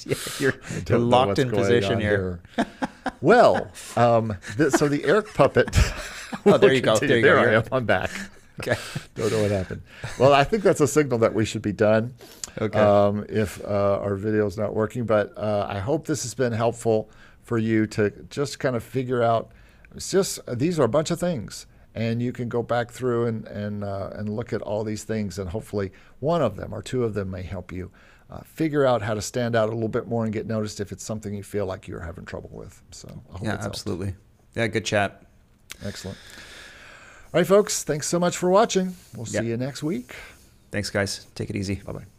Yeah, 0.07 0.14
you're, 0.39 0.55
you're 0.89 0.99
locked 0.99 1.39
in 1.39 1.51
position 1.51 2.01
here. 2.01 2.41
here. 2.57 2.66
well, 3.20 3.70
um, 3.95 4.39
so 4.70 4.89
the 4.89 5.05
Eric 5.05 5.35
puppet. 5.35 5.76
oh, 6.47 6.57
there 6.57 6.72
you 6.72 6.80
go. 6.80 6.97
There 6.97 7.16
you 7.16 7.22
there 7.22 7.35
go. 7.35 7.43
I 7.43 7.55
am. 7.57 7.64
I'm 7.72 7.85
back. 7.85 8.11
Okay. 8.61 8.80
Don't 9.16 9.30
know 9.30 9.43
what 9.43 9.51
happened. 9.51 9.83
Well, 10.18 10.33
I 10.33 10.45
think 10.45 10.62
that's 10.62 10.80
a 10.80 10.87
signal 10.87 11.18
that 11.18 11.35
we 11.35 11.45
should 11.45 11.61
be 11.61 11.72
done. 11.72 12.14
Okay. 12.59 12.78
Um, 12.78 13.26
if 13.28 13.62
uh, 13.64 13.99
our 14.01 14.14
video 14.14 14.47
is 14.47 14.57
not 14.57 14.74
working, 14.74 15.05
but 15.05 15.37
uh, 15.37 15.66
I 15.68 15.78
hope 15.78 16.07
this 16.07 16.22
has 16.22 16.33
been 16.33 16.53
helpful 16.53 17.11
for 17.43 17.59
you 17.59 17.87
to 17.89 18.11
just 18.30 18.59
kind 18.61 18.76
of 18.76 18.83
figure 18.83 19.22
out. 19.22 19.51
It's 19.95 20.11
just 20.11 20.39
these 20.47 20.78
are 20.80 20.85
a 20.85 20.89
bunch 20.89 21.11
of 21.11 21.20
things 21.20 21.66
and 21.95 22.22
you 22.22 22.32
can 22.32 22.49
go 22.49 22.62
back 22.62 22.90
through 22.90 23.26
and 23.26 23.47
and 23.49 23.84
uh, 23.84 24.11
and 24.14 24.28
look 24.28 24.53
at 24.53 24.62
all 24.62 24.84
these 24.84 25.05
things, 25.05 25.38
and 25.38 25.51
hopefully 25.51 25.93
one 26.20 26.43
of 26.43 26.57
them 26.57 26.72
or 26.72 26.82
two 26.82 27.05
of 27.05 27.14
them 27.14 27.30
may 27.30 27.43
help 27.43 27.72
you 27.72 27.90
uh, 28.30 28.40
figure 28.45 28.86
out 28.86 29.03
how 29.03 29.14
to 29.14 29.20
stand 29.22 29.55
out 29.55 29.68
a 29.68 29.72
little 29.72 29.88
bit 29.88 30.07
more 30.07 30.24
and 30.24 30.32
get 30.32 30.47
noticed 30.47 30.80
if 30.80 30.90
it's 30.90 31.05
something 31.05 31.34
you 31.34 31.43
feel 31.43 31.66
like 31.66 31.86
you're 31.86 32.01
having 32.01 32.24
trouble 32.24 32.51
with. 32.53 32.80
So 32.90 33.09
I 33.09 33.32
hope 33.32 33.40
that 33.43 33.47
helps. 33.47 33.62
yeah, 33.62 33.66
absolutely. 33.66 34.07
Helped. 34.07 34.20
Yeah, 34.57 34.66
good 34.68 34.84
chat. 34.84 35.22
Excellent. 35.84 36.18
All 37.34 37.40
right, 37.40 37.47
folks. 37.47 37.82
Thanks 37.82 38.07
so 38.07 38.18
much 38.18 38.36
for 38.36 38.51
watching. 38.51 38.95
We'll 39.16 39.26
see 39.26 39.45
you 39.45 39.57
next 39.57 39.82
week. 39.82 40.14
Thanks, 40.70 40.90
guys. 40.90 41.26
Take 41.34 41.51
it 41.51 41.57
easy. 41.57 41.76
Bye 41.76 41.93
bye. 41.93 42.11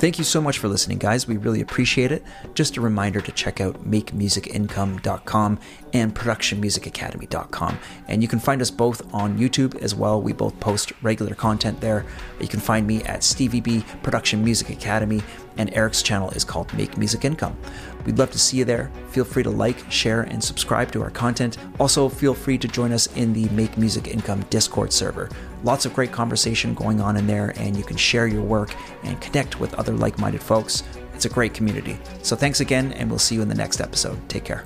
Thank 0.00 0.16
you 0.16 0.24
so 0.24 0.40
much 0.40 0.56
for 0.56 0.66
listening, 0.66 0.96
guys. 0.96 1.28
We 1.28 1.36
really 1.36 1.60
appreciate 1.60 2.10
it. 2.10 2.24
Just 2.54 2.78
a 2.78 2.80
reminder 2.80 3.20
to 3.20 3.32
check 3.32 3.60
out 3.60 3.84
makemusicincome.com 3.84 5.58
and 5.92 6.14
productionmusicacademy.com. 6.14 7.78
And 8.08 8.22
you 8.22 8.28
can 8.28 8.38
find 8.38 8.62
us 8.62 8.70
both 8.70 9.12
on 9.12 9.38
YouTube 9.38 9.76
as 9.82 9.94
well. 9.94 10.22
We 10.22 10.32
both 10.32 10.58
post 10.58 10.94
regular 11.02 11.34
content 11.34 11.82
there. 11.82 12.06
You 12.40 12.48
can 12.48 12.60
find 12.60 12.86
me 12.86 13.02
at 13.02 13.22
Stevie 13.22 13.60
B 13.60 13.84
Production 14.02 14.42
Music 14.42 14.70
Academy, 14.70 15.20
and 15.58 15.70
Eric's 15.74 16.02
channel 16.02 16.30
is 16.30 16.44
called 16.44 16.72
Make 16.72 16.96
Music 16.96 17.26
Income. 17.26 17.58
We'd 18.06 18.18
love 18.18 18.30
to 18.30 18.38
see 18.38 18.56
you 18.56 18.64
there. 18.64 18.90
Feel 19.10 19.26
free 19.26 19.42
to 19.42 19.50
like, 19.50 19.78
share, 19.92 20.22
and 20.22 20.42
subscribe 20.42 20.90
to 20.92 21.02
our 21.02 21.10
content. 21.10 21.58
Also, 21.78 22.08
feel 22.08 22.32
free 22.32 22.56
to 22.56 22.68
join 22.68 22.92
us 22.92 23.06
in 23.16 23.34
the 23.34 23.50
Make 23.50 23.76
Music 23.76 24.08
Income 24.08 24.46
Discord 24.48 24.94
server. 24.94 25.28
Lots 25.62 25.86
of 25.86 25.94
great 25.94 26.12
conversation 26.12 26.74
going 26.74 27.00
on 27.00 27.16
in 27.16 27.26
there, 27.26 27.52
and 27.56 27.76
you 27.76 27.84
can 27.84 27.96
share 27.96 28.26
your 28.26 28.42
work 28.42 28.74
and 29.02 29.20
connect 29.20 29.60
with 29.60 29.74
other 29.74 29.92
like 29.92 30.18
minded 30.18 30.42
folks. 30.42 30.82
It's 31.14 31.24
a 31.26 31.28
great 31.28 31.54
community. 31.54 31.98
So, 32.22 32.34
thanks 32.34 32.60
again, 32.60 32.92
and 32.92 33.10
we'll 33.10 33.18
see 33.18 33.34
you 33.34 33.42
in 33.42 33.48
the 33.48 33.54
next 33.54 33.80
episode. 33.80 34.18
Take 34.28 34.44
care. 34.44 34.64